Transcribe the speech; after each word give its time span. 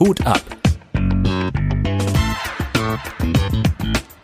Hut 0.00 0.24
ab. 0.24 0.40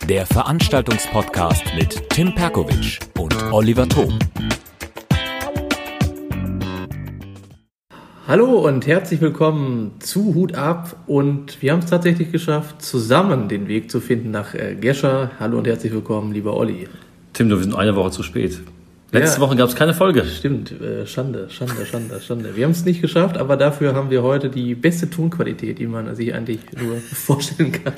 Der 0.08 0.24
Veranstaltungspodcast 0.26 1.64
mit 1.76 2.08
Tim 2.10 2.34
Perkovic 2.34 3.00
und 3.18 3.34
Oliver 3.52 3.86
Thom. 3.86 4.18
Hallo 8.26 8.66
und 8.66 8.86
herzlich 8.86 9.20
willkommen 9.20 9.96
zu 9.98 10.34
Hut 10.34 10.54
ab 10.54 10.96
und 11.06 11.60
wir 11.60 11.72
haben 11.72 11.80
es 11.80 11.86
tatsächlich 11.86 12.32
geschafft, 12.32 12.80
zusammen 12.80 13.48
den 13.48 13.68
Weg 13.68 13.90
zu 13.90 14.00
finden 14.00 14.30
nach 14.30 14.54
äh, 14.54 14.76
Gescher. 14.80 15.32
Hallo 15.38 15.58
und 15.58 15.66
herzlich 15.66 15.92
willkommen, 15.92 16.32
lieber 16.32 16.56
Olli. 16.56 16.88
Tim, 17.34 17.50
du, 17.50 17.56
wir 17.56 17.64
sind 17.64 17.74
eine 17.74 17.94
Woche 17.96 18.12
zu 18.12 18.22
spät. 18.22 18.60
Letzte 19.12 19.36
Ja. 19.40 19.46
Woche 19.46 19.54
gab 19.56 19.68
es 19.68 19.76
keine 19.76 19.94
Folge. 19.94 20.24
Stimmt, 20.24 20.72
äh, 20.80 21.06
Schande, 21.06 21.48
Schande, 21.48 21.86
Schande, 21.86 22.20
Schande. 22.20 22.56
Wir 22.56 22.64
haben 22.64 22.72
es 22.72 22.84
nicht 22.84 23.00
geschafft, 23.00 23.36
aber 23.38 23.56
dafür 23.56 23.94
haben 23.94 24.10
wir 24.10 24.22
heute 24.24 24.48
die 24.50 24.74
beste 24.74 25.08
Tonqualität, 25.08 25.78
die 25.78 25.86
man 25.86 26.12
sich 26.16 26.34
eigentlich 26.34 26.60
nur 26.82 26.96
vorstellen 27.12 27.70
kann. 27.70 27.92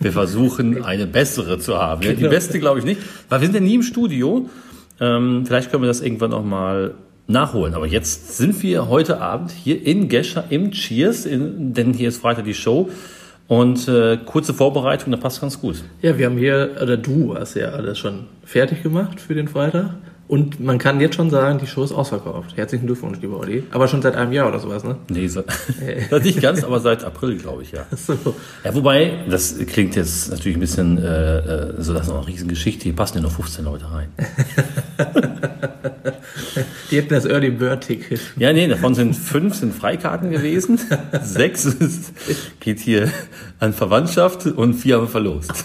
Wir 0.00 0.12
versuchen, 0.12 0.82
eine 0.82 1.06
bessere 1.06 1.58
zu 1.58 1.76
haben. 1.78 2.00
Die 2.00 2.14
Genau. 2.14 2.30
beste 2.30 2.58
glaube 2.60 2.78
ich 2.78 2.84
nicht, 2.86 3.00
weil 3.28 3.40
wir 3.42 3.46
sind 3.48 3.54
ja 3.54 3.60
nie 3.60 3.74
im 3.74 3.82
Studio. 3.82 4.48
Ähm, 5.00 5.44
vielleicht 5.44 5.70
können 5.70 5.82
wir 5.82 5.88
das 5.88 6.00
irgendwann 6.00 6.30
noch 6.30 6.44
mal 6.44 6.94
nachholen. 7.26 7.74
Aber 7.74 7.86
jetzt 7.86 8.36
sind 8.38 8.62
wir 8.62 8.88
heute 8.88 9.20
Abend 9.20 9.50
hier 9.50 9.84
in 9.86 10.08
Gescher 10.08 10.44
im 10.48 10.70
Cheers, 10.70 11.26
in, 11.26 11.74
denn 11.74 11.92
hier 11.92 12.08
ist 12.08 12.18
Freitag 12.22 12.44
die 12.46 12.54
Show. 12.54 12.88
Und 13.48 13.86
äh, 13.88 14.16
kurze 14.24 14.54
Vorbereitung, 14.54 15.10
da 15.12 15.18
passt 15.18 15.42
ganz 15.42 15.60
gut. 15.60 15.82
Ja, 16.00 16.16
wir 16.16 16.24
haben 16.26 16.38
hier, 16.38 16.76
oder 16.82 16.96
du 16.96 17.36
hast 17.36 17.54
ja 17.54 17.68
alles 17.70 17.98
schon 17.98 18.20
fertig 18.44 18.82
gemacht 18.82 19.20
für 19.20 19.34
den 19.34 19.48
Freitag. 19.48 19.90
Und 20.26 20.58
man 20.58 20.78
kann 20.78 21.00
jetzt 21.00 21.16
schon 21.16 21.28
sagen, 21.28 21.58
die 21.58 21.66
Show 21.66 21.84
ist 21.84 21.92
ausverkauft. 21.92 22.56
Herzlichen 22.56 22.86
Glückwunsch, 22.86 23.18
lieber 23.20 23.38
Olli. 23.38 23.64
Aber 23.72 23.88
schon 23.88 24.00
seit 24.00 24.16
einem 24.16 24.32
Jahr 24.32 24.48
oder 24.48 24.58
sowas, 24.58 24.82
ne? 24.82 24.96
Nee, 25.10 25.28
so, 25.28 25.42
das 26.10 26.24
nicht 26.24 26.40
ganz, 26.40 26.64
aber 26.64 26.80
seit 26.80 27.04
April, 27.04 27.36
glaube 27.36 27.62
ich, 27.62 27.72
ja. 27.72 27.84
So. 27.94 28.16
Ja, 28.64 28.74
wobei, 28.74 29.24
das 29.28 29.58
klingt 29.66 29.96
jetzt 29.96 30.30
natürlich 30.30 30.56
ein 30.56 30.60
bisschen 30.60 30.96
äh, 30.96 31.38
äh, 31.38 31.74
so, 31.82 31.92
das 31.92 32.06
ist 32.06 32.12
noch 32.12 32.26
eine 32.26 32.36
Geschichte. 32.46 32.84
Hier 32.84 32.96
passen 32.96 33.18
ja 33.18 33.22
nur 33.22 33.32
15 33.32 33.66
Leute 33.66 33.84
rein. 33.90 34.08
Die 36.90 36.96
hätten 36.96 37.12
das 37.12 37.26
Early 37.26 37.50
Bird 37.50 37.82
Ticket. 37.82 38.20
Ja, 38.36 38.52
nee, 38.52 38.66
davon 38.66 38.94
sind 38.94 39.14
fünf 39.14 39.56
sind 39.56 39.74
Freikarten 39.74 40.30
gewesen. 40.30 40.80
Sechs 41.22 41.66
ist, 41.66 42.12
geht 42.60 42.78
hier 42.78 43.10
an 43.58 43.74
Verwandtschaft 43.74 44.46
und 44.46 44.74
vier 44.74 44.96
haben 44.96 45.02
wir 45.04 45.08
verlost. 45.08 45.64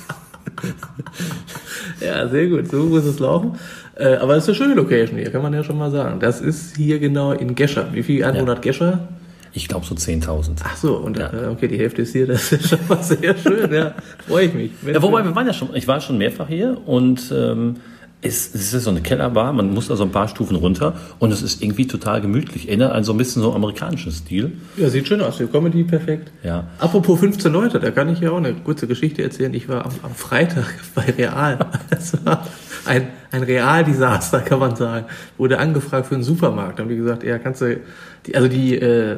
Ja, 2.02 2.28
sehr 2.28 2.48
gut. 2.48 2.70
So 2.70 2.84
muss 2.84 3.06
es 3.06 3.20
laufen. 3.20 3.58
Äh, 4.00 4.16
aber 4.16 4.36
es 4.38 4.44
ist 4.44 4.50
eine 4.50 4.56
schöne 4.56 4.74
Location 4.76 5.18
hier, 5.20 5.30
kann 5.32 5.42
man 5.42 5.54
ja 5.54 5.64
schon 5.64 5.78
mal 5.78 5.92
sagen. 5.92 6.20
Das 6.20 6.40
ist 6.42 6.78
hier 6.78 7.00
genau 7.00 7.34
in 7.34 7.54
Gescher. 7.56 7.88
Wie 7.94 8.04
viel 8.04 8.24
Einwohner 8.24 8.52
hat 8.54 8.62
Gescher? 8.62 9.10
Ich 9.52 9.68
glaube 9.68 9.86
so 9.86 9.96
10.000. 9.96 10.52
Ach 10.64 10.78
so, 10.78 10.96
und 10.98 11.18
Ja. 11.18 11.32
äh, 11.34 11.48
okay, 11.48 11.68
die 11.68 11.78
Hälfte 11.78 12.04
ist 12.04 12.14
hier. 12.14 12.28
Das 12.28 12.52
ist 12.52 12.70
schon 12.70 12.80
mal 12.88 13.02
sehr 13.04 13.36
schön. 13.38 13.74
Ja, 13.74 13.94
freue 14.28 14.46
ich 14.46 14.54
mich. 14.54 14.72
Ja, 14.86 15.02
wobei 15.02 15.24
wir 15.24 15.36
waren 15.36 15.48
ja 15.48 15.54
schon, 15.54 15.70
ich 15.76 15.88
war 15.88 16.00
schon 16.02 16.18
mehrfach 16.18 16.48
hier 16.48 16.78
und 16.86 17.34
ähm, 17.36 17.78
es, 18.22 18.54
es 18.54 18.74
ist 18.74 18.84
so 18.84 18.90
eine 18.90 19.00
Kellerbar, 19.02 19.54
man 19.54 19.74
muss 19.74 19.88
da 19.88 19.96
so 19.96 20.04
ein 20.04 20.12
paar 20.12 20.28
Stufen 20.28 20.56
runter 20.58 20.94
und 21.20 21.32
es 21.32 21.42
ist 21.42 21.64
irgendwie 21.64 21.88
total 21.88 22.20
gemütlich. 22.22 22.68
Erinnert 22.68 22.92
an 22.92 23.04
so 23.06 23.14
ein 23.14 23.18
bisschen 23.18 23.42
so 23.42 23.54
amerikanischen 23.54 24.12
Stil. 24.12 24.52
Ja, 24.78 24.90
sieht 24.90 25.08
schön 25.08 25.22
aus. 25.22 25.38
Für 25.38 25.48
Comedy 25.48 25.84
perfekt. 25.86 26.30
Ja. 26.44 26.68
Apropos 26.80 27.18
15 27.20 27.52
Leute, 27.52 27.80
da 27.80 27.92
kann 27.92 28.10
ich 28.10 28.20
ja 28.20 28.32
auch 28.32 28.38
eine 28.38 28.54
kurze 28.54 28.88
Geschichte 28.88 29.24
erzählen. 29.24 29.54
Ich 29.54 29.68
war 29.70 29.86
am, 29.86 29.92
am 30.04 30.14
Freitag 30.16 30.66
bei 30.96 31.06
Real. 31.18 31.58
Das 31.90 32.14
war 32.26 32.46
ein, 32.86 33.08
ein 33.32 33.44
Real-Desaster, 33.44 34.40
kann 34.46 34.60
man 34.60 34.76
sagen. 34.76 35.06
Wurde 35.38 35.60
angefragt 35.60 36.08
für 36.08 36.16
einen 36.16 36.24
Supermarkt. 36.24 36.80
Da 36.80 36.84
haben 36.84 36.90
die 36.90 36.98
gesagt, 36.98 37.24
ja, 37.24 37.38
kannst 37.38 37.62
du, 37.62 37.80
die, 38.26 38.36
also 38.36 38.48
die 38.48 38.76
äh, 38.76 39.14
äh, 39.14 39.18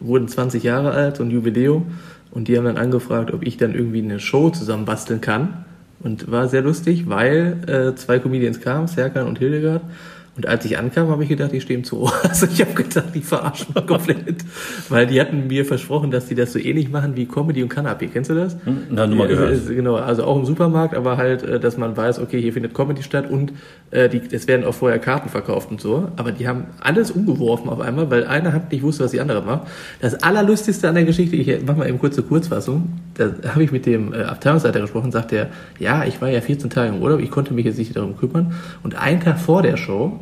wurden 0.00 0.28
20 0.28 0.62
Jahre 0.62 0.92
alt, 0.92 1.16
so 1.16 1.22
ein 1.22 1.30
Jubiläum. 1.30 1.98
Und 2.30 2.48
die 2.48 2.56
haben 2.56 2.64
dann 2.64 2.78
angefragt, 2.78 3.32
ob 3.32 3.46
ich 3.46 3.58
dann 3.58 3.74
irgendwie 3.74 4.02
eine 4.02 4.18
Show 4.18 4.50
zusammen 4.50 4.84
basteln 4.84 5.20
kann. 5.20 5.64
Und 6.00 6.30
war 6.30 6.48
sehr 6.48 6.62
lustig, 6.62 7.08
weil 7.08 7.58
äh, 7.66 7.94
zwei 7.94 8.18
Comedians 8.18 8.60
kamen, 8.60 8.88
Serkan 8.88 9.26
und 9.26 9.38
Hildegard. 9.38 9.82
Und 10.34 10.46
als 10.48 10.64
ich 10.64 10.78
ankam, 10.78 11.08
habe 11.08 11.22
ich 11.24 11.28
gedacht, 11.28 11.52
die 11.52 11.60
stehen 11.60 11.84
zu. 11.84 12.10
Also 12.22 12.46
ich 12.46 12.60
habe 12.62 12.72
gedacht, 12.72 13.08
die 13.14 13.20
verarschen 13.20 13.66
mich 13.74 13.86
komplett. 13.86 14.44
Weil 14.88 15.06
die 15.06 15.20
hatten 15.20 15.46
mir 15.46 15.66
versprochen, 15.66 16.10
dass 16.10 16.26
die 16.26 16.34
das 16.34 16.52
so 16.54 16.58
ähnlich 16.58 16.88
machen 16.90 17.16
wie 17.16 17.26
Comedy 17.26 17.62
und 17.62 17.70
Canapé. 17.70 18.08
Kennst 18.10 18.30
du 18.30 18.34
das? 18.34 18.56
Na, 18.90 19.06
nur 19.06 19.16
mal 19.18 19.28
gehört. 19.28 19.52
es- 19.52 19.66
Genau, 19.68 19.96
also 19.96 20.24
auch 20.24 20.38
im 20.38 20.46
Supermarkt, 20.46 20.94
aber 20.94 21.18
halt, 21.18 21.42
äh, 21.42 21.60
dass 21.60 21.76
man 21.76 21.94
weiß, 21.96 22.18
okay, 22.18 22.40
hier 22.40 22.54
findet 22.54 22.72
Comedy 22.74 23.02
statt 23.02 23.30
und 23.30 23.52
äh, 23.90 24.08
die, 24.08 24.22
es 24.34 24.48
werden 24.48 24.64
auch 24.64 24.72
vorher 24.74 24.98
Karten 24.98 25.28
verkauft 25.28 25.70
und 25.70 25.82
so. 25.82 26.08
Aber 26.16 26.32
die 26.32 26.48
haben 26.48 26.64
alles 26.80 27.10
umgeworfen 27.10 27.68
auf 27.68 27.80
einmal, 27.80 28.10
weil 28.10 28.24
einer 28.26 28.54
hat 28.54 28.72
nicht 28.72 28.82
wusste, 28.82 29.04
was 29.04 29.10
die 29.10 29.20
andere 29.20 29.42
macht. 29.42 29.68
Das 30.00 30.22
Allerlustigste 30.22 30.88
an 30.88 30.94
der 30.94 31.04
Geschichte, 31.04 31.36
ich 31.36 31.62
mach 31.66 31.76
mal 31.76 31.86
eben 31.88 31.98
kurze 31.98 32.22
Kurzfassung, 32.22 32.88
da 33.14 33.30
habe 33.50 33.62
ich 33.62 33.72
mit 33.72 33.86
dem 33.86 34.12
äh, 34.12 34.22
Abteilungsleiter 34.22 34.80
gesprochen, 34.80 35.12
sagt 35.12 35.32
er, 35.32 35.48
ja, 35.78 36.04
ich 36.04 36.20
war 36.20 36.28
ja 36.28 36.40
14 36.40 36.70
Tage 36.70 36.94
im 36.94 37.02
Urlaub, 37.02 37.20
ich 37.20 37.30
konnte 37.30 37.54
mich 37.54 37.64
jetzt 37.64 37.78
nicht 37.78 37.96
darum 37.96 38.16
kümmern. 38.16 38.54
Und 38.82 38.94
einen 38.94 39.20
Tag 39.20 39.38
vor 39.38 39.62
der 39.62 39.76
Show 39.76 40.20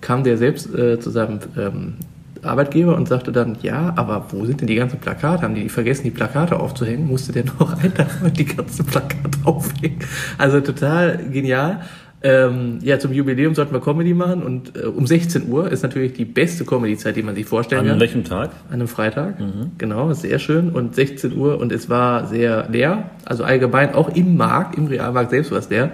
kam 0.00 0.24
der 0.24 0.36
selbst 0.36 0.72
äh, 0.74 1.00
zu 1.00 1.10
seinem 1.10 1.40
ähm, 1.56 1.94
Arbeitgeber 2.42 2.96
und 2.96 3.08
sagte 3.08 3.32
dann, 3.32 3.56
ja, 3.62 3.92
aber 3.96 4.26
wo 4.30 4.44
sind 4.44 4.60
denn 4.60 4.68
die 4.68 4.76
ganzen 4.76 5.00
Plakate? 5.00 5.42
Haben 5.42 5.54
die 5.54 5.68
vergessen, 5.68 6.04
die 6.04 6.10
Plakate 6.10 6.58
aufzuhängen? 6.58 7.06
Musste 7.06 7.32
der 7.32 7.44
noch 7.44 7.76
einen 7.78 7.94
Tag 7.94 8.08
die 8.34 8.44
ganzen 8.44 8.86
Plakate 8.86 9.38
aufhängen? 9.44 9.98
Also 10.36 10.60
total 10.60 11.18
genial. 11.32 11.80
Ähm, 12.20 12.78
ja, 12.82 12.98
zum 12.98 13.12
Jubiläum 13.12 13.54
sollten 13.54 13.72
wir 13.72 13.80
Comedy 13.80 14.12
machen 14.12 14.42
und 14.42 14.76
äh, 14.76 14.86
um 14.86 15.06
16 15.06 15.48
Uhr 15.48 15.70
ist 15.70 15.84
natürlich 15.84 16.14
die 16.14 16.24
beste 16.24 16.64
Comedy-Zeit, 16.64 17.14
die 17.14 17.22
man 17.22 17.36
sich 17.36 17.46
vorstellen 17.46 17.82
An 17.82 17.88
kann. 17.88 18.00
welchem 18.00 18.24
Tag? 18.24 18.50
An 18.68 18.74
einem 18.74 18.88
Freitag, 18.88 19.36
genau, 19.78 20.10
ist 20.10 20.22
sehr 20.22 20.40
schön. 20.40 20.70
Und 20.70 20.96
16 20.96 21.36
Uhr 21.36 21.60
und 21.60 21.70
es 21.70 21.88
war 21.88 22.26
sehr 22.26 22.68
leer. 22.70 23.10
Also 23.24 23.44
allgemein 23.44 23.94
auch 23.94 24.08
im 24.16 24.36
Markt, 24.36 24.76
im 24.76 24.86
Realmarkt 24.86 25.30
selbst 25.30 25.52
war 25.52 25.58
es 25.58 25.70
leer. 25.70 25.92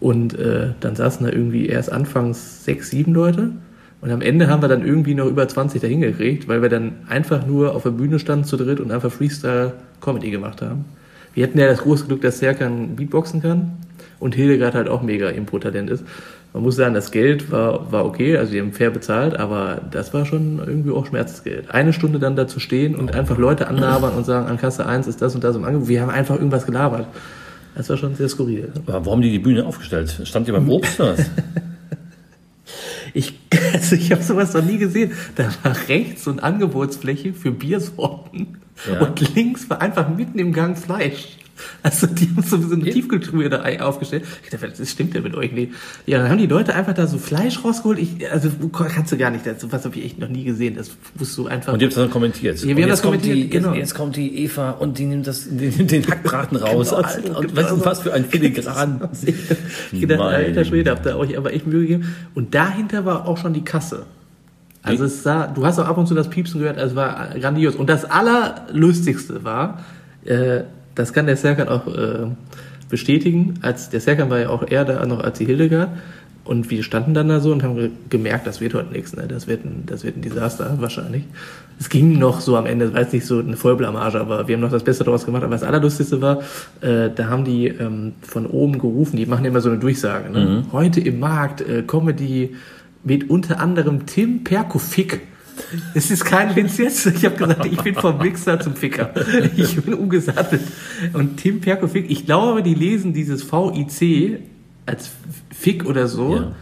Und 0.00 0.38
äh, 0.38 0.72
dann 0.80 0.96
saßen 0.96 1.24
da 1.24 1.32
irgendwie 1.32 1.66
erst 1.66 1.90
anfangs 1.90 2.64
sechs, 2.64 2.90
sieben 2.90 3.14
Leute. 3.14 3.52
Und 4.02 4.10
am 4.10 4.20
Ende 4.20 4.48
haben 4.48 4.60
wir 4.60 4.68
dann 4.68 4.84
irgendwie 4.84 5.14
noch 5.14 5.24
über 5.24 5.48
20 5.48 5.80
dahin 5.80 6.02
gekriegt, 6.02 6.46
weil 6.46 6.60
wir 6.60 6.68
dann 6.68 6.92
einfach 7.08 7.46
nur 7.46 7.74
auf 7.74 7.84
der 7.84 7.90
Bühne 7.90 8.18
standen 8.18 8.44
zu 8.44 8.58
dritt 8.58 8.80
und 8.80 8.92
einfach 8.92 9.10
Freestyle-Comedy 9.10 10.30
gemacht 10.30 10.60
haben. 10.60 10.84
Wir 11.34 11.44
hatten 11.44 11.58
ja 11.58 11.66
das 11.66 11.80
große 11.80 12.06
Glück, 12.06 12.22
dass 12.22 12.38
Serkan 12.38 12.96
Beatboxen 12.96 13.42
kann 13.42 13.72
und 14.20 14.34
Hildegard 14.34 14.74
halt 14.74 14.88
auch 14.88 15.02
mega 15.02 15.28
Impro-Talent 15.28 15.90
ist. 15.90 16.04
Man 16.52 16.62
muss 16.62 16.76
sagen, 16.76 16.94
das 16.94 17.10
Geld 17.10 17.50
war, 17.50 17.90
war 17.90 18.06
okay, 18.06 18.36
also 18.36 18.52
die 18.52 18.60
haben 18.60 18.72
fair 18.72 18.90
bezahlt, 18.90 19.36
aber 19.36 19.80
das 19.90 20.14
war 20.14 20.24
schon 20.24 20.60
irgendwie 20.64 20.92
auch 20.92 21.04
Schmerzensgeld. 21.04 21.72
Eine 21.72 21.92
Stunde 21.92 22.20
dann 22.20 22.36
da 22.36 22.46
zu 22.46 22.60
stehen 22.60 22.94
und 22.94 23.12
einfach 23.12 23.38
Leute 23.38 23.66
anlabern 23.66 24.14
und 24.14 24.24
sagen, 24.24 24.46
an 24.46 24.56
Kasse 24.56 24.86
1 24.86 25.08
ist 25.08 25.20
das 25.20 25.34
und 25.34 25.42
das 25.42 25.56
im 25.56 25.64
Angebot. 25.64 25.88
Wir 25.88 26.00
haben 26.00 26.10
einfach 26.10 26.36
irgendwas 26.36 26.64
gelabert. 26.64 27.08
Das 27.74 27.90
war 27.90 27.96
schon 27.96 28.14
sehr 28.14 28.28
skurril. 28.28 28.70
Aber 28.86 29.10
haben 29.10 29.20
die 29.20 29.32
die 29.32 29.40
Bühne 29.40 29.66
aufgestellt? 29.66 30.20
Stand 30.22 30.46
ihr 30.46 30.54
beim 30.54 30.70
Obst 30.70 31.00
oder 31.00 31.18
was? 31.18 31.28
Ich, 33.14 33.34
also 33.72 33.96
ich 33.96 34.12
habe 34.12 34.22
sowas 34.22 34.52
noch 34.52 34.64
nie 34.64 34.76
gesehen. 34.78 35.12
Da 35.36 35.48
war 35.62 35.76
rechts 35.88 36.24
so 36.24 36.32
eine 36.32 36.42
Angebotsfläche 36.42 37.32
für 37.32 37.52
Biersorten 37.52 38.58
Ja. 38.90 39.00
und 39.06 39.34
links 39.34 39.70
war 39.70 39.80
einfach 39.80 40.08
mitten 40.08 40.38
im 40.38 40.52
Gang 40.52 40.76
Fleisch. 40.76 41.38
Also 41.82 42.06
die 42.06 42.28
haben 42.28 42.42
so 42.42 42.56
eine 42.56 42.84
Tiefkühltruhe 42.84 43.50
da 43.50 43.62
aufgestellt. 43.80 44.24
Ich 44.42 44.50
dachte, 44.50 44.72
das 44.76 44.90
stimmt 44.90 45.14
ja 45.14 45.20
mit 45.20 45.34
euch 45.34 45.52
nicht. 45.52 45.72
Ja, 46.06 46.18
dann 46.18 46.30
haben 46.30 46.38
die 46.38 46.46
Leute 46.46 46.74
einfach 46.74 46.94
da 46.94 47.06
so 47.06 47.18
Fleisch 47.18 47.62
rausgeholt. 47.64 47.98
Ich, 47.98 48.30
also 48.30 48.50
kannst 48.72 49.12
du 49.12 49.16
gar 49.16 49.30
nicht. 49.30 49.46
Das, 49.46 49.70
was 49.70 49.84
habe 49.84 49.98
ich 49.98 50.04
echt 50.04 50.18
noch 50.18 50.28
nie 50.28 50.44
gesehen. 50.44 50.76
Das 50.76 50.90
musst 51.18 51.36
du 51.36 51.46
einfach. 51.46 51.72
Und 51.72 51.80
ihr 51.80 51.86
habt 51.86 51.96
das 51.96 52.02
dann 52.02 52.10
kommentiert. 52.10 52.58
Ja, 52.60 52.68
wir 52.68 52.76
Und 52.76 52.82
haben 52.82 52.88
jetzt 52.88 52.92
das 52.92 53.02
kommt 53.02 53.22
kommentiert, 53.22 53.46
die, 53.46 53.50
genau. 53.50 53.74
jetzt, 53.74 53.94
kommt 53.94 54.16
die 54.16 54.44
Eva 54.44 54.70
und 54.70 54.98
die 54.98 55.04
nimmt 55.04 55.26
das, 55.26 55.48
die 55.50 55.68
nimmt 55.68 55.90
den 55.90 56.06
Hackbraten 56.06 56.56
raus. 56.58 56.90
Genau, 56.90 56.98
und, 56.98 57.22
genau, 57.22 57.38
und 57.38 57.56
weißt 57.56 57.70
du, 57.70 57.74
genau. 57.74 57.86
was 57.86 58.00
für 58.00 58.12
ein 58.12 58.24
Filigran. 58.24 59.08
ich 59.92 60.00
gedacht, 60.00 60.20
alter 60.20 60.64
Schwede, 60.64 60.90
habt 60.90 61.06
ihr 61.06 61.16
euch 61.16 61.36
aber 61.36 61.52
echt 61.52 61.66
Mühe 61.66 61.82
gegeben. 61.82 62.14
Und 62.34 62.54
dahinter 62.54 63.04
war 63.04 63.26
auch 63.26 63.38
schon 63.38 63.52
die 63.52 63.64
Kasse. 63.64 64.04
Also 64.84 65.04
es 65.04 65.22
sah, 65.22 65.46
du 65.46 65.64
hast 65.64 65.78
auch 65.78 65.88
ab 65.88 65.96
und 65.96 66.06
zu 66.06 66.14
das 66.14 66.28
Piepsen 66.28 66.60
gehört, 66.60 66.76
also 66.76 66.90
es 66.90 66.96
war 66.96 67.30
grandios. 67.40 67.74
Und 67.74 67.88
das 67.88 68.04
Allerlustigste 68.04 69.42
war, 69.42 69.82
äh, 70.26 70.64
das 70.94 71.12
kann 71.12 71.26
der 71.26 71.36
Serkan 71.36 71.68
auch 71.68 71.86
äh, 71.86 72.26
bestätigen, 72.88 73.54
als 73.62 73.90
der 73.90 74.00
Serkan 74.00 74.30
war 74.30 74.38
ja 74.38 74.48
auch 74.50 74.66
eher 74.68 74.84
da 74.84 75.04
noch 75.06 75.20
als 75.20 75.38
die 75.38 75.46
Hildegard. 75.46 75.90
Und 76.44 76.70
wir 76.70 76.82
standen 76.82 77.14
dann 77.14 77.28
da 77.28 77.40
so 77.40 77.52
und 77.52 77.62
haben 77.62 77.74
ge- 77.76 77.90
gemerkt, 78.10 78.46
das 78.46 78.60
wird 78.60 78.74
heute 78.74 78.92
nichts, 78.92 79.16
ne? 79.16 79.24
Das 79.26 79.46
wird 79.46 79.64
ein, 79.64 79.84
das 79.86 80.04
wird 80.04 80.18
ein 80.18 80.20
Desaster 80.20 80.76
wahrscheinlich. 80.78 81.24
Es 81.80 81.88
ging 81.88 82.18
noch 82.18 82.40
so 82.40 82.58
am 82.58 82.66
Ende, 82.66 82.92
jetzt 82.94 83.14
nicht 83.14 83.24
so 83.24 83.38
eine 83.38 83.56
Vollblamage, 83.56 84.20
aber 84.20 84.46
wir 84.46 84.54
haben 84.54 84.60
noch 84.60 84.70
das 84.70 84.84
Beste 84.84 85.04
daraus 85.04 85.24
gemacht. 85.24 85.42
Aber 85.42 85.54
das 85.54 85.62
Allerlustigste 85.62 86.20
war, 86.20 86.42
äh, 86.82 87.08
da 87.14 87.28
haben 87.30 87.46
die 87.46 87.68
ähm, 87.68 88.12
von 88.20 88.44
oben 88.46 88.78
gerufen, 88.78 89.16
die 89.16 89.24
machen 89.24 89.46
immer 89.46 89.62
so 89.62 89.70
eine 89.70 89.78
Durchsage. 89.78 90.30
Ne? 90.30 90.64
Heute 90.70 91.00
im 91.00 91.18
Markt 91.18 91.62
äh, 91.62 91.82
Comedy 91.82 92.54
mit 93.04 93.30
unter 93.30 93.58
anderem 93.58 94.04
Tim 94.04 94.44
Perkofik. 94.44 95.22
Es 95.94 96.10
ist 96.10 96.24
kein 96.24 96.54
Witz 96.56 96.78
jetzt. 96.78 97.06
Ich 97.06 97.24
habe 97.24 97.36
gesagt, 97.36 97.66
ich 97.66 97.80
bin 97.80 97.94
vom 97.94 98.18
Mixer 98.18 98.60
zum 98.60 98.74
Ficker. 98.74 99.12
Ich 99.56 99.80
bin 99.80 99.94
umgesattelt. 99.94 100.62
Und 101.12 101.36
Tim 101.36 101.60
Perkofik, 101.60 102.10
ich 102.10 102.26
glaube, 102.26 102.62
die 102.62 102.74
lesen 102.74 103.12
dieses 103.12 103.50
VIC 103.50 104.40
als 104.86 105.10
Fick 105.50 105.86
oder 105.86 106.08
so. 106.08 106.36
Ja. 106.36 106.52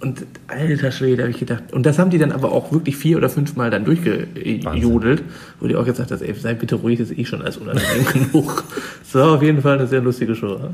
Und 0.00 0.26
alter 0.46 0.92
Schwede, 0.92 1.22
habe 1.22 1.32
ich 1.32 1.38
gedacht. 1.38 1.72
Und 1.72 1.84
das 1.84 1.98
haben 1.98 2.10
die 2.10 2.18
dann 2.18 2.30
aber 2.30 2.52
auch 2.52 2.72
wirklich 2.72 2.96
vier 2.96 3.16
oder 3.16 3.28
fünf 3.28 3.56
Mal 3.56 3.70
dann 3.70 3.84
durchgejodelt, 3.84 5.24
wo 5.58 5.66
die 5.66 5.74
auch 5.74 5.84
gesagt 5.84 6.12
haben, 6.12 6.22
ey, 6.22 6.34
sei 6.34 6.54
bitte 6.54 6.76
ruhig, 6.76 7.00
das 7.00 7.10
ist 7.10 7.18
eh 7.18 7.24
schon 7.24 7.42
alles 7.42 7.56
unangenehm 7.56 8.06
genug. 8.32 8.64
So, 9.02 9.22
auf 9.22 9.42
jeden 9.42 9.60
Fall 9.60 9.78
eine 9.78 9.88
sehr 9.88 10.00
lustige 10.00 10.36
Show. 10.36 10.70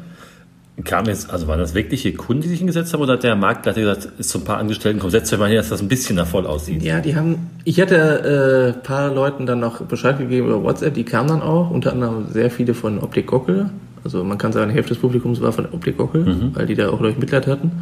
Kam 0.83 1.07
jetzt, 1.07 1.31
also 1.31 1.47
waren 1.47 1.61
das 1.61 1.73
wirkliche 1.75 2.13
Kunden, 2.15 2.43
die 2.43 2.49
sich 2.49 2.59
hingesetzt 2.59 2.93
haben, 2.93 3.01
oder 3.01 3.13
hat 3.13 3.23
der 3.23 3.37
Marktleiter 3.37 3.81
gesagt, 3.81 4.09
ist 4.19 4.31
zu 4.31 4.39
ein 4.39 4.45
paar 4.45 4.59
Angestellten, 4.59 4.99
komm, 4.99 5.11
setzt 5.11 5.33
euch 5.33 5.39
mal 5.39 5.47
hin, 5.47 5.57
dass 5.57 5.69
das 5.69 5.81
ein 5.81 5.87
bisschen 5.87 6.17
da 6.17 6.25
voll 6.25 6.47
aussieht? 6.47 6.83
Ja, 6.83 7.01
die 7.01 7.15
haben, 7.15 7.51
ich 7.63 7.81
hatte 7.81 8.75
äh, 8.75 8.85
paar 8.85 9.15
Leuten 9.15 9.47
dann 9.47 9.61
noch 9.61 9.83
Bescheid 9.83 10.19
gegeben 10.19 10.49
über 10.49 10.65
WhatsApp, 10.65 10.95
die 10.95 11.05
kamen 11.05 11.29
dann 11.29 11.43
auch, 11.43 11.71
unter 11.71 11.93
anderem 11.93 12.27
sehr 12.33 12.51
viele 12.51 12.75
von 12.75 12.99
Optik 12.99 13.29
Gockel. 13.29 13.71
Also 14.05 14.23
man 14.23 14.37
kann 14.37 14.53
sagen, 14.53 14.69
die 14.69 14.75
Hälfte 14.75 14.93
des 14.93 15.01
Publikums 15.01 15.41
war 15.41 15.53
von 15.53 15.67
Optik 15.73 15.97
Gockel, 15.97 16.25
mhm. 16.25 16.51
weil 16.55 16.67
die 16.67 16.75
da 16.75 16.91
auch 16.91 17.01
durch 17.01 17.19
Mitleid 17.19 17.47
hatten. 17.47 17.73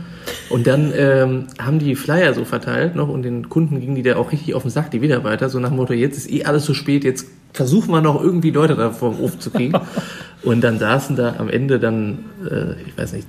Und 0.48 0.68
dann 0.68 0.92
ähm, 0.96 1.46
haben 1.60 1.80
die 1.80 1.96
Flyer 1.96 2.32
so 2.32 2.44
verteilt 2.44 2.94
noch 2.94 3.08
und 3.08 3.22
den 3.22 3.48
Kunden 3.48 3.80
gingen 3.80 3.96
die 3.96 4.02
da 4.02 4.16
auch 4.16 4.30
richtig 4.30 4.54
auf 4.54 4.62
den 4.62 4.70
Sack, 4.70 4.92
die 4.92 5.00
Mitarbeiter, 5.00 5.48
so 5.48 5.58
nach 5.58 5.70
dem 5.70 5.76
Motto, 5.78 5.92
jetzt 5.92 6.16
ist 6.16 6.30
eh 6.30 6.44
alles 6.44 6.64
zu 6.64 6.74
spät, 6.74 7.02
jetzt 7.02 7.26
versuchen 7.52 7.90
wir 7.90 8.00
noch 8.00 8.22
irgendwie 8.22 8.50
Leute 8.50 8.76
da 8.76 8.90
vom 8.90 9.20
Ofen 9.20 9.40
zu 9.40 9.50
kriegen. 9.50 9.74
und 10.42 10.62
dann 10.62 10.78
saßen 10.78 11.16
da 11.16 11.34
am 11.38 11.48
Ende 11.48 11.80
dann, 11.80 12.20
äh, 12.48 12.80
ich 12.86 12.96
weiß 12.96 13.14
nicht, 13.14 13.26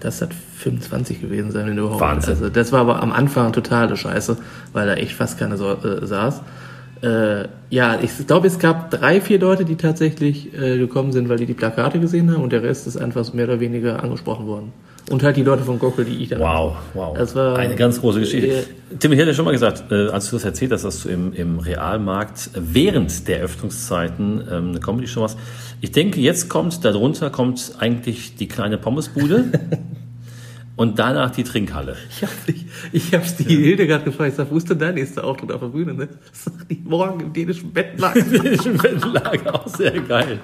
das 0.00 0.20
hat 0.20 0.34
25 0.34 1.20
gewesen 1.20 1.52
sein, 1.52 1.66
wenn 1.66 1.78
überhaupt. 1.78 2.00
Wahnsinn. 2.00 2.34
Also 2.34 2.48
das 2.48 2.72
war 2.72 2.80
aber 2.80 3.02
am 3.02 3.12
Anfang 3.12 3.52
totale 3.52 3.96
Scheiße, 3.96 4.36
weil 4.72 4.86
da 4.86 4.94
echt 4.94 5.12
fast 5.12 5.38
keine 5.38 5.56
so 5.56 5.70
äh, 5.70 6.04
saß. 6.04 6.42
Äh, 7.02 7.48
ja, 7.70 7.98
ich 8.00 8.26
glaube, 8.26 8.46
es 8.46 8.58
gab 8.58 8.90
drei, 8.90 9.20
vier 9.20 9.38
Leute, 9.38 9.64
die 9.64 9.76
tatsächlich 9.76 10.52
äh, 10.54 10.78
gekommen 10.78 11.12
sind, 11.12 11.28
weil 11.28 11.36
die 11.36 11.46
die 11.46 11.54
Plakate 11.54 12.00
gesehen 12.00 12.30
haben 12.32 12.42
und 12.42 12.52
der 12.52 12.62
Rest 12.62 12.86
ist 12.86 12.96
einfach 12.96 13.32
mehr 13.32 13.46
oder 13.46 13.60
weniger 13.60 14.02
angesprochen 14.02 14.46
worden. 14.46 14.72
Und 15.08 15.22
halt 15.22 15.36
die 15.36 15.42
Leute 15.42 15.62
von 15.62 15.78
Gockel, 15.78 16.04
die 16.04 16.16
ich 16.16 16.30
da 16.30 16.38
Wow, 16.40 16.76
wow. 16.94 17.16
Das 17.16 17.36
war 17.36 17.56
eine 17.56 17.76
ganz 17.76 18.00
große 18.00 18.20
Geschichte. 18.20 18.48
Äh, 18.48 18.64
Tim, 18.98 19.12
ich 19.12 19.20
hatte 19.20 19.34
schon 19.34 19.44
mal 19.44 19.52
gesagt, 19.52 19.92
äh, 19.92 20.08
als 20.08 20.30
du 20.30 20.36
das 20.36 20.44
erzählt 20.44 20.72
hast, 20.72 20.84
dass 20.84 21.02
du 21.02 21.08
im, 21.08 21.32
im 21.32 21.60
Realmarkt 21.60 22.50
während 22.54 23.28
der 23.28 23.40
Öffnungszeiten 23.40 24.42
ähm, 24.50 24.68
eine 24.70 24.80
Comedy-Show 24.80 25.20
machst. 25.20 25.38
Ich 25.80 25.92
denke, 25.92 26.20
jetzt 26.20 26.48
kommt, 26.48 26.84
darunter 26.84 27.30
kommt 27.30 27.74
eigentlich 27.78 28.34
die 28.34 28.48
kleine 28.48 28.78
Pommesbude 28.78 29.44
und 30.76 30.98
danach 30.98 31.30
die 31.30 31.42
Trinkhalle. 31.42 31.96
Ich 32.10 32.22
habe 32.22 32.32
ich 32.92 33.14
hab's 33.14 33.36
die 33.36 33.44
Hildegard 33.44 34.04
gefragt, 34.04 34.30
ich 34.30 34.36
sag, 34.36 34.50
wo 34.50 34.56
ist 34.56 34.70
denn 34.70 34.78
dein 34.78 34.94
nächster 34.94 35.24
Auftritt 35.24 35.50
auf 35.52 35.60
der 35.60 35.68
Bühne? 35.68 35.94
Ne? 35.94 36.08
Sag 36.32 36.68
die 36.68 36.82
morgen 36.84 37.20
im 37.20 37.32
dänischen 37.32 37.72
Bettlager. 37.72 38.22
Dänischen 38.22 38.76
Bettlager, 38.76 39.54
auch 39.54 39.68
sehr 39.68 39.98
geil. 40.00 40.38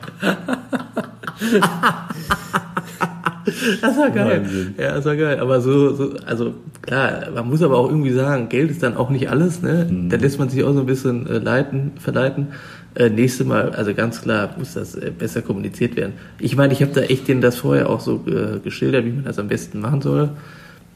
Das 3.81 3.97
war 3.99 4.11
geil. 4.11 4.43
Wahnsinn. 4.43 4.75
Ja, 4.79 4.95
das 4.95 5.05
war 5.05 5.17
geil. 5.17 5.41
Aber 5.41 5.61
so, 5.61 5.95
so, 5.95 6.15
also 6.27 6.55
klar, 6.83 7.31
man 7.35 7.49
muss 7.49 7.63
aber 7.63 7.77
auch 7.79 7.89
irgendwie 7.89 8.13
sagen, 8.13 8.49
Geld 8.49 8.71
ist 8.71 8.83
dann 8.83 8.97
auch 8.97 9.11
nicht 9.11 9.31
alles, 9.31 9.63
ne? 9.63 9.87
Mhm. 9.91 10.09
Da 10.09 10.17
lässt 10.17 10.39
man 10.39 10.49
sich 10.49 10.63
auch 10.65 10.73
so 10.73 10.81
ein 10.81 10.87
bisschen 10.87 11.27
äh, 11.27 11.39
leiten, 11.39 11.93
verleiten. 11.99 12.49
Äh, 12.95 13.09
nächste 13.09 13.45
Mal, 13.45 13.71
also 13.71 13.95
ganz 13.95 14.21
klar, 14.21 14.51
muss 14.59 14.75
das 14.75 14.95
äh, 14.95 15.11
besser 15.11 15.41
kommuniziert 15.41 15.97
werden. 15.97 16.13
Ich 16.39 16.57
meine, 16.57 16.75
ich 16.75 16.83
habe 16.83 16.93
da 16.93 17.01
echt 17.01 17.27
denen 17.27 17.41
das 17.41 17.57
vorher 17.57 17.89
auch 17.89 18.01
so 18.01 18.25
äh, 18.27 18.59
geschildert, 18.59 19.07
wie 19.07 19.13
man 19.13 19.25
das 19.25 19.39
am 19.39 19.49
besten 19.49 19.81
machen 19.81 20.03
soll. 20.03 20.31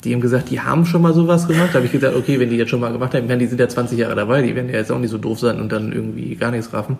Die 0.04 0.12
haben 0.12 0.20
gesagt, 0.20 0.50
die 0.50 0.60
haben 0.60 0.84
schon 0.84 1.00
mal 1.00 1.14
sowas 1.14 1.48
gemacht. 1.48 1.70
Da 1.70 1.76
habe 1.76 1.86
ich 1.86 1.92
gesagt, 1.92 2.14
okay, 2.14 2.38
wenn 2.38 2.50
die 2.50 2.56
jetzt 2.56 2.68
schon 2.68 2.80
mal 2.80 2.92
gemacht 2.92 3.14
haben, 3.14 3.22
ich 3.22 3.28
meine, 3.28 3.40
die 3.40 3.46
sind 3.46 3.58
ja 3.58 3.66
20 3.66 3.98
Jahre 3.98 4.14
dabei, 4.14 4.42
die 4.42 4.54
werden 4.54 4.68
ja 4.68 4.76
jetzt 4.76 4.92
auch 4.92 4.98
nicht 4.98 5.10
so 5.10 5.16
doof 5.16 5.40
sein 5.40 5.58
und 5.58 5.72
dann 5.72 5.90
irgendwie 5.90 6.36
gar 6.36 6.50
nichts 6.50 6.72
raffen. 6.72 6.98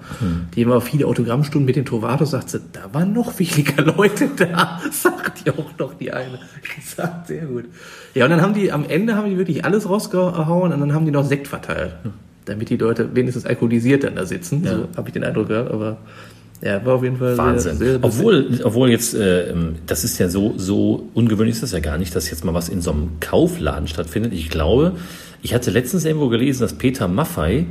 Die 0.55 0.65
haben 0.65 0.73
auch 0.73 0.83
viele 0.83 1.07
Autogrammstunden 1.07 1.67
mit 1.67 1.77
den 1.77 1.85
Trovatos, 1.85 2.31
sagt 2.31 2.51
sie, 2.51 2.61
da 2.73 2.93
waren 2.93 3.13
noch 3.13 3.39
weniger 3.39 3.83
Leute 3.97 4.31
da, 4.35 4.81
sagt 4.91 5.45
die 5.45 5.51
auch 5.51 5.79
noch 5.79 5.95
die 5.95 6.11
eine. 6.11 6.39
Ich 6.79 6.89
sag, 6.89 7.27
sehr 7.27 7.45
gut. 7.45 7.67
Ja, 8.15 8.25
und 8.25 8.31
dann 8.31 8.41
haben 8.41 8.55
die, 8.55 8.73
am 8.73 8.85
Ende 8.89 9.15
haben 9.15 9.29
die 9.29 9.37
wirklich 9.37 9.65
alles 9.65 9.89
rausgehauen 9.89 10.73
und 10.73 10.81
dann 10.81 10.95
haben 10.95 11.05
die 11.05 11.13
noch 11.13 11.25
Sekt 11.25 11.49
verteilt. 11.49 11.95
Damit 12.47 12.71
die 12.71 12.77
Leute 12.77 13.15
wenigstens 13.15 13.45
alkoholisiert 13.45 14.05
dann 14.05 14.17
da 14.17 14.25
sitzen. 14.25 14.65
Ja. 14.65 14.77
So 14.77 14.89
habe 14.97 15.09
ich 15.09 15.13
den 15.13 15.25
Eindruck 15.25 15.49
gehabt, 15.49 15.71
aber 15.71 15.99
ja, 16.63 16.85
war 16.85 16.95
auf 16.95 17.03
jeden 17.03 17.19
Fall 17.19 17.37
Wahnsinn. 17.37 17.77
sehr, 17.77 17.91
sehr 17.91 17.99
obwohl, 18.03 18.61
obwohl 18.63 18.91
jetzt, 18.91 19.15
äh, 19.15 19.53
das 19.87 20.05
ist 20.05 20.19
ja 20.19 20.29
so, 20.29 20.55
so 20.57 21.09
ungewöhnlich 21.13 21.57
ist 21.57 21.63
das 21.63 21.73
ja 21.73 21.81
gar 21.81 21.99
nicht, 21.99 22.17
dass 22.17 22.31
jetzt 22.31 22.45
mal 22.45 22.55
was 22.55 22.69
in 22.69 22.81
so 22.81 22.93
einem 22.93 23.21
Kaufladen 23.21 23.89
stattfindet. 23.89 24.33
Ich 24.33 24.49
glaube, 24.49 24.93
ich 25.43 25.55
hatte 25.55 25.71
letztens 25.71 26.05
irgendwo 26.05 26.29
gelesen, 26.29 26.63
dass 26.63 26.73
Peter 26.73 27.09
Maffei 27.09 27.67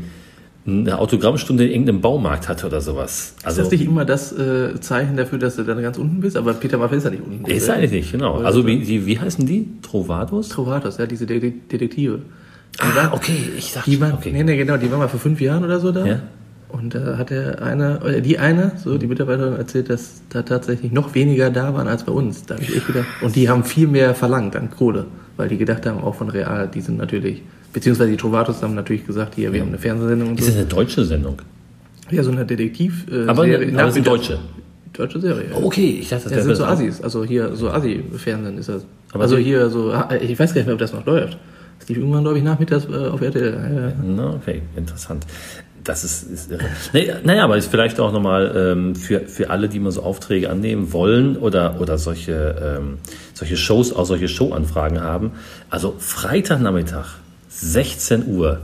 eine 0.68 0.98
Autogrammstunde 0.98 1.66
in 1.66 1.72
irgendeinem 1.72 2.02
Baumarkt 2.02 2.50
hatte 2.50 2.66
oder 2.66 2.82
sowas. 2.82 3.36
Also, 3.44 3.62
ist 3.62 3.66
das 3.68 3.80
nicht 3.80 3.88
immer 3.88 4.04
das 4.04 4.32
äh, 4.32 4.80
Zeichen 4.80 5.16
dafür, 5.16 5.38
dass 5.38 5.58
du 5.58 5.64
dann 5.64 5.82
ganz 5.82 5.98
unten 5.98 6.22
bist? 6.22 6.38
Aber 6.38 6.54
Peter 6.54 6.78
Maffei 6.78 6.96
ist 6.98 7.04
ja 7.04 7.12
nicht 7.12 7.24
unten. 7.24 7.46
ist 7.46 7.70
eigentlich 7.70 7.92
nicht, 7.92 8.12
genau. 8.12 8.38
Also 8.38 8.66
wie, 8.66 8.80
die, 8.80 9.06
wie 9.06 9.20
heißen 9.20 9.46
die? 9.46 9.68
Trovados? 9.82 10.50
Trovatos, 10.50 10.98
ja, 10.98 11.06
diese 11.06 11.26
De 11.28 11.40
De 11.40 11.54
Detektive. 11.72 12.22
Ah, 12.80 13.10
okay, 13.14 13.38
ich 13.58 13.72
dachte, 13.74 13.90
Die 13.90 14.00
waren, 14.02 14.14
okay. 14.14 14.32
nee, 14.34 14.44
nee, 14.44 14.58
genau, 14.58 14.78
die 14.78 14.90
waren 14.92 15.00
mal 15.00 15.08
vor 15.08 15.20
fünf 15.20 15.40
Jahren 15.40 15.64
oder 15.64 15.80
so 15.80 15.92
da. 15.92 16.06
Ja. 16.06 16.20
Und 16.70 16.94
da 16.94 17.18
hat 17.18 17.30
der 17.30 17.62
eine, 17.62 18.00
oder 18.02 18.20
die 18.20 18.38
eine, 18.38 18.74
so 18.84 18.98
die 18.98 19.08
Mitarbeiterin 19.08 19.56
erzählt, 19.56 19.90
dass 19.90 20.22
da 20.30 20.42
tatsächlich 20.42 20.92
noch 20.92 21.16
weniger 21.16 21.50
da 21.50 21.74
waren 21.74 21.88
als 21.88 22.04
bei 22.04 22.12
uns. 22.12 22.46
Da 22.46 22.56
habe 22.56 22.64
ich 22.66 22.76
echt 22.76 22.88
gedacht. 22.88 23.06
Und 23.22 23.36
die 23.36 23.48
haben 23.48 23.64
viel 23.64 23.88
mehr 23.88 24.14
verlangt 24.14 24.56
an 24.58 24.70
Kohle, 24.72 25.06
weil 25.38 25.48
die 25.48 25.58
gedacht 25.58 25.86
haben, 25.86 26.04
auch 26.04 26.16
von 26.16 26.30
Real, 26.30 26.68
die 26.68 26.82
sind 26.82 26.98
natürlich, 26.98 27.44
beziehungsweise 27.72 28.12
die 28.12 28.18
Trovatos 28.18 28.62
haben 28.62 28.76
natürlich 28.76 29.06
gesagt, 29.06 29.36
hier, 29.36 29.54
wir 29.54 29.62
haben 29.62 29.70
eine 29.70 29.78
Fernsehsendung 29.78 30.30
und 30.32 30.40
Ist 30.40 30.48
so. 30.48 30.52
das 30.52 30.60
eine 30.60 30.68
deutsche 30.68 31.06
Sendung? 31.06 31.38
Ja, 32.12 32.24
so 32.24 32.32
eine 32.32 32.46
Detektiv. 32.46 33.06
Äh, 33.10 33.26
Aber, 33.28 33.44
Serie, 33.46 33.68
aber 33.70 33.78
das 33.84 33.90
ist 33.92 33.96
eine 33.96 34.04
deutsche. 34.06 34.40
Deutsche 34.92 35.20
Serie. 35.22 35.46
ja. 35.52 35.58
Okay, 35.64 35.98
ich 36.02 36.10
dachte, 36.10 36.30
Ja, 36.30 36.36
das 36.36 36.46
sind 36.46 36.56
so 36.56 36.66
Assis, 36.66 37.02
also 37.02 37.24
hier 37.24 37.56
so 37.56 37.70
Assi-Fernsehen 37.70 38.58
ist 38.58 38.68
das. 38.70 38.86
Aber 39.14 39.24
also 39.24 39.38
hier 39.38 39.70
so, 39.70 39.92
ah, 39.94 40.10
ich 40.20 40.38
weiß 40.38 40.54
gar 40.54 40.60
nicht 40.60 40.66
mehr, 40.66 40.74
ob 40.76 40.80
das 40.80 40.92
noch 40.94 41.06
läuft. 41.06 41.38
Lief 41.88 41.98
irgendwann, 41.98 42.24
glaube 42.24 42.38
ich, 42.38 42.44
nachmittags 42.44 42.86
äh, 42.86 43.08
auf 43.08 43.22
RTL. 43.22 43.54
Ja, 43.54 43.82
ja. 43.88 43.94
Na, 44.04 44.34
okay, 44.34 44.62
interessant. 44.76 45.26
Das 45.84 46.04
ist, 46.04 46.24
ist 46.24 46.52
irre. 46.52 46.66
Nee, 46.94 47.12
naja, 47.24 47.44
aber 47.44 47.58
ist 47.58 47.70
vielleicht 47.70 48.00
auch 48.00 48.12
nochmal 48.12 48.54
ähm, 48.56 48.96
für, 48.96 49.22
für 49.22 49.52
alle, 49.52 49.70
die 49.70 49.80
mal 49.80 49.92
so 49.92 50.02
Aufträge 50.02 50.50
annehmen 50.50 50.94
wollen 50.94 51.38
oder, 51.38 51.80
oder 51.80 52.00
solche, 52.00 52.78
ähm, 52.80 52.98
solche 53.36 53.56
Shows, 53.56 53.94
auch 53.94 54.06
solche 54.06 54.28
Showanfragen 54.28 55.02
haben. 55.02 55.34
Also 55.70 55.96
Freitagnachmittag, 56.00 57.20
16 57.50 58.28
Uhr, 58.28 58.62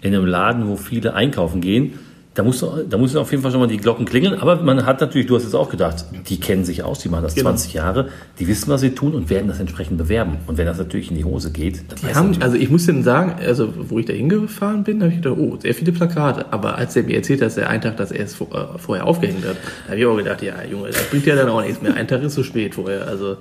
in 0.00 0.14
einem 0.14 0.26
Laden, 0.26 0.66
wo 0.66 0.76
viele 0.76 1.12
einkaufen 1.12 1.60
gehen, 1.60 1.98
da 2.34 2.42
muss, 2.42 2.64
da 2.88 2.96
muss 2.96 3.14
auf 3.14 3.30
jeden 3.30 3.42
Fall 3.42 3.52
schon 3.52 3.60
mal 3.60 3.66
die 3.66 3.76
Glocken 3.76 4.06
klingeln. 4.06 4.40
Aber 4.40 4.56
man 4.62 4.86
hat 4.86 5.00
natürlich, 5.02 5.26
du 5.26 5.36
hast 5.36 5.44
es 5.44 5.54
auch 5.54 5.68
gedacht, 5.68 6.06
die 6.28 6.40
kennen 6.40 6.64
sich 6.64 6.82
aus, 6.82 7.00
die 7.00 7.10
machen 7.10 7.24
das 7.24 7.34
Genau. 7.34 7.50
20 7.50 7.74
Jahre, 7.74 8.08
die 8.38 8.48
wissen, 8.48 8.70
was 8.70 8.80
sie 8.80 8.90
tun 8.90 9.12
und 9.14 9.28
werden 9.28 9.48
das 9.48 9.60
entsprechend 9.60 9.98
bewerben. 9.98 10.38
Und 10.46 10.56
wenn 10.56 10.64
das 10.64 10.78
natürlich 10.78 11.10
in 11.10 11.16
die 11.18 11.24
Hose 11.24 11.52
geht, 11.52 11.82
dann 11.90 11.98
Die 12.00 12.14
haben, 12.14 12.40
also 12.40 12.56
ich 12.56 12.70
muss 12.70 12.86
denen 12.86 13.02
sagen, 13.02 13.34
also 13.46 13.74
wo 13.76 13.98
ich 13.98 14.06
da 14.06 14.14
hingefahren 14.14 14.82
bin, 14.82 15.02
habe 15.02 15.12
ich 15.12 15.20
gedacht, 15.20 15.36
oh, 15.38 15.58
sehr 15.60 15.74
viele 15.74 15.92
Plakate. 15.92 16.52
Aber 16.52 16.76
als 16.76 16.96
er 16.96 17.02
mir 17.02 17.16
erzählt 17.16 17.42
hat, 17.42 17.48
dass 17.48 17.58
er 17.58 17.68
einen 17.68 17.82
Tag, 17.82 17.98
dass 17.98 18.10
er 18.10 18.24
es 18.24 18.34
vor, 18.34 18.48
äh, 18.54 18.78
vorher 18.78 19.06
aufgehängt 19.06 19.44
hat, 19.46 19.56
da 19.84 19.90
habe 19.90 20.00
ich 20.00 20.06
auch 20.06 20.16
gedacht, 20.16 20.42
ja, 20.42 20.54
Junge, 20.70 20.88
das 20.88 21.04
bringt 21.10 21.26
ja 21.26 21.36
dann 21.36 21.50
auch 21.50 21.62
nichts 21.62 21.82
mehr. 21.82 21.94
Ein 21.94 22.08
Tag 22.08 22.22
ist 22.22 22.32
zu 22.32 22.44
spät 22.44 22.74
vorher. 22.76 23.06
Also 23.08 23.36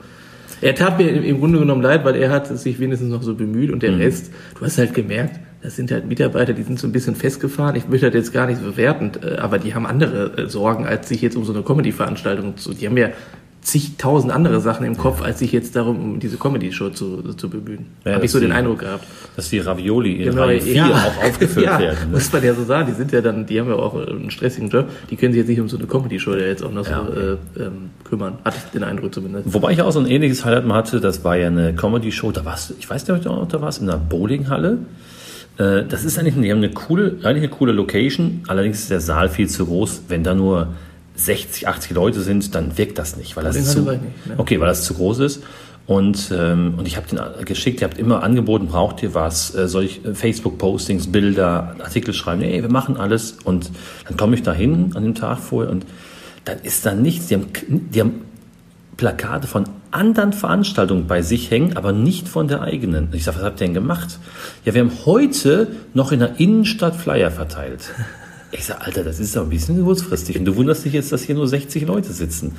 er 0.60 0.76
tat 0.76 0.98
mir 1.00 1.10
im 1.10 1.24
im 1.24 1.40
Grunde 1.40 1.60
genommen 1.60 1.82
leid, 1.82 2.04
weil 2.04 2.16
er 2.18 2.30
hat 2.30 2.48
sich 2.48 2.78
wenigstens 2.80 3.10
noch 3.10 3.24
so 3.24 3.36
bemüht 3.36 3.72
und 3.72 3.84
der 3.84 3.98
Rest, 3.98 4.32
du 4.60 4.66
hast 4.66 4.78
halt 4.78 4.94
gemerkt, 4.94 5.40
das 5.64 5.76
sind 5.76 5.92
halt 5.92 6.08
Mitarbeiter, 6.08 6.54
die 6.54 6.64
sind 6.64 6.80
so 6.80 6.88
ein 6.88 6.92
bisschen 6.92 7.16
festgefahren. 7.16 7.76
Ich 7.76 7.88
möchte 7.88 8.08
das 8.08 8.16
jetzt 8.16 8.34
gar 8.34 8.48
nicht 8.48 8.60
so 8.60 8.66
bewertend, 8.72 9.24
äh, 9.24 9.38
aber 9.38 9.60
die 9.60 9.74
haben 9.76 9.86
andere 9.86 10.38
äh, 10.38 10.48
Sorgen, 10.50 10.86
als 10.86 11.08
sich 11.10 11.22
jetzt 11.22 11.36
um 11.36 11.44
so 11.46 11.54
eine 11.54 11.62
Comedy-Veranstaltung 11.64 12.58
zu. 12.58 12.74
Die 12.74 12.88
haben 12.88 12.98
ja 12.98 13.10
zigtausend 13.64 14.34
andere 14.34 14.60
Sachen 14.60 14.88
im 14.88 14.98
Kopf, 14.98 15.22
als 15.22 15.38
sich 15.38 15.52
jetzt 15.52 15.76
darum, 15.76 16.00
um 16.14 16.20
diese 16.20 16.38
Comedy-Show 16.38 16.90
zu, 16.90 17.22
zu 17.36 17.48
bemühen. 17.48 17.86
Ja, 18.04 18.14
Habe 18.16 18.26
ich 18.26 18.32
so 18.32 18.40
den 18.40 18.50
die- 18.50 18.56
Eindruck 18.56 18.80
gehabt. 18.80 19.06
dass 19.36 19.50
die 19.50 19.60
Ravioli 19.60 20.14
in 20.24 20.32
Genau, 20.32 20.46
Reihe 20.46 20.60
4 20.60 20.74
ja. 20.74 20.86
auch 20.88 21.24
aufgeführt 21.24 21.66
ja, 21.68 21.78
werden. 21.80 22.10
Ne? 22.10 22.14
Muss 22.18 22.34
man 22.34 22.44
ja 22.44 22.56
so 22.56 22.64
sagen, 22.64 22.88
die 22.90 22.96
sind 22.98 23.12
ja 23.12 23.22
dann, 23.22 23.46
die 23.46 23.60
haben 23.60 23.68
ja 23.70 23.76
auch 23.76 23.94
einen 23.96 24.32
stressigen 24.32 24.70
Job, 24.70 24.90
die 25.12 25.16
können 25.16 25.34
sich 25.34 25.42
jetzt 25.42 25.50
nicht 25.50 25.60
um 25.62 25.70
so 25.70 25.78
eine 25.78 25.86
Comedy-Show 25.86 26.32
ja 26.38 26.48
jetzt 26.48 26.64
auch 26.64 26.72
noch 26.72 26.88
Ja, 26.88 27.06
so 27.06 27.14
äh, 27.62 27.64
ähm, 27.64 27.92
kümmern. 28.04 28.40
Hatte 28.44 28.58
ich 28.66 28.72
den 28.72 28.84
Eindruck 28.84 29.14
zumindest. 29.14 29.54
Wobei 29.54 29.74
ich 29.74 29.82
auch 29.84 29.92
so 29.92 30.00
ein 30.00 30.08
ähnliches 30.08 30.44
Highlight 30.44 30.66
mal 30.66 30.78
hatte, 30.78 31.00
das 31.00 31.24
war 31.24 31.36
ja 31.38 31.46
eine 31.46 31.76
Comedy-Show, 31.76 32.32
da 32.32 32.44
warst 32.44 32.74
ich 32.80 32.90
weiß 32.90 33.08
nicht, 33.08 33.28
ob 33.28 33.48
du 33.50 33.58
da 33.58 33.62
warst, 33.62 33.80
in 33.80 33.88
einer 33.90 34.00
Bowlinghalle. 34.00 34.80
Äh, 35.62 35.86
Das 35.86 36.04
ist 36.04 36.18
eigentlich, 36.18 36.36
die 36.36 36.52
haben 36.52 36.58
eine 36.58 36.72
coole, 36.72 37.18
eigentlich 37.24 37.44
eine 37.44 37.50
coole 37.50 37.72
Location, 37.72 38.44
allerdings 38.48 38.80
ist 38.80 38.92
der 38.92 39.02
Saal 39.02 39.30
viel 39.30 39.50
zu 39.50 39.66
groß. 39.66 40.04
Wenn 40.08 40.24
da 40.24 40.34
nur 40.34 40.74
60, 41.16 41.68
80 41.68 41.92
Leute 41.92 42.22
sind, 42.22 42.56
dann 42.56 42.78
wirkt 42.78 42.98
das 42.98 43.18
nicht, 43.18 43.36
weil 43.36 43.44
das 43.44 43.72
zu, 43.72 43.82
nicht, 43.82 44.02
ne? 44.28 44.36
okay, 44.38 44.60
weil 44.60 44.68
das 44.68 44.84
zu 44.84 44.94
groß 44.94 45.20
ist. 45.20 45.44
Und, 45.88 46.32
ähm, 46.34 46.76
und 46.78 46.88
ich 46.88 46.96
habe 46.96 47.08
den 47.08 47.20
geschickt, 47.46 47.82
ihr 47.82 47.88
habt 47.88 47.98
immer 47.98 48.24
angeboten, 48.24 48.68
braucht 48.68 49.04
ihr 49.04 49.14
was, 49.14 49.54
äh, 49.56 49.68
soll 49.68 49.84
ich 49.84 50.06
äh, 50.06 50.14
Facebook-Postings, 50.14 51.12
Bilder, 51.12 51.76
Artikel 51.80 52.14
schreiben, 52.14 52.42
nee, 52.42 52.62
wir 52.62 52.72
machen 52.72 52.98
alles. 52.98 53.38
Und 53.44 53.72
dann 54.08 54.16
komme 54.16 54.36
ich 54.36 54.44
da 54.44 54.54
hin 54.54 54.92
an 54.96 55.04
dem 55.04 55.16
Tag 55.16 55.40
vorher 55.40 55.72
und 55.72 55.86
dann 56.46 56.60
ist 56.64 56.86
da 56.86 56.94
nichts. 56.94 57.28
Die 57.28 57.36
haben, 57.36 57.48
die 57.68 58.00
haben 58.00 58.22
Plakate 58.96 59.48
von 59.48 59.66
anderen 59.92 60.34
Veranstaltungen 60.34 61.08
bei 61.08 61.22
sich 61.22 61.52
hängen, 61.52 61.78
aber 61.78 61.92
nicht 61.92 62.28
von 62.28 62.48
der 62.48 62.62
eigenen. 62.62 63.10
Ich 63.14 63.24
sage, 63.24 63.38
was 63.38 63.44
habt 63.44 63.62
ihr 63.62 63.68
denn 63.68 63.74
gemacht? 63.74 64.20
Ja, 64.66 64.74
wir 64.74 64.82
haben 64.82 64.92
heute 65.06 65.68
noch 65.94 66.12
in 66.12 66.20
der 66.20 66.40
Innenstadt 66.40 66.96
Flyer 66.96 67.32
verteilt. 67.32 67.92
Ich 68.54 68.66
sage, 68.66 68.82
Alter, 68.82 69.06
das 69.06 69.22
ist 69.22 69.34
doch 69.34 69.44
ein 69.44 69.50
bisschen 69.50 69.82
kurzfristig. 69.82 70.38
Und 70.38 70.44
du 70.44 70.58
wunderst 70.58 70.84
dich 70.84 70.92
jetzt, 70.92 71.14
dass 71.14 71.24
hier 71.24 71.36
nur 71.36 71.48
60 71.48 71.88
Leute 71.88 72.12
sitzen. 72.12 72.58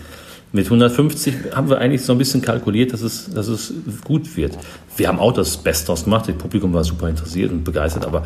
Mit 0.50 0.64
150 0.64 1.54
haben 1.54 1.68
wir 1.68 1.78
eigentlich 1.78 2.02
so 2.02 2.12
ein 2.12 2.18
bisschen 2.18 2.40
kalkuliert, 2.40 2.94
dass 2.94 3.02
es, 3.02 3.30
dass 3.30 3.48
es 3.48 3.74
gut 4.02 4.34
wird. 4.38 4.56
Wir 4.96 5.08
haben 5.08 5.18
auch 5.18 5.32
das 5.34 5.58
Beste 5.58 5.88
draus 5.88 6.04
gemacht. 6.04 6.28
Das 6.28 6.36
Publikum 6.36 6.72
war 6.72 6.82
super 6.82 7.10
interessiert 7.10 7.52
und 7.52 7.62
begeistert. 7.64 8.06
Aber 8.06 8.24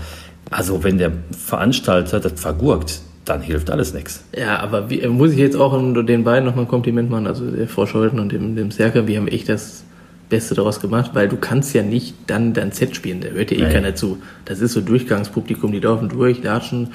also 0.51 0.85
wenn 0.85 0.99
der 0.99 1.11
Veranstalter 1.37 2.21
das 2.21 2.41
vergurkt, 2.41 3.01
dann 3.27 3.43
hilft 3.43 3.71
alles 3.71 3.93
nichts. 3.93 4.25
Ja, 4.37 4.61
aber 4.61 4.89
wie, 4.89 5.07
muss 5.09 5.33
ich 5.33 5.39
jetzt 5.39 5.57
auch 5.57 5.77
den 6.05 6.25
beiden 6.25 6.47
nochmal 6.47 6.65
ein 6.65 6.69
Kompliment 6.69 7.11
machen, 7.11 7.27
also 7.27 7.51
der 7.51 7.69
Frau 7.69 7.85
Scholten 7.87 8.19
und 8.19 8.33
dem, 8.33 8.57
dem 8.57 8.71
Serker, 8.71 9.07
wir 9.07 9.19
haben 9.19 9.29
echt 9.29 9.49
das 9.49 9.85
Beste 10.29 10.55
daraus 10.55 10.81
gemacht, 10.81 11.11
weil 11.15 11.29
du 11.29 11.37
kannst 11.37 11.75
ja 11.75 11.83
nicht 11.83 12.15
dann 12.27 12.53
dein 12.53 12.73
Set 12.73 12.97
spielen, 12.97 13.21
da 13.21 13.29
hört 13.29 13.51
ja 13.51 13.59
eh 13.59 13.63
Nein. 13.63 13.73
keiner 13.73 13.95
zu. 13.95 14.19
Das 14.45 14.61
ist 14.61 14.73
so 14.73 14.81
Durchgangspublikum, 14.81 15.73
die 15.73 15.81
laufen 15.81 16.09
durch, 16.09 16.43
latschen, 16.43 16.89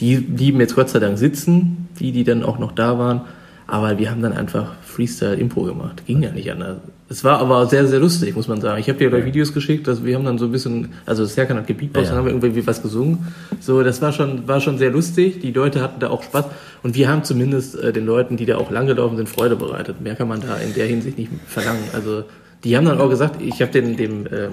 die 0.00 0.16
blieben 0.16 0.60
jetzt 0.60 0.74
Gott 0.74 0.90
sei 0.90 0.98
Dank 0.98 1.18
sitzen, 1.18 1.88
die, 1.98 2.12
die 2.12 2.24
dann 2.24 2.42
auch 2.42 2.58
noch 2.58 2.72
da 2.72 2.98
waren, 2.98 3.22
aber 3.68 3.98
wir 3.98 4.10
haben 4.10 4.22
dann 4.22 4.32
einfach 4.32 4.72
Freestyle-Impro 4.82 5.64
gemacht, 5.64 6.06
ging 6.06 6.22
ja 6.22 6.30
nicht 6.30 6.50
anders. 6.50 6.78
Es 7.10 7.22
war 7.22 7.38
aber 7.38 7.66
sehr, 7.66 7.86
sehr 7.86 8.00
lustig, 8.00 8.34
muss 8.34 8.48
man 8.48 8.62
sagen. 8.62 8.80
Ich 8.80 8.88
habe 8.88 8.98
dir 8.98 9.10
gleich 9.10 9.26
Videos 9.26 9.52
geschickt, 9.52 9.86
dass 9.86 10.04
wir 10.04 10.14
haben 10.16 10.24
dann 10.24 10.38
so 10.38 10.46
ein 10.46 10.52
bisschen, 10.52 10.88
also 11.04 11.26
Serkan 11.26 11.58
hat 11.58 11.66
gebeatboxt, 11.66 11.96
Ja, 11.96 12.02
ja. 12.02 12.08
dann 12.22 12.32
haben 12.32 12.40
wir 12.42 12.46
irgendwie 12.48 12.66
was 12.66 12.82
gesungen. 12.82 13.28
So, 13.60 13.82
das 13.82 14.00
war 14.00 14.12
schon, 14.12 14.48
war 14.48 14.60
schon 14.62 14.78
sehr 14.78 14.90
lustig. 14.90 15.40
Die 15.40 15.52
Leute 15.52 15.82
hatten 15.82 16.00
da 16.00 16.08
auch 16.08 16.22
Spaß. 16.22 16.46
Und 16.82 16.94
wir 16.94 17.10
haben 17.10 17.24
zumindest 17.24 17.76
äh, 17.76 17.92
den 17.92 18.06
Leuten, 18.06 18.38
die 18.38 18.46
da 18.46 18.56
auch 18.56 18.70
lang 18.70 18.86
gelaufen 18.86 19.16
sind, 19.18 19.28
Freude 19.28 19.56
bereitet. 19.56 20.00
Mehr 20.00 20.16
kann 20.16 20.28
man 20.28 20.40
da 20.40 20.56
in 20.56 20.72
der 20.74 20.86
Hinsicht 20.86 21.18
nicht 21.18 21.30
verlangen. 21.46 21.84
Also, 21.92 22.24
die 22.64 22.76
haben 22.76 22.86
dann 22.86 22.98
auch 23.00 23.10
gesagt, 23.10 23.40
ich 23.40 23.60
habe 23.60 23.70
den, 23.70 23.96
dem 23.96 24.26
ähm, 24.32 24.52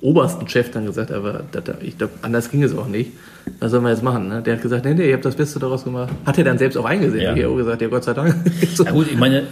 obersten 0.00 0.48
Chef 0.48 0.70
dann 0.70 0.86
gesagt, 0.86 1.10
aber 1.10 1.42
da, 1.50 1.60
da, 1.60 1.74
ich 1.80 1.98
glaube, 1.98 2.12
anders 2.22 2.50
ging 2.50 2.62
es 2.62 2.76
auch 2.76 2.88
nicht. 2.88 3.12
Was 3.60 3.70
sollen 3.70 3.84
wir 3.84 3.90
jetzt 3.90 4.02
machen? 4.02 4.28
Ne? 4.28 4.42
Der 4.42 4.54
hat 4.54 4.62
gesagt, 4.62 4.84
nee, 4.84 4.94
nee, 4.94 5.08
ihr 5.08 5.14
habt 5.14 5.24
das 5.24 5.36
Beste 5.36 5.58
daraus 5.58 5.84
gemacht. 5.84 6.12
Hat 6.24 6.38
er 6.38 6.44
dann 6.44 6.58
selbst 6.58 6.76
auch 6.76 6.84
eingesehen. 6.84 7.22
Ja. 7.22 7.34
Ich 7.34 7.42
habe 7.42 7.54
auch 7.54 7.58
gesagt, 7.58 7.82
ja, 7.82 7.88
Gott 7.88 8.04
sei 8.04 8.14
Dank. 8.14 8.34
so. 8.74 8.84
Ja 8.84 8.90
gut, 8.90 9.10
ich 9.10 9.18
meine, 9.18 9.44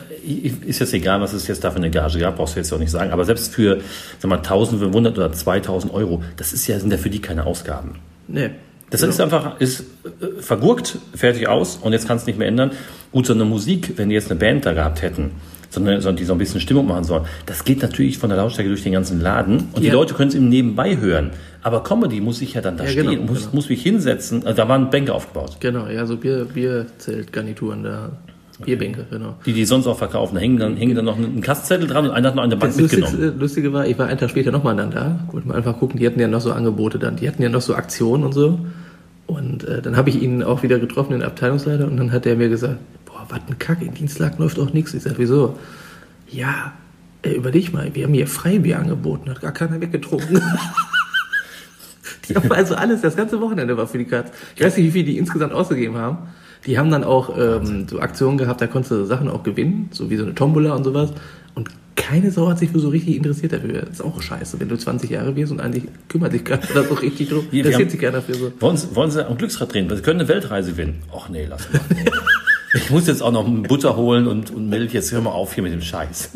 ist 0.66 0.80
jetzt 0.80 0.92
egal, 0.94 1.20
was 1.20 1.32
es 1.32 1.46
jetzt 1.46 1.62
da 1.64 1.70
für 1.70 1.76
eine 1.76 1.90
Gage 1.90 2.18
gab, 2.18 2.36
brauchst 2.36 2.54
du 2.54 2.60
jetzt 2.60 2.72
auch 2.72 2.78
nicht 2.78 2.90
sagen. 2.90 3.10
Aber 3.10 3.24
selbst 3.24 3.54
für, 3.54 3.80
sag 4.18 4.28
mal, 4.28 4.36
1500 4.36 5.16
oder 5.16 5.32
2000 5.32 5.92
Euro, 5.92 6.22
das 6.36 6.52
ist 6.52 6.66
ja, 6.66 6.78
sind 6.78 6.90
ja 6.90 6.98
für 6.98 7.10
die 7.10 7.20
keine 7.20 7.46
Ausgaben. 7.46 7.96
Nee. 8.28 8.50
Das 8.90 9.00
ist 9.00 9.20
einfach, 9.20 9.58
ist 9.58 9.80
äh, 10.04 10.42
vergurkt, 10.42 10.98
fertig 11.14 11.48
aus 11.48 11.76
und 11.76 11.92
jetzt 11.92 12.06
kannst 12.06 12.26
du 12.26 12.30
nicht 12.30 12.38
mehr 12.38 12.48
ändern. 12.48 12.72
Gut, 13.10 13.26
so 13.26 13.32
eine 13.32 13.46
Musik, 13.46 13.94
wenn 13.96 14.10
die 14.10 14.14
jetzt 14.14 14.30
eine 14.30 14.38
Band 14.38 14.66
da 14.66 14.74
gehabt 14.74 15.00
hätten, 15.00 15.30
sondern 15.72 16.00
so, 16.02 16.12
die 16.12 16.24
so 16.24 16.34
ein 16.34 16.38
bisschen 16.38 16.60
Stimmung 16.60 16.86
machen 16.86 17.04
sollen, 17.04 17.24
das 17.46 17.64
geht 17.64 17.80
natürlich 17.82 18.18
von 18.18 18.28
der 18.28 18.36
Lautstärke 18.38 18.68
durch 18.68 18.82
den 18.82 18.92
ganzen 18.92 19.20
Laden 19.20 19.68
und 19.72 19.82
die 19.82 19.86
Ja. 19.88 19.94
Leute 19.94 20.14
können 20.14 20.28
es 20.28 20.34
eben 20.34 20.48
nebenbei 20.48 20.98
hören. 20.98 21.30
Aber 21.62 21.82
Comedy 21.82 22.20
muss 22.20 22.42
ich 22.42 22.54
ja 22.54 22.60
dann 22.60 22.76
da 22.76 22.84
Ja, 22.84 22.90
stehen, 22.90 23.08
genau, 23.08 23.22
muss, 23.22 23.40
genau. 23.40 23.54
muss 23.54 23.68
mich 23.68 23.82
hinsetzen. 23.82 24.44
Also 24.44 24.56
da 24.56 24.68
waren 24.68 24.90
Bänke 24.90 25.14
aufgebaut. 25.14 25.56
Genau, 25.60 25.86
ja, 25.88 26.04
so 26.06 26.16
Bier, 26.16 26.44
Bierzeltgarnituren 26.52 27.82
da. 27.82 28.10
Bierbänke, 28.64 29.06
genau. 29.10 29.34
Die, 29.44 29.54
die 29.54 29.64
sonst 29.64 29.88
auch 29.88 29.98
verkaufen, 29.98 30.36
da 30.36 30.40
hängen 30.40 30.58
dann, 30.58 30.76
hängen 30.76 30.94
dann 30.94 31.06
noch 31.06 31.18
ein 31.18 31.40
Kastzettel 31.40 31.88
dran 31.88 32.04
und 32.04 32.10
einer 32.12 32.28
hat 32.28 32.36
noch 32.36 32.44
an 32.44 32.50
der 32.50 32.58
Bank 32.58 32.72
Das 32.72 32.80
Lustige, 32.80 33.02
mitgenommen. 33.02 33.40
Lustige 33.40 33.72
war, 33.72 33.86
ich 33.86 33.98
war 33.98 34.06
einen 34.06 34.18
Tag 34.18 34.30
später 34.30 34.52
nochmal 34.52 34.76
dann 34.76 34.90
da, 34.92 35.18
wollte 35.32 35.48
mal 35.48 35.56
einfach 35.56 35.78
gucken, 35.80 35.98
die 35.98 36.06
hatten 36.06 36.20
ja 36.20 36.28
noch 36.28 36.40
so 36.40 36.52
Angebote 36.52 36.98
dann, 37.00 37.16
die 37.16 37.26
hatten 37.26 37.42
ja 37.42 37.48
noch 37.48 37.62
so 37.62 37.74
Aktionen 37.74 38.22
und 38.24 38.32
so. 38.34 38.60
Und 39.26 39.64
äh, 39.64 39.82
dann 39.82 39.96
habe 39.96 40.10
ich 40.10 40.22
ihn 40.22 40.42
auch 40.44 40.62
wieder 40.62 40.78
getroffen, 40.78 41.12
den 41.12 41.22
Abteilungsleiter, 41.22 41.86
und 41.86 41.96
dann 41.96 42.12
hat 42.12 42.24
er 42.26 42.36
mir 42.36 42.48
gesagt, 42.50 42.76
was 43.28 43.40
ein 43.48 43.58
Kack, 43.58 43.82
in 43.82 43.94
Dienstag 43.94 44.38
läuft 44.38 44.58
auch 44.58 44.72
nichts. 44.72 44.94
Ich 44.94 45.02
sag, 45.02 45.14
wieso? 45.18 45.58
Ja, 46.28 46.72
äh, 47.22 47.30
überleg 47.34 47.72
mal, 47.72 47.94
wir 47.94 48.04
haben 48.04 48.14
hier 48.14 48.26
Freibier 48.26 48.78
angeboten, 48.78 49.30
hat 49.30 49.40
gar 49.40 49.52
keiner 49.52 49.80
weggetrunken. 49.80 50.40
die 52.28 52.34
haben 52.36 52.50
also 52.52 52.74
alles, 52.74 53.00
das 53.00 53.16
ganze 53.16 53.40
Wochenende 53.40 53.76
war 53.76 53.86
für 53.86 53.98
die 53.98 54.04
Katz. 54.06 54.30
Ich 54.56 54.62
weiß 54.62 54.76
nicht, 54.76 54.86
wie 54.86 54.90
viel 54.90 55.04
die 55.04 55.18
insgesamt 55.18 55.52
ausgegeben 55.52 55.96
haben. 55.96 56.18
Die 56.66 56.78
haben 56.78 56.90
dann 56.90 57.02
auch 57.04 57.36
ähm, 57.36 57.86
so 57.88 57.98
Aktionen 58.00 58.38
gehabt, 58.38 58.60
da 58.60 58.66
konntest 58.68 58.92
du 58.92 59.04
Sachen 59.04 59.28
auch 59.28 59.42
gewinnen, 59.42 59.88
so 59.92 60.10
wie 60.10 60.16
so 60.16 60.22
eine 60.22 60.34
Tombola 60.34 60.74
und 60.74 60.84
sowas. 60.84 61.12
Und 61.54 61.68
keine 61.96 62.30
Sau 62.30 62.48
hat 62.48 62.58
sich 62.58 62.70
für 62.70 62.78
so 62.78 62.88
richtig 62.88 63.16
interessiert 63.16 63.52
dafür. 63.52 63.80
Das 63.82 63.90
ist 63.90 64.00
auch 64.00 64.22
scheiße, 64.22 64.58
wenn 64.60 64.68
du 64.68 64.76
20 64.78 65.10
Jahre 65.10 65.34
wirst 65.36 65.52
und 65.52 65.60
eigentlich 65.60 65.84
kümmert 66.08 66.32
sich 66.32 66.44
keiner 66.44 66.62
da 66.72 66.84
so 66.88 66.94
richtig 66.94 67.28
drum. 67.28 67.44
Hier, 67.50 67.58
Interessiert 67.64 67.82
haben- 67.88 67.90
sich 67.90 68.00
keiner 68.00 68.22
für 68.22 68.34
so. 68.34 68.52
Wollen 68.60 68.76
Sie, 68.76 68.94
wollen 68.94 69.10
Sie 69.10 69.26
am 69.26 69.36
Glücksrad 69.36 69.72
drehen? 69.72 69.88
Sie 69.94 70.02
können 70.02 70.20
eine 70.20 70.28
Weltreise 70.28 70.70
gewinnen. 70.72 71.02
Och 71.12 71.28
nee, 71.28 71.46
lass 71.48 71.68
mal. 71.72 71.80
Ich 72.74 72.90
muss 72.90 73.06
jetzt 73.06 73.22
auch 73.22 73.32
noch 73.32 73.46
Butter 73.48 73.96
holen 73.96 74.26
und, 74.26 74.50
und 74.50 74.68
Milch. 74.68 74.92
Jetzt 74.92 75.12
hör 75.12 75.20
mal 75.20 75.30
auf 75.30 75.54
hier 75.54 75.62
mit 75.62 75.72
dem 75.72 75.82
Scheiß. 75.82 76.30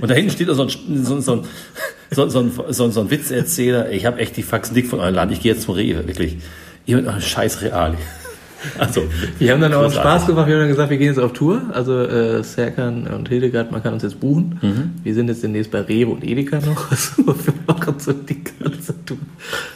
Und 0.00 0.10
da 0.10 0.14
hinten 0.14 0.30
steht 0.30 0.48
so 0.48 0.62
ein, 0.62 0.68
so, 0.68 1.20
so, 1.20 1.32
ein, 1.32 1.44
so, 2.10 2.28
so, 2.28 2.40
ein, 2.40 2.52
so, 2.68 2.90
so 2.90 3.00
ein 3.00 3.10
Witzerzähler. 3.10 3.90
Ich 3.90 4.06
habe 4.06 4.18
echt 4.18 4.36
die 4.36 4.42
Faxen 4.42 4.74
dick 4.74 4.86
von 4.88 5.00
eurem 5.00 5.14
Land. 5.14 5.32
Ich 5.32 5.40
gehe 5.40 5.52
jetzt 5.52 5.62
zum 5.62 5.74
Rewe, 5.74 6.06
wirklich. 6.06 6.38
Ihr 6.86 6.96
mit 6.96 7.06
eurem 7.06 7.20
Scheiß 7.20 7.62
Real. 7.62 7.96
Also, 8.78 9.02
Wir 9.38 9.52
haben 9.52 9.60
dann 9.60 9.72
auch. 9.72 9.90
Spaß 9.90 10.26
gemacht, 10.26 10.46
wir 10.46 10.54
haben 10.54 10.60
dann 10.60 10.68
gesagt, 10.68 10.90
wir 10.90 10.98
gehen 10.98 11.08
jetzt 11.08 11.18
auf 11.18 11.32
Tour. 11.32 11.62
Also 11.72 11.98
äh, 11.98 12.42
Serkan 12.44 13.06
und 13.06 13.28
Hildegard, 13.28 13.72
man 13.72 13.82
kann 13.82 13.94
uns 13.94 14.02
jetzt 14.02 14.20
buchen. 14.20 14.58
Mhm. 14.60 14.90
Wir 15.02 15.14
sind 15.14 15.28
jetzt 15.28 15.42
demnächst 15.42 15.70
bei 15.70 15.80
Rewe 15.80 16.10
und 16.10 16.24
Edeka 16.24 16.60
noch. 16.60 16.90
Also 16.90 17.26
wir 17.26 17.54
machen 17.66 17.94
so 17.98 18.12
die 18.12 18.42
ganze 18.44 18.94
Tour. 19.04 19.18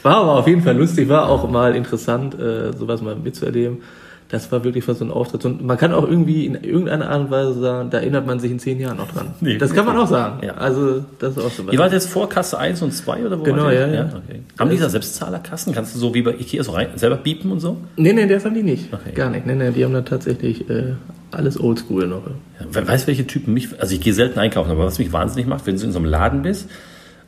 War 0.03 0.17
aber 0.17 0.33
auf 0.35 0.47
jeden 0.47 0.63
Fall 0.63 0.77
lustig, 0.77 1.09
war 1.09 1.29
auch 1.29 1.49
mal 1.51 1.75
interessant, 1.75 2.39
äh, 2.39 2.73
sowas 2.73 3.01
mal 3.01 3.17
mitzuerleben. 3.17 3.79
Das 4.35 4.51
war 4.51 4.65
wirklich 4.65 4.83
fast 4.83 4.99
so 4.99 5.05
ein 5.05 5.13
Auftritt. 5.13 5.45
Und 5.45 5.65
man 5.65 5.79
kann 5.79 5.93
auch 5.93 6.03
irgendwie 6.03 6.45
in 6.45 6.57
irgendeiner 6.57 7.09
Art 7.09 7.21
und 7.21 7.31
Weise 7.31 7.55
sagen, 7.61 7.91
da 7.91 7.99
erinnert 7.99 8.27
man 8.27 8.41
sich 8.41 8.51
in 8.51 8.59
zehn 8.59 8.81
Jahren 8.81 8.97
noch 8.97 9.07
dran. 9.07 9.29
Nee. 9.41 9.59
das 9.59 9.73
kann 9.73 9.87
man 9.87 9.97
auch 9.97 10.09
sagen. 10.09 10.45
Ja. 10.45 10.55
Also 10.55 11.05
das 11.21 11.37
ist 11.37 11.39
auch 11.39 11.53
so 11.53 11.65
was. 11.65 11.73
Ihr 11.73 11.79
wart 11.79 11.93
jetzt 11.93 12.09
vor 12.09 12.29
Kasse 12.29 12.59
1 12.59 12.83
und 12.83 12.93
2 12.93 13.27
oder 13.27 13.39
wo? 13.39 13.45
Genau, 13.45 13.71
ja, 13.71 13.87
ja. 13.87 14.07
okay. 14.07 14.41
Haben 14.59 14.71
die 14.71 14.77
da 14.77 14.89
Selbstzahlerkassen? 14.89 15.73
Kannst 15.73 15.95
du 15.95 16.01
so 16.01 16.13
wie 16.15 16.23
bei 16.23 16.33
Ikea 16.33 16.65
so 16.65 16.73
rein, 16.73 16.89
selber 16.97 17.17
biepen 17.17 17.53
und 17.53 17.61
so? 17.61 17.77
Nee, 17.97 18.13
nee, 18.13 18.27
das 18.27 18.45
haben 18.45 18.55
die 18.55 18.65
nicht. 18.65 18.93
Okay. 18.93 19.13
Gar 19.15 19.31
nicht. 19.31 19.47
Nee, 19.47 19.55
nee, 19.55 19.71
die 19.71 19.85
haben 19.85 19.93
da 19.93 20.03
tatsächlich 20.03 20.69
äh, 20.69 20.95
alles 21.31 21.61
oldschool 21.61 22.09
noch. 22.09 22.27
Ja, 22.59 22.67
wer 22.73 22.89
weiß, 22.89 23.07
welche 23.07 23.29
Typen 23.29 23.55
mich, 23.55 23.81
also 23.81 23.95
ich 23.95 24.01
gehe 24.01 24.15
selten 24.15 24.41
einkaufen, 24.41 24.73
aber 24.73 24.85
was 24.85 24.99
mich 24.99 25.13
wahnsinnig 25.13 25.47
macht, 25.47 25.65
wenn 25.69 25.77
du 25.77 25.85
in 25.85 25.93
so 25.93 26.01
einem 26.01 26.07
Laden 26.07 26.43
bist, 26.43 26.69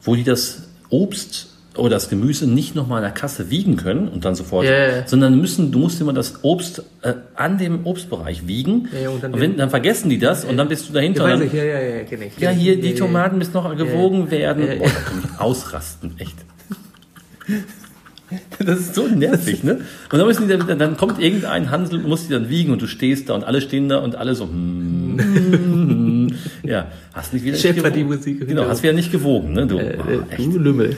wo 0.02 0.16
die 0.16 0.24
das 0.24 0.64
Obst 0.88 1.55
oder 1.78 1.90
das 1.90 2.08
Gemüse 2.08 2.46
nicht 2.48 2.74
nochmal 2.74 2.98
an 2.98 3.04
der 3.04 3.12
Kasse 3.12 3.50
wiegen 3.50 3.76
können 3.76 4.08
und 4.08 4.24
dann 4.24 4.34
sofort, 4.34 4.64
Ja, 4.66 4.72
ja, 4.72 4.96
ja. 4.98 5.06
sondern 5.06 5.38
müssen, 5.40 5.72
du 5.72 5.78
musst 5.78 6.00
immer 6.00 6.12
das 6.12 6.42
Obst 6.42 6.82
äh, 7.02 7.14
an 7.34 7.58
dem 7.58 7.84
Obstbereich 7.86 8.46
wiegen 8.46 8.88
Ja, 8.92 9.00
ja, 9.00 9.10
und 9.10 9.22
dann 9.22 9.34
und 9.34 9.40
wenn, 9.40 9.56
dann 9.56 9.70
vergessen 9.70 10.08
die 10.10 10.18
das 10.18 10.44
und 10.44 10.56
dann 10.56 10.68
bist 10.68 10.88
du 10.88 10.92
dahinter. 10.92 11.28
Ja, 11.28 11.36
dann, 11.36 11.54
ja, 11.54 11.64
ja, 11.64 11.80
ja, 11.80 12.02
kenn 12.04 12.22
ich. 12.22 12.38
ja, 12.38 12.50
kenn 12.50 12.58
hier, 12.58 12.76
die 12.76 12.88
Ja, 12.88 12.92
ja. 12.92 12.98
Tomaten 12.98 13.38
müssen 13.38 13.52
noch 13.52 13.76
gewogen 13.76 14.30
werden. 14.30 14.66
Ja, 14.66 14.72
ja. 14.74 14.78
Boah, 14.78 14.86
da 14.88 15.00
kann 15.00 15.22
ich 15.34 15.40
ausrasten, 15.40 16.14
echt. 16.18 16.36
Das 18.58 18.80
ist 18.80 18.96
so 18.96 19.06
nervig, 19.06 19.62
ne? 19.62 19.82
Und 20.10 20.18
dann 20.18 20.26
müssen 20.26 20.48
die 20.48 20.56
dann, 20.58 20.78
dann 20.80 20.96
kommt 20.96 21.20
irgendein 21.22 21.70
Hansel 21.70 22.00
und 22.00 22.08
muss 22.08 22.26
die 22.26 22.32
dann 22.32 22.48
wiegen 22.48 22.72
und 22.72 22.82
du 22.82 22.88
stehst 22.88 23.28
da 23.28 23.34
und 23.34 23.44
alle 23.44 23.60
stehen 23.60 23.88
da 23.88 23.98
und 23.98 24.16
alle 24.16 24.34
so, 24.34 24.46
hm, 24.46 25.16
ja, 26.68 26.86
hast 27.12 27.32
nicht 27.32 27.44
wieder 27.44 27.56
nicht 27.56 27.96
die. 27.96 28.04
Musik 28.04 28.46
Genau, 28.46 28.66
hast 28.66 28.82
wieder 28.82 28.92
nicht 28.92 29.12
gewogen, 29.12 29.52
ne? 29.52 29.66
Du, 29.66 29.78
Äh, 29.78 29.96
echt. 30.30 30.38
du 30.52 30.58
Lümmel. 30.58 30.94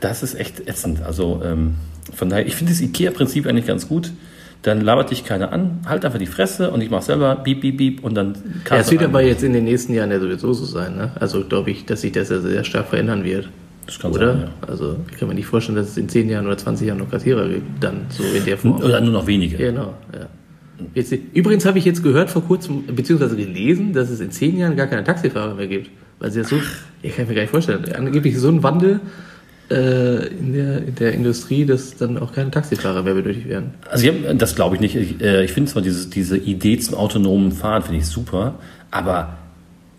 Das 0.00 0.22
ist 0.22 0.34
echt 0.34 0.68
ätzend. 0.68 1.02
Also 1.02 1.42
ähm, 1.44 1.74
von 2.14 2.28
daher, 2.28 2.46
ich 2.46 2.54
finde 2.56 2.72
das 2.72 2.80
IKEA-Prinzip 2.80 3.46
eigentlich 3.46 3.66
ganz 3.66 3.88
gut. 3.88 4.12
Dann 4.62 4.80
labert 4.80 5.10
dich 5.10 5.24
keiner 5.24 5.52
an, 5.52 5.80
halt 5.86 6.04
einfach 6.04 6.18
die 6.18 6.26
Fresse 6.26 6.70
und 6.70 6.80
ich 6.80 6.90
mach 6.90 7.02
selber 7.02 7.36
beep, 7.36 7.60
beep, 7.60 7.76
beep 7.76 8.04
und 8.04 8.14
dann 8.14 8.36
Ja, 8.68 8.78
es 8.78 8.90
wird 8.90 9.02
aber 9.02 9.22
jetzt 9.22 9.44
in 9.44 9.52
den 9.52 9.64
nächsten 9.64 9.94
Jahren 9.94 10.10
ja 10.10 10.18
sowieso 10.18 10.52
so 10.54 10.64
sein. 10.64 10.96
Ne? 10.96 11.12
Also 11.20 11.44
glaube 11.44 11.70
ich, 11.70 11.84
dass 11.84 12.00
sich 12.00 12.12
das 12.12 12.30
ja 12.30 12.40
sehr 12.40 12.64
stark 12.64 12.88
verändern 12.88 13.22
wird. 13.22 13.48
Das 13.86 13.98
kann 14.00 14.10
Oder? 14.12 14.32
sein, 14.32 14.40
ja. 14.42 14.68
Also 14.68 14.96
ich 15.12 15.18
kann 15.18 15.28
mir 15.28 15.34
nicht 15.34 15.46
vorstellen, 15.46 15.76
dass 15.76 15.88
es 15.90 15.96
in 15.96 16.08
10 16.08 16.28
Jahren 16.28 16.46
oder 16.46 16.58
20 16.58 16.88
Jahren 16.88 16.98
noch 16.98 17.10
Kassierer 17.10 17.48
gibt, 17.48 17.82
dann 17.82 18.06
so 18.08 18.24
in 18.24 18.44
der 18.44 18.58
Form. 18.58 18.80
Oder 18.82 19.00
nur 19.00 19.12
noch 19.12 19.26
wenige. 19.28 19.56
Genau, 19.56 19.94
ja. 20.12 20.26
Jetzt, 20.94 21.12
übrigens 21.32 21.64
habe 21.64 21.78
ich 21.78 21.84
jetzt 21.84 22.02
gehört 22.02 22.30
vor 22.30 22.42
kurzem, 22.42 22.84
beziehungsweise 22.86 23.36
gelesen, 23.36 23.92
dass 23.92 24.10
es 24.10 24.20
in 24.20 24.30
10 24.30 24.58
Jahren 24.58 24.76
gar 24.76 24.86
keine 24.86 25.04
Taxifahrer 25.04 25.54
mehr 25.54 25.66
gibt. 25.66 25.90
Weil 26.18 26.30
sie 26.30 26.40
das 26.40 26.48
so, 26.48 26.56
ich 27.02 27.16
kann 27.16 27.26
mir 27.26 27.34
gar 27.34 27.42
nicht 27.42 27.50
vorstellen, 27.50 27.84
angeblich 27.94 28.38
so 28.38 28.48
ein 28.48 28.62
Wandel 28.62 29.00
äh, 29.70 30.26
in, 30.28 30.52
der, 30.52 30.78
in 30.78 30.94
der 30.94 31.12
Industrie, 31.12 31.66
dass 31.66 31.96
dann 31.96 32.18
auch 32.18 32.32
keine 32.32 32.50
Taxifahrer 32.50 33.02
mehr 33.02 33.14
benötigt 33.14 33.48
werden. 33.48 33.74
Also 33.90 34.08
hab, 34.08 34.38
das 34.38 34.54
glaube 34.54 34.76
ich 34.76 34.80
nicht. 34.80 34.96
Ich, 34.96 35.20
äh, 35.20 35.44
ich 35.44 35.52
finde 35.52 35.70
zwar 35.70 35.82
diese, 35.82 36.08
diese 36.08 36.36
Idee 36.36 36.78
zum 36.78 36.94
autonomen 36.94 37.52
Fahren 37.52 37.82
finde 37.82 37.98
ich 37.98 38.06
super, 38.06 38.58
aber 38.90 39.36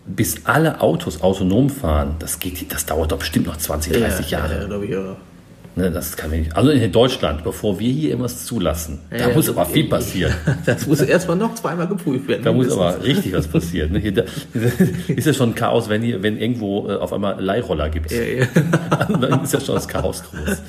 bis 0.06 0.46
alle 0.46 0.80
Autos 0.80 1.20
autonom 1.20 1.68
fahren, 1.70 2.16
das 2.18 2.40
geht, 2.40 2.72
das 2.72 2.86
dauert 2.86 3.12
doch 3.12 3.18
bestimmt 3.18 3.46
noch 3.46 3.56
20, 3.56 3.92
30 3.92 4.30
Ja, 4.30 4.38
Jahre. 4.38 4.60
Ja, 4.60 4.66
glaube 4.66 4.86
ich 4.86 4.96
auch. 4.96 5.16
Ne, 5.78 5.90
das 5.92 6.16
kann 6.16 6.30
man 6.30 6.40
nicht. 6.40 6.56
Also 6.56 6.70
in 6.70 6.90
Deutschland, 6.92 7.44
bevor 7.44 7.78
wir 7.78 7.90
hier 7.90 8.10
irgendwas 8.10 8.44
zulassen, 8.44 8.98
da 9.10 9.16
Ja, 9.16 9.28
muss 9.34 9.46
ja. 9.46 9.52
aber 9.52 9.64
viel 9.66 9.84
passieren. 9.88 10.34
Das 10.66 10.86
muss 10.86 11.00
erstmal 11.00 11.36
noch 11.36 11.54
zweimal 11.54 11.86
geprüft 11.86 12.26
werden. 12.28 12.42
Da 12.42 12.52
muss 12.52 12.70
aber 12.72 13.02
richtig 13.04 13.32
was 13.32 13.46
passieren. 13.46 13.92
Ne? 13.92 14.00
Hier, 14.00 14.12
da, 14.12 14.24
ist 15.06 15.26
ja 15.26 15.32
schon 15.32 15.54
Chaos, 15.54 15.88
wenn, 15.88 16.02
hier, 16.02 16.22
wenn 16.22 16.36
irgendwo 16.36 16.88
äh, 16.88 16.94
auf 16.96 17.12
einmal 17.12 17.40
Leihroller 17.42 17.88
gibt. 17.90 18.10
Ja, 18.10 18.22
ja. 18.22 18.46
Dann 19.20 19.44
ist 19.44 19.52
ja 19.54 19.60
schon 19.60 19.76
das 19.76 19.86
Chaos 19.88 20.22
groß. 20.24 20.62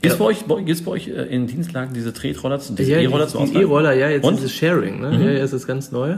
Gibt 0.00 0.12
es 0.14 0.18
bei 0.18 0.24
euch, 0.24 0.44
bei- 0.46 0.90
euch 0.90 1.08
äh, 1.08 1.12
in 1.34 1.46
Dienstlagen 1.46 1.94
diese 1.94 2.12
Tretroller, 2.12 2.58
diese 2.58 2.82
Ja, 2.90 2.98
E-Roller 2.98 3.26
die, 3.26 3.30
zum 3.32 3.40
die 3.44 3.50
Ausleihen? 3.50 3.66
E-Roller, 3.68 3.92
ja, 3.92 4.08
jetzt 4.08 4.24
Und? 4.24 4.32
Mhm. 4.34 4.36
dieses 4.38 4.52
Sharing, 4.52 5.00
ne? 5.00 5.24
Ja, 5.24 5.30
ja, 5.30 5.44
ist 5.44 5.52
das 5.52 5.66
ganz 5.66 5.92
neu. 5.92 6.16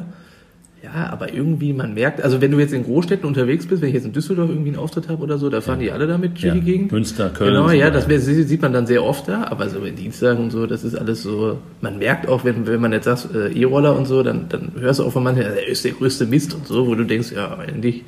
Ja, 0.85 1.09
aber 1.11 1.33
irgendwie, 1.33 1.73
man 1.73 1.95
merkt, 1.95 2.21
also 2.23 2.43
wenn 2.43 2.51
du 2.51 2.59
jetzt 2.59 2.75
in 2.75 2.85
Großstädten 2.85 3.27
unterwegs 3.27 3.65
bist, 3.67 3.81
wenn 3.81 3.89
ich 3.89 3.95
jetzt 3.95 4.05
in 4.05 4.13
Düsseldorf 4.13 4.51
irgendwie 4.51 4.69
einen 4.69 4.79
Auftritt 4.79 5.09
habe 5.09 5.23
oder 5.23 5.39
so, 5.39 5.49
da 5.49 5.63
fahren 5.63 5.79
die 5.81 5.91
alle 5.91 6.07
damit 6.07 6.33
durch 6.35 6.43
Ja. 6.45 6.53
die 6.55 6.61
Gegend. 6.61 6.93
Münster, 6.93 7.31
Köln. 7.31 7.55
Genau, 7.55 7.71
ja, 7.71 7.91
das 7.91 8.07
wär- 8.07 8.21
sieht 8.21 8.61
man 8.61 8.75
dann 8.75 8.87
sehr 8.87 9.03
oft 9.03 9.27
da, 9.27 9.45
aber 9.45 9.69
so 9.71 9.79
in 9.81 9.97
Dienstagen 9.97 10.45
und 10.45 10.51
so, 10.51 10.67
das 10.67 10.85
ist 10.85 10.95
alles 10.95 11.23
so, 11.23 11.57
man 11.81 11.99
merkt 11.99 12.29
auch, 12.29 12.45
wenn, 12.45 12.67
wenn 12.67 12.81
man 12.83 12.93
jetzt 12.93 13.05
sagt, 13.07 13.29
äh, 13.35 13.49
E-Roller 13.53 13.97
und 13.97 14.05
so, 14.07 14.23
dann, 14.23 14.47
dann 14.51 14.73
hörst 14.79 15.01
du 15.01 15.05
auch 15.05 15.13
von 15.13 15.23
manchen, 15.25 15.43
ja, 15.43 15.49
der 15.49 15.67
ist 15.67 15.85
der 15.87 15.93
größte 15.93 16.27
Mist 16.27 16.53
und 16.55 16.67
so, 16.67 16.87
wo 16.87 16.95
du 16.95 17.05
denkst, 17.05 17.33
ja, 17.35 17.57
eigentlich 17.57 18.03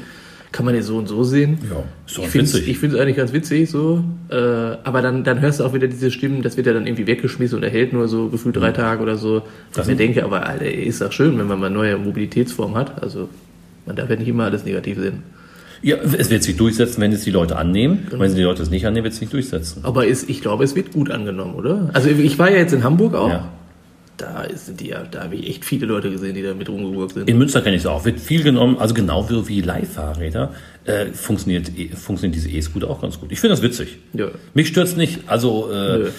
kann 0.56 0.64
man 0.64 0.74
jetzt 0.74 0.86
so 0.86 0.96
und 0.96 1.06
so 1.06 1.22
sehen. 1.22 1.58
Ja, 1.70 1.84
ist 2.06 2.16
doch 2.16 2.24
ich 2.24 2.30
finde 2.30 2.46
witzig. 2.46 2.68
ich 2.68 2.78
finde 2.78 2.96
es 2.96 3.02
eigentlich 3.02 3.16
ganz 3.16 3.32
witzig 3.34 3.70
so, 3.70 4.02
äh, 4.30 4.34
aber 4.34 5.02
dann, 5.02 5.22
dann 5.22 5.42
hörst 5.42 5.60
du 5.60 5.64
auch 5.64 5.74
wieder 5.74 5.86
diese 5.86 6.10
Stimmen, 6.10 6.40
das 6.42 6.56
wird 6.56 6.66
ja 6.66 6.72
dann 6.72 6.86
irgendwie 6.86 7.06
weggeschmissen 7.06 7.58
und 7.58 7.62
er 7.62 7.68
hält 7.68 7.92
nur 7.92 8.08
so 8.08 8.28
gefühlt 8.28 8.56
drei 8.56 8.72
Tage 8.72 9.02
oder 9.02 9.18
so. 9.18 9.42
Das 9.74 9.86
ich 9.86 9.92
mir 9.92 9.98
denke, 9.98 10.24
aber 10.24 10.46
Alter, 10.46 10.70
ist 10.70 11.02
doch 11.02 11.12
schön, 11.12 11.38
wenn 11.38 11.46
man 11.46 11.60
mal 11.60 11.68
neue 11.68 11.98
Mobilitätsformen 11.98 12.76
hat. 12.76 13.02
Also 13.02 13.28
man 13.84 13.96
darf 13.96 14.08
ja 14.08 14.16
nicht 14.16 14.28
immer 14.28 14.44
alles 14.44 14.64
negativ 14.64 14.98
sehen. 14.98 15.22
Ja, 15.82 15.96
es 15.96 16.30
wird 16.30 16.42
sich 16.42 16.56
durchsetzen, 16.56 17.02
wenn 17.02 17.12
es 17.12 17.22
die 17.22 17.30
Leute 17.30 17.56
annehmen. 17.56 18.06
Wenn 18.10 18.30
sie 18.30 18.36
die 18.36 18.42
Leute 18.42 18.62
es 18.62 18.70
nicht 18.70 18.86
annehmen, 18.86 19.04
wird 19.04 19.12
es 19.12 19.18
sich 19.18 19.28
nicht 19.28 19.34
durchsetzen. 19.34 19.84
Aber 19.84 20.06
ist, 20.06 20.30
ich 20.30 20.40
glaube, 20.40 20.64
es 20.64 20.74
wird 20.74 20.92
gut 20.92 21.10
angenommen, 21.10 21.54
oder? 21.54 21.90
Also 21.92 22.08
ich 22.08 22.38
war 22.38 22.50
ja 22.50 22.56
jetzt 22.56 22.72
in 22.72 22.82
Hamburg 22.82 23.14
auch. 23.14 23.28
Ja. 23.28 23.48
Da 24.16 24.46
sind 24.54 24.80
die 24.80 24.88
ja, 24.88 25.02
da 25.10 25.24
habe 25.24 25.34
ich 25.34 25.46
echt 25.48 25.64
viele 25.66 25.84
Leute 25.86 26.10
gesehen, 26.10 26.34
die 26.34 26.42
da 26.42 26.54
mit 26.54 26.68
rumgewurkt 26.70 27.12
sind. 27.14 27.28
In 27.28 27.36
Münster 27.36 27.60
kenne 27.60 27.76
ich 27.76 27.82
es 27.82 27.86
auch. 27.86 28.04
Wird 28.06 28.18
viel 28.18 28.42
genommen, 28.42 28.78
also 28.78 28.94
genau 28.94 29.28
wie, 29.28 29.46
wie 29.48 29.60
Leihfahrräder, 29.60 30.54
äh, 30.86 31.06
funktioniert, 31.12 31.70
e- 31.76 31.90
diese 32.30 32.48
E-Scooter 32.48 32.88
auch 32.88 33.02
ganz 33.02 33.20
gut. 33.20 33.30
Ich 33.30 33.40
finde 33.40 33.54
das 33.56 33.62
witzig. 33.62 33.98
Ja. 34.14 34.28
Mich 34.54 34.68
stört's 34.68 34.96
nicht. 34.96 35.20
Also, 35.26 35.70
äh, 35.70 35.98
Nö. 35.98 36.10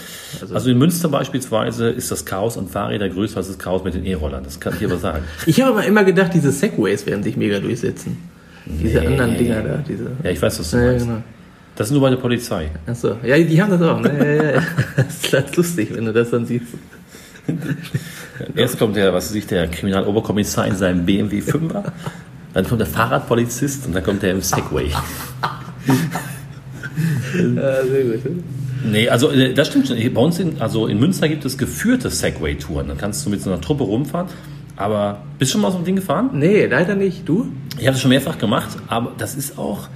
also, 0.54 0.70
in 0.70 0.78
Münster 0.78 1.10
beispielsweise 1.10 1.90
ist 1.90 2.12
das 2.12 2.24
Chaos 2.26 2.56
an 2.58 2.68
Fahrrädern 2.68 3.12
größer 3.12 3.38
als 3.38 3.48
das 3.48 3.58
Chaos 3.58 3.84
mit 3.84 3.96
den 3.96 4.06
E-Rollern. 4.06 4.44
Das 4.44 4.60
kann 4.60 4.76
ich 4.80 4.86
aber 4.86 4.98
sagen. 4.98 5.24
Ich 5.48 5.60
habe 5.62 5.72
aber 5.72 5.86
immer 5.86 6.04
gedacht, 6.04 6.32
diese 6.36 6.52
Segways 6.52 7.04
werden 7.08 7.24
sich 7.24 7.36
mega 7.36 7.60
durchsetzen. 7.60 8.18
Diese 8.66 9.00
Nee. 9.00 9.08
anderen 9.08 9.38
Dinger 9.38 9.62
da, 9.64 9.84
diese. 9.88 10.12
Ja, 10.24 10.30
ich 10.30 10.42
weiß, 10.42 10.60
was 10.60 10.70
du 10.70 10.78
Ja, 10.78 10.84
meinst. 10.92 11.06
genau. 11.08 11.24
Das 11.76 11.88
ist 11.88 11.92
nur 11.94 12.02
bei 12.02 12.10
der 12.10 12.18
Polizei. 12.18 12.70
Achso, 12.86 13.16
ja, 13.24 13.38
die 13.40 13.62
haben 13.62 13.72
das 13.72 13.82
auch. 13.82 14.00
Ne? 14.02 14.12
Ja, 14.20 14.44
ja, 14.44 14.52
ja. 14.56 14.62
Das 14.98 15.16
ist 15.24 15.32
ganz 15.32 15.56
lustig, 15.56 15.90
wenn 15.94 16.06
du 16.06 16.14
das 16.14 16.30
dann 16.32 16.46
siehst. 16.46 16.66
Erst 18.56 18.78
kommt 18.78 18.96
der, 18.96 19.14
was 19.14 19.30
weiß 19.30 19.36
ich, 19.36 19.48
der 19.48 19.68
Kriminaloberkommissar 19.68 20.68
in 20.68 20.76
seinem 20.76 21.06
BMW 21.06 21.40
5er. 21.40 21.84
Dann 22.54 22.66
kommt 22.68 22.80
der 22.80 22.88
Fahrradpolizist 22.88 23.86
und 23.88 23.94
dann 23.94 24.04
kommt 24.04 24.24
der 24.24 24.32
im 24.32 24.42
Segway. 24.42 24.92
Ja, 27.56 27.86
sehr 27.86 28.04
gut. 28.04 28.44
Nee, 28.84 29.10
also 29.10 29.30
äh, 29.30 29.54
das 29.54 29.68
stimmt 29.68 29.88
schon. 29.88 29.98
Bei 30.14 30.22
uns 30.22 30.40
in, 30.40 30.60
also 30.60 30.88
in 30.88 31.00
Münster 31.00 31.28
gibt 31.28 31.46
es 31.46 31.58
geführte 31.58 32.10
Segway-Touren. 32.10 32.88
Dann 32.88 32.98
kannst 32.98 33.26
du 33.26 33.30
mit 33.30 33.42
so 33.42 33.52
einer 33.52 33.62
Truppe 33.62 33.84
rumfahren. 33.84 34.28
Aber 34.76 35.24
bist 35.40 35.52
du 35.52 35.54
schon 35.54 35.62
mal 35.62 35.72
so 35.72 35.80
ein 35.80 35.86
Ding 35.86 35.96
gefahren? 35.96 36.30
Nee, 36.34 36.66
leider 36.68 36.96
nicht. 36.96 37.28
Du? 37.28 37.52
Ich 37.78 37.86
habe 37.86 37.94
das 37.94 38.02
schon 38.02 38.10
mehrfach 38.10 38.38
gemacht, 38.38 38.78
aber 38.88 39.14
das 39.18 39.36
ist 39.36 39.58
auch, 39.58 39.88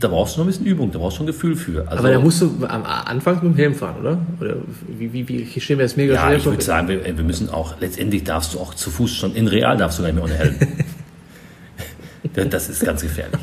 da 0.00 0.08
brauchst 0.08 0.36
du 0.36 0.40
noch 0.40 0.46
ein 0.46 0.50
bisschen 0.50 0.66
Übung, 0.66 0.90
da 0.92 0.98
brauchst 0.98 1.16
du 1.16 1.18
schon 1.18 1.26
ein 1.26 1.32
Gefühl 1.32 1.56
für. 1.56 1.80
Also, 1.88 1.98
Aber 1.98 2.10
da 2.12 2.20
musst 2.20 2.40
du 2.40 2.50
am 2.68 2.84
Anfang 2.84 3.34
mit 3.36 3.44
dem 3.44 3.56
Helm 3.56 3.74
fahren, 3.74 3.96
oder? 4.00 4.18
Oder 4.40 4.56
wie, 4.98 5.12
wie, 5.12 5.28
wie 5.28 5.36
ich 5.42 5.64
stelle 5.64 5.78
mir 5.78 5.82
das 5.84 5.96
mega 5.96 6.14
ja, 6.14 6.26
schwer 6.26 6.36
ich 6.36 6.42
vor. 6.44 6.52
würde 6.52 6.64
sagen, 6.64 6.88
wir, 6.88 7.04
wir 7.04 7.24
müssen 7.24 7.48
auch, 7.50 7.74
letztendlich 7.80 8.22
darfst 8.24 8.54
du 8.54 8.58
auch 8.60 8.74
zu 8.74 8.90
Fuß 8.90 9.10
schon, 9.12 9.34
in 9.34 9.48
real 9.48 9.76
darfst 9.76 9.98
du 9.98 10.02
gar 10.02 10.08
nicht 10.12 10.16
mehr 10.16 10.24
ohne 10.24 10.34
Helm. 10.34 10.54
Das- 12.50 12.68
ist 12.68 12.84
ganz 12.84 13.00
gefährlich. 13.02 13.40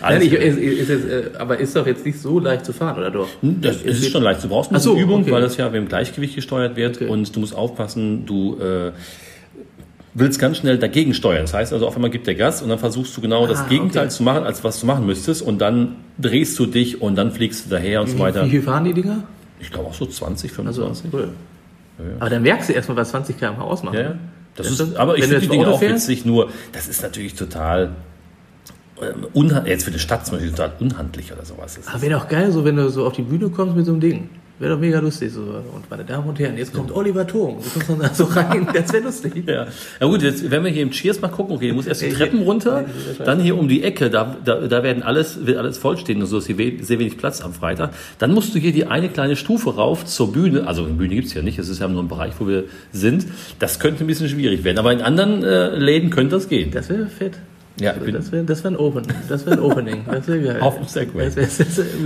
Nein, 0.00 0.22
ich, 0.22 0.32
ist, 0.32 0.58
ist, 0.58 0.88
jetzt, 0.88 1.04
äh, 1.06 1.30
aber 1.38 1.58
ist 1.58 1.74
doch 1.74 1.86
jetzt 1.86 2.04
nicht 2.06 2.18
so 2.20 2.38
leicht 2.38 2.64
zu 2.64 2.72
fahren, 2.72 2.98
oder 2.98 3.10
doch? 3.10 3.28
Das, 3.42 3.76
es 3.82 4.00
ist 4.00 4.10
schon 4.12 4.22
leicht. 4.22 4.42
Du 4.44 4.48
brauchst 4.48 4.70
ein 4.70 4.76
Ach 4.76 4.80
so, 4.80 4.96
Übung, 4.96 5.22
okay. 5.22 5.32
weil 5.32 5.42
das 5.42 5.56
ja 5.56 5.66
mit 5.66 5.74
dem 5.74 5.88
Gleichgewicht 5.88 6.34
gesteuert 6.34 6.76
wird 6.76 6.96
Okay. 6.96 7.08
und 7.08 7.34
du 7.34 7.40
musst 7.40 7.54
aufpassen, 7.54 8.24
du 8.26 8.58
äh, 8.60 8.92
willst 10.14 10.38
ganz 10.40 10.56
schnell 10.58 10.78
dagegen 10.78 11.14
steuern. 11.14 11.42
Das 11.42 11.54
heißt 11.54 11.72
also, 11.72 11.86
auf 11.86 11.94
einmal 11.94 12.10
gibt 12.10 12.26
der 12.26 12.34
Gas 12.34 12.62
und 12.62 12.68
dann 12.68 12.78
versuchst 12.78 13.16
du 13.16 13.20
genau 13.20 13.44
Ah, 13.44 13.48
das 13.48 13.68
Gegenteil 13.68 14.06
okay. 14.06 14.14
zu 14.14 14.22
machen, 14.22 14.44
als 14.44 14.64
was 14.64 14.80
du 14.80 14.86
machen 14.86 15.06
müsstest 15.06 15.42
und 15.42 15.58
dann 15.60 15.96
drehst 16.18 16.58
du 16.58 16.66
dich 16.66 17.00
und 17.00 17.14
dann 17.16 17.30
fliegst 17.32 17.66
du 17.66 17.70
daher 17.70 18.00
und 18.00 18.08
so 18.08 18.18
weiter. 18.18 18.44
Wie 18.46 18.50
viel 18.50 18.62
fahren 18.62 18.84
die 18.84 18.94
Dinger? 18.94 19.24
Ich 19.60 19.70
glaube 19.70 19.88
auch 19.88 19.94
so 19.94 20.06
20, 20.06 20.50
Also, 20.50 20.82
25. 20.82 21.12
cool. 21.12 21.28
Aber 22.20 22.30
dann 22.30 22.42
merkst 22.42 22.68
du 22.68 22.72
erstmal, 22.74 22.96
was 22.96 23.10
20 23.10 23.38
km/h 23.38 23.60
ausmacht. 23.62 23.94
Ja, 23.94 24.00
ja. 24.00 24.14
Das 24.54 24.70
Ist 24.70 24.96
aber 24.96 25.16
ich 25.18 25.24
finde 25.24 25.40
die 25.40 25.48
Dinge 25.48 25.68
auch 25.68 25.78
fährst? 25.78 26.08
witzig, 26.08 26.24
nur 26.24 26.50
das 26.72 26.88
ist 26.88 27.02
natürlich 27.02 27.34
total 27.34 27.90
ähm, 29.00 29.26
unha 29.34 29.64
jetzt 29.66 29.84
für 29.84 29.90
die 29.92 29.98
Stadt 30.00 30.26
zum 30.26 30.36
Beispiel 30.36 30.50
total 30.50 30.72
unhandlich 30.80 31.32
oder 31.32 31.44
sowas. 31.44 31.76
Das 31.76 31.86
Aber 31.88 32.02
wäre 32.02 32.14
doch 32.18 32.28
geil, 32.28 32.50
so 32.50 32.64
wenn 32.64 32.74
du 32.76 32.88
so 32.90 33.06
auf 33.06 33.12
die 33.12 33.22
Bühne 33.22 33.48
kommst 33.50 33.76
mit 33.76 33.86
so 33.86 33.92
einem 33.92 34.00
Ding. 34.00 34.28
Wäre 34.58 34.74
doch 34.74 34.80
mega 34.80 34.98
lustig. 34.98 35.32
So. 35.32 35.40
Und 35.40 35.88
meine 35.88 36.04
Damen 36.04 36.28
und 36.28 36.38
Herren, 36.38 36.58
jetzt 36.58 36.74
kommt 36.74 36.90
Oliver 36.90 37.26
Thom. 37.26 37.58
Du 37.62 37.70
kommst 37.70 37.88
dann 37.90 38.00
da 38.00 38.14
so 38.14 38.24
rein. 38.24 38.66
Das 38.74 38.92
wäre 38.92 39.04
lustig. 39.04 39.44
Ja. 39.46 39.66
ja 40.00 40.06
gut, 40.06 40.22
jetzt 40.22 40.50
wenn 40.50 40.64
wir 40.64 40.70
hier 40.70 40.82
im 40.82 40.90
Cheers 40.90 41.20
mal 41.20 41.28
gucken, 41.28 41.56
okay, 41.56 41.68
du 41.68 41.74
musst 41.74 41.88
erst 41.88 42.02
die 42.02 42.10
Treppen 42.10 42.42
runter, 42.42 42.84
dann 43.24 43.40
hier 43.40 43.56
um 43.56 43.68
die 43.68 43.82
Ecke, 43.82 44.10
da, 44.10 44.36
da, 44.44 44.66
da 44.66 44.82
werden 44.82 45.02
alles, 45.02 45.46
wird 45.46 45.58
alles 45.58 45.78
vollstehen 45.78 46.20
und 46.20 46.26
so 46.26 46.38
ist 46.38 46.46
hier 46.46 46.56
sehr 46.56 46.98
wenig 46.98 47.16
Platz 47.18 47.40
am 47.40 47.52
Freitag. 47.52 47.92
Dann 48.18 48.32
musst 48.32 48.54
du 48.54 48.58
hier 48.58 48.72
die 48.72 48.86
eine 48.86 49.08
kleine 49.08 49.36
Stufe 49.36 49.74
rauf 49.76 50.04
zur 50.04 50.32
Bühne, 50.32 50.66
also 50.66 50.84
eine 50.84 50.94
Bühne 50.94 51.14
gibt's 51.14 51.34
ja 51.34 51.42
nicht, 51.42 51.58
es 51.58 51.68
ist 51.68 51.80
ja 51.80 51.88
nur 51.88 52.02
ein 52.02 52.08
Bereich, 52.08 52.34
wo 52.38 52.48
wir 52.48 52.64
sind. 52.92 53.26
Das 53.58 53.78
könnte 53.78 54.04
ein 54.04 54.06
bisschen 54.06 54.28
schwierig 54.28 54.64
werden, 54.64 54.78
aber 54.78 54.92
in 54.92 55.02
anderen 55.02 55.42
äh, 55.44 55.76
Läden 55.76 56.10
könnte 56.10 56.36
das 56.36 56.48
gehen. 56.48 56.70
Das 56.70 56.88
wäre 56.88 57.06
fett. 57.06 57.38
Ja, 57.80 57.94
ich 57.94 58.02
bin, 58.02 58.14
Das 58.14 58.32
wäre 58.32 58.44
das 58.44 58.64
wär 58.64 58.72
ein 58.72 58.76
Open. 58.76 59.04
Das 59.28 59.46
wäre 59.46 59.56
ein 59.56 59.62
Opening. 59.62 60.04
Das 60.10 60.26
wäre 60.26 60.40
geil. 60.40 60.60
Auf 60.60 60.76
dem 60.76 60.86
Segway. 60.86 61.30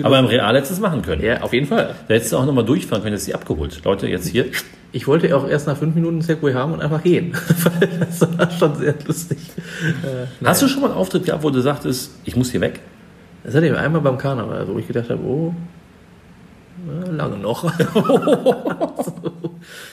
Aber 0.02 0.18
im 0.18 0.26
Real 0.26 0.54
hättest 0.54 0.72
du 0.72 0.74
es 0.74 0.80
machen 0.80 1.02
können. 1.02 1.22
ja, 1.22 1.40
auf 1.40 1.52
jeden 1.52 1.66
Fall. 1.66 1.94
Da 2.08 2.14
hättest 2.14 2.32
du 2.32 2.36
auch 2.36 2.44
nochmal 2.44 2.64
durchfahren 2.64 3.02
können, 3.02 3.14
jetzt 3.14 3.24
sie 3.24 3.34
abgeholt. 3.34 3.80
Leute, 3.84 4.06
jetzt 4.08 4.28
hier. 4.28 4.46
Ich 4.94 5.06
wollte 5.06 5.34
auch 5.34 5.48
erst 5.48 5.66
nach 5.66 5.76
fünf 5.76 5.94
Minuten 5.94 6.20
Segway 6.20 6.52
haben 6.52 6.72
und 6.74 6.82
einfach 6.82 7.02
gehen. 7.02 7.32
Das 8.00 8.20
war 8.38 8.50
schon 8.50 8.74
sehr 8.76 8.94
lustig. 9.06 9.38
Äh, 10.02 10.44
Hast 10.44 10.60
du 10.62 10.68
schon 10.68 10.82
mal 10.82 10.88
einen 10.90 10.96
Auftritt 10.98 11.24
gehabt, 11.24 11.42
wo 11.42 11.50
du 11.50 11.60
sagtest, 11.60 12.12
ich 12.24 12.36
muss 12.36 12.50
hier 12.50 12.60
weg? 12.60 12.80
Das 13.44 13.54
hatte 13.54 13.66
ich 13.66 13.74
einmal 13.74 14.02
beim 14.02 14.18
Karneval, 14.18 14.68
wo 14.68 14.78
ich 14.78 14.86
gedacht 14.86 15.08
habe, 15.10 15.22
oh, 15.24 15.54
lange 17.10 17.38
noch. 17.38 17.72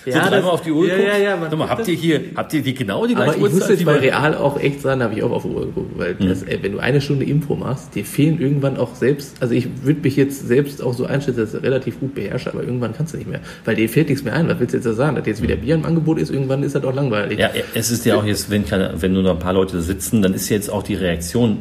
So 0.05 0.11
dreimal 0.11 0.51
auf 0.51 0.61
die 0.61 0.71
Uhr 0.71 0.87
ja, 0.87 0.97
ja, 0.97 1.17
ja, 1.17 1.37
Sag 1.39 1.57
mal, 1.57 1.69
habt 1.69 1.87
ihr 1.87 1.93
hier, 1.93 2.21
habt 2.35 2.53
ihr 2.53 2.61
die 2.61 2.73
genau 2.73 3.05
die 3.05 3.15
Aber 3.15 3.25
gleiche 3.25 3.45
ich 3.45 3.53
muss 3.53 3.69
jetzt 3.69 3.85
bei 3.85 3.97
Real 3.97 4.35
auch 4.35 4.59
echt 4.59 4.81
sagen, 4.81 4.99
da 4.99 5.05
habe 5.05 5.15
ich 5.15 5.23
auch 5.23 5.31
auf 5.31 5.43
die 5.43 5.49
Uhr 5.49 5.65
geguckt, 5.67 5.91
weil 5.97 6.15
das, 6.15 6.43
ey, 6.43 6.59
wenn 6.61 6.71
du 6.73 6.79
eine 6.79 7.01
Stunde 7.01 7.25
Impro 7.25 7.55
machst, 7.55 7.95
dir 7.95 8.05
fehlen 8.05 8.41
irgendwann 8.41 8.77
auch 8.77 8.95
selbst, 8.95 9.35
also 9.41 9.53
ich 9.53 9.67
würde 9.83 10.01
mich 10.01 10.15
jetzt 10.15 10.47
selbst 10.47 10.81
auch 10.81 10.93
so 10.93 11.05
einschätzen, 11.05 11.39
dass 11.39 11.53
ich 11.53 11.61
relativ 11.61 11.99
gut 11.99 12.15
beherrsche, 12.15 12.51
aber 12.51 12.63
irgendwann 12.63 12.93
kannst 12.93 13.13
du 13.13 13.17
nicht 13.17 13.29
mehr, 13.29 13.41
weil 13.65 13.75
dir 13.75 13.89
fällt 13.89 14.09
nichts 14.09 14.23
mehr 14.23 14.33
ein. 14.33 14.47
Was 14.47 14.59
willst 14.59 14.73
du 14.73 14.77
jetzt 14.77 14.85
da 14.85 14.93
sagen? 14.93 15.15
Dass 15.15 15.25
jetzt 15.27 15.41
wieder 15.41 15.55
Bier 15.55 15.75
im 15.75 15.85
Angebot 15.85 16.19
ist, 16.19 16.31
irgendwann 16.31 16.63
ist 16.63 16.75
das 16.75 16.83
auch 16.83 16.93
langweilig. 16.93 17.39
Ja, 17.39 17.51
es 17.73 17.91
ist 17.91 18.05
ja 18.05 18.15
auch 18.15 18.25
jetzt, 18.25 18.49
wenn, 18.49 18.63
wenn 18.69 19.13
nur 19.13 19.23
noch 19.23 19.31
ein 19.31 19.39
paar 19.39 19.53
Leute 19.53 19.81
sitzen, 19.81 20.21
dann 20.21 20.33
ist 20.33 20.49
jetzt 20.49 20.71
auch 20.71 20.83
die 20.83 20.95
Reaktion, 20.95 21.59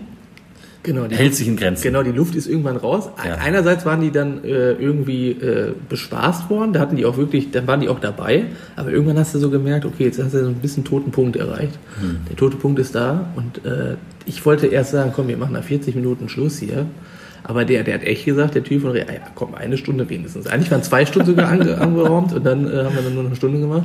Genau, 0.88 1.07
die 1.07 1.16
hält 1.16 1.35
sich 1.35 1.46
in 1.46 1.57
Grenzen. 1.57 1.83
Genau, 1.83 2.03
die 2.03 2.12
Luft 2.12 2.35
ist 2.35 2.46
irgendwann 2.46 2.79
raus. 2.79 3.11
Ja. 3.22 3.35
Einerseits 3.35 3.85
waren 3.85 4.01
die 4.01 4.11
dann 4.11 4.42
äh, 4.42 4.72
irgendwie 4.72 5.33
äh, 5.33 5.74
bespaßt 5.87 6.48
worden, 6.48 6.72
da 6.72 6.81
hatten 6.81 6.96
die 6.96 7.05
auch 7.05 7.18
wirklich, 7.18 7.51
dann 7.51 7.66
waren 7.66 7.81
die 7.83 7.90
auch 7.90 8.01
dabei, 8.01 8.46
aber 8.74 8.90
irgendwann 8.90 9.18
hast 9.18 9.35
du 9.35 9.38
so 9.38 9.51
gemerkt, 9.51 9.85
okay, 9.85 10.05
jetzt 10.05 10.18
hast 10.18 10.33
du 10.33 10.42
so 10.42 10.48
ein 10.48 10.55
bisschen 10.55 10.85
toten 10.85 11.11
Punkt 11.11 11.37
erreicht. 11.37 11.79
Hm. 12.01 12.20
Der 12.31 12.37
tote 12.37 12.57
Punkt 12.57 12.79
ist 12.79 12.94
da 12.94 13.27
und 13.37 13.66
äh, 13.66 13.96
ich 14.24 14.46
wollte 14.46 14.68
erst 14.68 14.92
sagen, 14.92 15.12
komm, 15.14 15.29
wir 15.29 15.37
machen 15.37 15.53
nach 15.53 15.62
40 15.62 15.94
Minuten 15.94 16.31
Schluss 16.31 16.57
hier. 16.57 16.87
Aber 17.44 17.66
der, 17.66 17.85
der 17.85 17.94
hat 17.94 18.03
echt 18.05 18.24
gesagt, 18.24 18.55
der 18.55 18.64
Typ 18.64 18.81
von 18.81 18.92
Real, 18.92 19.07
ja 19.09 19.20
komm, 19.35 19.55
eine 19.55 19.77
Stunde 19.77 20.09
wenigstens. 20.09 20.46
Eigentlich 20.46 20.70
waren 20.70 20.83
zwei 20.83 21.05
Stunden 21.05 21.27
sogar 21.29 21.51
ange, 21.51 21.77
anberaumt 21.79 22.33
und 22.33 22.46
dann 22.46 22.64
äh, 22.64 22.85
haben 22.85 22.94
wir 22.94 23.03
dann 23.03 23.14
nur 23.14 23.27
eine 23.27 23.37
Stunde 23.37 23.61
gemacht. 23.61 23.85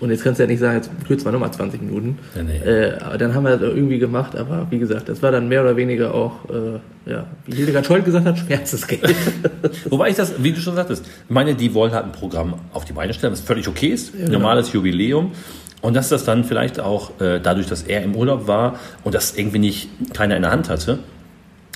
Und 0.00 0.10
jetzt 0.10 0.24
kannst 0.24 0.40
du 0.40 0.44
ja 0.44 0.48
nicht 0.48 0.58
sagen, 0.58 0.76
jetzt 0.76 0.90
kürzen 1.06 1.26
wir 1.26 1.32
nochmal 1.32 1.52
20 1.52 1.80
Minuten. 1.80 2.18
Ja, 2.34 2.42
nee. 2.42 2.56
Äh, 2.56 2.98
aber 2.98 3.16
dann 3.16 3.34
haben 3.34 3.44
wir 3.44 3.56
das 3.56 3.62
irgendwie 3.62 3.98
gemacht, 3.98 4.36
aber 4.36 4.66
wie 4.70 4.78
gesagt, 4.78 5.08
das 5.08 5.22
war 5.22 5.30
dann 5.30 5.48
mehr 5.48 5.62
oder 5.62 5.76
weniger 5.76 6.14
auch, 6.14 6.32
äh, 6.50 7.10
ja, 7.10 7.26
wie 7.46 7.56
Hildegard 7.56 7.86
Scholl 7.86 8.02
gesagt 8.02 8.26
hat, 8.26 8.38
Schmerzensgeld. 8.38 9.14
Wobei 9.90 10.10
ich 10.10 10.16
das, 10.16 10.42
wie 10.42 10.52
du 10.52 10.60
schon 10.60 10.74
sagtest, 10.74 11.06
meine, 11.28 11.54
die 11.54 11.74
wollen 11.74 11.92
halt 11.92 12.06
ein 12.06 12.12
Programm 12.12 12.54
auf 12.72 12.84
die 12.84 12.92
Beine 12.92 13.14
stellen, 13.14 13.32
was 13.32 13.40
völlig 13.40 13.68
okay 13.68 13.88
ist, 13.88 14.14
normales 14.28 14.72
Jubiläum. 14.72 15.32
Und 15.80 15.94
dass 15.94 16.08
das 16.08 16.24
dann 16.24 16.44
vielleicht 16.44 16.80
auch 16.80 17.20
äh, 17.20 17.40
dadurch, 17.40 17.66
dass 17.66 17.82
er 17.82 18.02
im 18.02 18.16
Urlaub 18.16 18.46
war 18.46 18.78
und 19.04 19.14
das 19.14 19.36
irgendwie 19.36 19.58
nicht 19.58 19.90
keiner 20.14 20.34
in 20.34 20.40
der 20.40 20.50
Hand 20.50 20.70
hatte, 20.70 20.98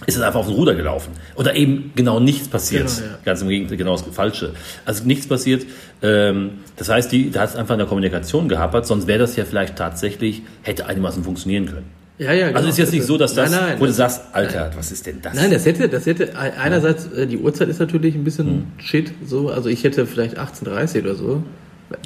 ist 0.06 0.16
es 0.16 0.22
einfach 0.22 0.40
auf 0.40 0.46
den 0.46 0.54
Ruder 0.54 0.74
gelaufen. 0.74 1.12
Oder 1.34 1.54
eben 1.56 1.92
genau 1.96 2.20
nichts 2.20 2.48
passiert. 2.48 2.86
Genau, 2.88 3.08
ja. 3.10 3.18
Ganz 3.24 3.42
im 3.42 3.48
Gegenteil, 3.48 3.76
genau 3.76 3.92
das 3.96 4.02
Falsche. 4.14 4.52
Also 4.84 5.04
nichts 5.04 5.26
passiert. 5.26 5.66
Ähm, 6.02 6.50
das 6.76 6.88
heißt, 6.88 7.10
die, 7.10 7.30
da 7.30 7.40
hat 7.40 7.50
es 7.50 7.56
einfach 7.56 7.74
in 7.74 7.78
der 7.78 7.88
Kommunikation 7.88 8.48
gehapert, 8.48 8.86
sonst 8.86 9.06
wäre 9.08 9.18
das 9.18 9.34
ja 9.36 9.44
vielleicht 9.44 9.76
tatsächlich, 9.76 10.42
hätte 10.62 10.86
einigermaßen 10.86 11.24
funktionieren 11.24 11.66
können. 11.66 11.86
ja, 12.18 12.32
ja, 12.32 12.46
genau. 12.48 12.58
Also 12.58 12.68
ist 12.68 12.78
jetzt 12.78 12.92
nicht 12.92 13.04
so, 13.04 13.18
dass 13.18 13.34
das, 13.34 13.50
Nein, 13.50 13.60
nein, 13.60 13.74
wo 13.80 13.82
du 13.82 13.86
das- 13.88 13.96
sagst, 13.96 14.20
Alter, 14.32 14.70
was 14.76 14.92
ist 14.92 15.04
denn 15.06 15.20
das? 15.20 15.34
Nein, 15.34 15.50
das 15.50 15.66
hätte, 15.66 15.88
das 15.88 16.06
hätte, 16.06 16.36
einerseits, 16.38 17.06
äh, 17.12 17.26
die 17.26 17.38
Uhrzeit 17.38 17.68
ist 17.68 17.80
natürlich 17.80 18.14
ein 18.14 18.22
bisschen 18.24 18.46
Hm. 18.46 18.66
shit, 18.78 19.12
so, 19.26 19.48
also 19.50 19.68
ich 19.68 19.82
hätte 19.82 20.06
vielleicht 20.06 20.38
18.30 20.38 21.00
oder 21.02 21.14
so. 21.16 21.42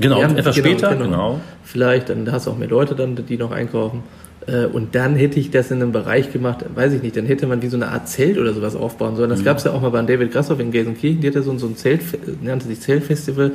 Genau, 0.00 0.22
etwas 0.22 0.56
später, 0.56 0.94
genau. 0.94 1.40
Vielleicht, 1.64 2.08
dann 2.08 2.30
hast 2.30 2.46
du 2.46 2.52
auch 2.52 2.56
mehr 2.56 2.68
Leute 2.68 2.94
dann, 2.94 3.16
die 3.16 3.36
noch 3.36 3.50
einkaufen. 3.50 4.02
Äh, 4.46 4.66
Und 4.66 4.94
dann 4.94 5.14
hätte 5.14 5.38
ich 5.38 5.50
das 5.50 5.70
in 5.70 5.80
einem 5.80 5.92
Bereich 5.92 6.32
gemacht, 6.32 6.64
weiß 6.74 6.92
ich 6.94 7.02
nicht, 7.02 7.16
dann 7.16 7.26
hätte 7.26 7.46
man 7.46 7.62
wie 7.62 7.68
so 7.68 7.76
eine 7.76 7.88
Art 7.88 8.08
Zelt 8.08 8.38
oder 8.38 8.52
sowas 8.52 8.74
aufbauen 8.74 9.14
sollen. 9.16 9.30
Das 9.30 9.44
gab 9.44 9.58
es 9.58 9.64
ja 9.64 9.72
auch 9.72 9.80
mal 9.80 9.90
bei 9.90 10.02
David 10.02 10.32
Grassoff 10.32 10.58
in 10.58 10.70
Gelsenkirchen, 10.72 11.20
die 11.20 11.28
hatte 11.28 11.42
so, 11.42 11.52
ein- 11.52 11.58
so 11.58 11.66
ein 11.66 11.76
Zelt, 11.76 12.00
nannte 12.42 12.66
sich 12.66 12.80
Zeltfestival, 12.80 13.52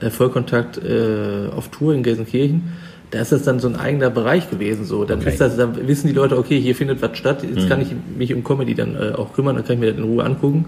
äh, 0.00 0.10
Vollkontakt 0.10 0.78
äh, 0.78 1.48
auf 1.54 1.68
Tour 1.68 1.94
in 1.94 2.02
Gelsenkirchen. 2.02 2.72
Da 3.10 3.20
ist 3.20 3.32
das 3.32 3.42
dann 3.42 3.58
so 3.58 3.68
ein 3.68 3.76
eigener 3.76 4.10
Bereich 4.10 4.50
gewesen. 4.50 4.84
So, 4.84 5.04
dann 5.04 5.20
Okay. 5.20 5.30
ist 5.30 5.40
das, 5.40 5.56
dann 5.56 5.88
wissen 5.88 6.08
die 6.08 6.12
Leute, 6.12 6.36
okay, 6.36 6.60
hier 6.60 6.74
findet 6.74 7.00
was 7.00 7.16
statt. 7.16 7.42
Jetzt 7.42 7.66
kann 7.68 7.80
ich 7.80 7.88
mich 8.18 8.34
um 8.34 8.44
Comedy 8.44 8.74
dann 8.74 8.94
äh, 8.96 9.14
auch 9.16 9.32
kümmern, 9.32 9.56
dann 9.56 9.64
kann 9.64 9.74
ich 9.76 9.80
mir 9.80 9.86
das 9.92 9.96
in 9.96 10.04
Ruhe 10.04 10.22
angucken. 10.24 10.66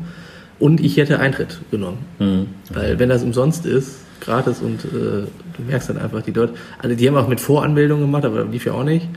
Und 0.59 0.81
ich 0.81 0.97
hätte 0.97 1.21
Eintritt 1.21 1.59
genommen, 1.71 1.99
weil 2.75 2.99
wenn 2.99 3.09
das 3.09 3.23
umsonst 3.23 3.65
ist, 3.67 3.99
gratis 4.21 4.61
und 4.61 4.85
äh, 4.85 4.89
du 4.89 5.63
merkst 5.67 5.89
dann 5.91 5.99
einfach 5.99 6.23
die 6.23 6.33
Leute, 6.33 6.55
also 6.79 6.95
die 6.97 7.09
haben 7.09 7.17
auch 7.17 7.29
mit 7.29 7.41
Voranmeldung 7.41 8.01
gemacht, 8.01 8.25
aber 8.25 8.45
lief 8.45 8.65
ja 8.67 8.73
auch 8.73 8.85
nicht. 8.85 9.09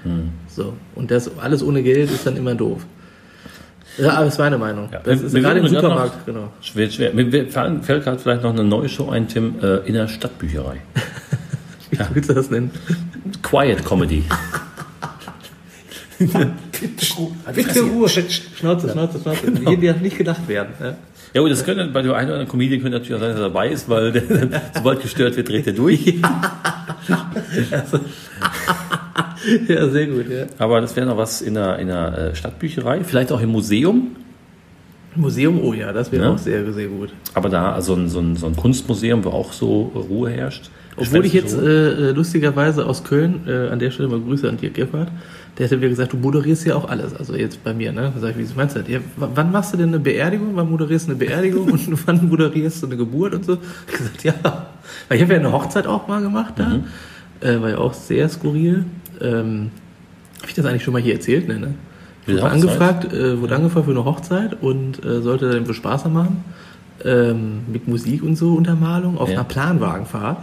So 0.47 0.73
und 0.95 1.11
das 1.11 1.37
alles 1.37 1.63
ohne 1.63 1.83
Geld 1.83 2.09
ist 2.11 2.25
dann 2.25 2.37
immer 2.37 2.55
doof. 2.55 2.85
Ja, 3.99 4.13
aber 4.13 4.25
das 4.25 4.33
ist 4.35 4.39
meine 4.39 4.57
Meinung. 4.57 4.89
Ja, 4.91 4.99
Das 5.03 5.19
wir- 5.19 5.27
ist 5.27 5.35
gerade 5.35 5.59
im 5.59 5.67
Supermarkt, 5.67 6.17
noch- 6.19 6.25
genau. 6.25 6.49
Schwer, 6.61 6.89
schwer. 6.89 7.13
Mir 7.13 7.25
mir 7.25 7.45
fällt 7.47 8.03
gerade 8.03 8.17
vielleicht 8.17 8.41
noch 8.41 8.49
eine 8.51 8.63
neue 8.63 8.89
Show 8.89 9.09
ein, 9.09 9.27
Tim, 9.27 9.55
äh, 9.61 9.77
in 9.87 9.93
der 9.93 10.07
Stadtbücherei. 10.07 10.77
Wie 11.91 11.99
willst 12.15 12.29
du 12.29 12.33
das 12.33 12.49
nennen? 12.49 12.71
Quiet 13.43 13.85
Comedy. 13.85 14.23
Bitte 17.53 17.81
Ruhe. 17.83 18.09
Schnauze, 18.09 18.89
Schnauze, 18.89 19.19
Schnauze. 19.21 19.39
Hier 19.67 19.93
darf 19.93 20.01
nicht 20.01 20.17
gedacht 20.17 20.47
werden. 20.47 20.73
Ja? 20.81 20.95
Ja, 21.33 21.41
gut, 21.41 21.49
das 21.51 21.65
könnte 21.65 21.85
bei 21.87 22.01
dem 22.03 22.11
einen 22.11 22.27
oder 22.27 22.35
anderen 22.35 22.47
Comedian 22.47 22.81
könnte 22.81 22.99
natürlich 22.99 23.15
auch 23.15 23.19
sein, 23.19 23.29
dass 23.31 23.39
er 23.39 23.47
dabei 23.49 23.69
ist, 23.69 23.89
weil 23.89 24.11
der, 24.13 24.21
sobald 24.75 25.01
gestört 25.01 25.35
wird, 25.35 25.49
dreht 25.49 25.65
er 25.67 25.73
durch. 25.73 26.05
ja, 29.67 29.89
sehr 29.89 30.07
gut. 30.07 30.29
Ja. 30.29 30.45
Aber 30.59 30.81
das 30.81 30.95
wäre 30.95 31.05
noch 31.07 31.17
was 31.17 31.41
in 31.41 31.55
der, 31.55 31.79
in 31.79 31.87
der 31.87 32.17
äh, 32.17 32.35
Stadtbücherei, 32.35 33.03
vielleicht 33.03 33.31
auch 33.31 33.41
im 33.41 33.49
Museum. 33.49 34.15
Museum, 35.15 35.59
oh 35.63 35.73
ja, 35.73 35.91
das 35.93 36.11
wäre 36.11 36.23
Ja. 36.25 36.31
auch 36.31 36.37
sehr, 36.37 36.71
sehr 36.73 36.87
gut. 36.87 37.09
Aber 37.33 37.49
da 37.49 37.79
so 37.81 37.93
ein, 37.93 38.09
so 38.09 38.19
ein, 38.19 38.35
so 38.35 38.47
ein 38.47 38.55
Kunstmuseum, 38.55 39.23
wo 39.23 39.29
auch 39.29 39.53
so 39.53 39.91
Ruhe 39.95 40.31
herrscht. 40.31 40.69
Obwohl 40.95 41.25
ich 41.25 41.33
jetzt 41.33 41.57
äh, 41.57 42.09
äh, 42.09 42.11
lustigerweise 42.11 42.85
aus 42.85 43.03
Köln, 43.03 43.41
äh, 43.47 43.69
an 43.69 43.79
der 43.79 43.89
Stelle 43.91 44.09
mal 44.09 44.19
Grüße 44.19 44.47
an 44.47 44.57
Dirk 44.57 44.75
Gebhardt, 44.75 45.09
der 45.57 45.65
hätte 45.67 45.77
mir 45.77 45.89
gesagt, 45.89 46.13
du 46.13 46.17
moderierst 46.17 46.65
ja 46.65 46.75
auch 46.75 46.89
alles, 46.89 47.13
also 47.15 47.35
jetzt 47.35 47.63
bei 47.63 47.73
mir, 47.73 47.91
ne? 47.91 48.11
Da 48.13 48.19
Sag 48.19 48.31
ich, 48.31 48.37
wie 48.49 48.55
meinst 48.55 48.75
du 48.75 48.79
das? 48.79 48.89
Ja, 48.89 48.99
wann 49.17 49.51
machst 49.51 49.73
du 49.73 49.77
denn 49.77 49.89
eine 49.89 49.99
Beerdigung? 49.99 50.49
Wann 50.55 50.69
moderierst 50.69 51.07
du 51.07 51.11
eine 51.11 51.19
Beerdigung 51.19 51.69
und 51.71 52.07
wann 52.07 52.27
moderierst 52.27 52.81
du 52.81 52.87
eine 52.87 52.97
Geburt 52.97 53.35
und 53.35 53.45
so? 53.45 53.57
Ich 53.87 53.97
gesagt, 53.97 54.23
ja. 54.23 54.33
Weil 55.07 55.17
ich 55.17 55.23
habe 55.23 55.33
ja 55.33 55.39
eine 55.39 55.51
Hochzeit 55.51 55.85
auch 55.85 56.07
mal 56.07 56.21
gemacht 56.21 56.55
da, 56.57 56.79
äh, 57.47 57.61
war 57.61 57.69
ja 57.69 57.77
auch 57.77 57.93
sehr 57.93 58.27
skurril. 58.29 58.85
Ähm, 59.21 59.69
habe 60.39 60.47
ich 60.49 60.55
das 60.55 60.65
eigentlich 60.65 60.83
schon 60.83 60.93
mal 60.93 61.01
hier 61.01 61.13
erzählt? 61.13 61.47
Ne, 61.47 61.59
ne? 61.59 61.75
Wie 62.25 62.33
Wurde 62.33 62.49
angefragt, 62.49 63.13
äh, 63.13 63.39
wurde 63.39 63.55
angefragt 63.55 63.85
für 63.85 63.91
eine 63.91 64.05
Hochzeit 64.05 64.57
und 64.61 65.03
äh, 65.05 65.21
sollte 65.21 65.51
dann 65.51 65.65
für 65.65 65.73
Spaß 65.73 66.05
machen. 66.05 66.43
Ähm, 67.05 67.59
mit 67.71 67.87
Musik 67.87 68.23
und 68.23 68.37
so 68.37 68.53
Untermalung 68.53 69.17
auf 69.17 69.27
Ja. 69.29 69.35
einer 69.35 69.43
Planwagenfahrt. 69.43 70.37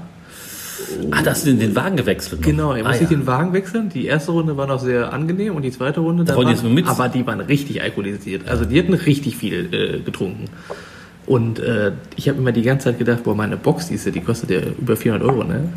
Ah, 1.11 1.23
da 1.23 1.31
hast 1.31 1.47
du 1.47 1.55
den, 1.55 1.75
Wagen 1.77 1.97
gewechselt. 1.97 2.41
noch. 2.41 2.47
Genau, 2.47 2.73
er 2.73 2.85
ah, 2.85 2.89
musste 2.89 3.05
ja. 3.05 3.11
den 3.11 3.27
Wagen 3.27 3.53
wechseln. 3.53 3.89
Die 3.89 4.07
erste 4.07 4.33
Runde 4.33 4.57
war 4.57 4.67
noch 4.67 4.81
sehr 4.81 5.13
angenehm 5.13 5.55
und 5.57 5.63
die 5.63 5.71
zweite 5.71 6.01
Runde, 6.01 6.25
da 6.25 6.37
waren, 6.37 6.75
mit- 6.75 6.87
aber 6.87 7.09
die 7.09 7.27
waren 7.27 7.41
richtig 7.41 7.83
alkoholisiert. 7.83 8.49
Also 8.49 8.65
die 8.65 8.79
hatten 8.79 8.95
richtig 8.95 9.37
viel 9.37 9.69
äh, 9.73 10.01
getrunken. 10.01 10.47
Und 11.27 11.59
äh, 11.61 11.93
ich 12.17 12.29
habe 12.29 12.39
immer 12.39 12.53
die 12.53 12.63
ganze 12.63 12.85
Zeit 12.87 12.99
gedacht, 12.99 13.23
boah, 13.25 13.35
meine 13.35 13.57
Box, 13.57 13.89
die, 13.89 13.95
ist, 13.95 14.07
ja- 14.07 14.13
die 14.13 14.21
kostet 14.21 14.51
ja 14.51 14.61
über 14.79 14.97
400 14.97 15.29
Euro, 15.29 15.45
ne? 15.45 15.69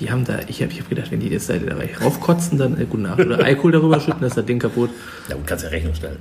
Die 0.00 0.10
haben 0.10 0.24
da, 0.24 0.40
ich 0.46 0.62
habe 0.62 0.72
ich 0.72 0.80
hab 0.80 0.90
gedacht, 0.90 1.10
wenn 1.10 1.20
die 1.20 1.28
jetzt 1.28 1.48
da 1.48 1.54
raufkotzen, 2.02 2.58
dann 2.58 2.78
äh, 2.78 2.84
gute 2.84 3.02
Nacht. 3.04 3.20
Oder 3.20 3.42
Alkohol 3.42 3.72
darüber 3.72 3.98
schütten, 3.98 4.20
dann 4.20 4.28
ist 4.28 4.36
das 4.36 4.44
Ding 4.44 4.58
kaputt. 4.58 4.90
Ja, 5.28 5.36
du 5.36 5.40
kannst 5.46 5.64
ja 5.64 5.70
Rechnung 5.70 5.94
stellen. 5.94 6.18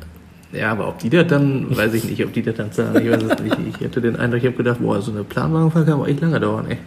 Ja, 0.53 0.71
aber 0.71 0.87
ob 0.87 0.99
die 0.99 1.09
das 1.09 1.27
dann, 1.27 1.75
weiß 1.75 1.93
ich 1.93 2.05
nicht, 2.05 2.23
ob 2.23 2.31
die 2.31 2.41
das 2.41 2.55
dann 2.55 2.71
zahlen, 2.71 3.03
ich 3.03 3.11
weiß 3.11 3.23
es 3.23 3.39
nicht. 3.41 3.57
Ich 3.79 3.85
hatte 3.85 3.99
den 3.99 4.15
Eindruck, 4.15 4.39
ich 4.39 4.45
habe 4.45 4.55
gedacht, 4.55 4.79
boah, 4.79 5.01
so 5.01 5.11
eine 5.11 5.23
Planwagenfahrt 5.23 5.85
kann 5.85 5.95
aber 5.95 6.07
echt 6.07 6.21
lange 6.21 6.39
dauern, 6.39 6.65
ey. 6.69 6.77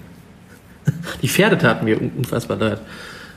Die 1.22 1.28
Pferde 1.28 1.58
taten 1.58 1.84
mir 1.84 2.00
un- 2.00 2.12
unfassbar 2.16 2.56
leid. 2.58 2.80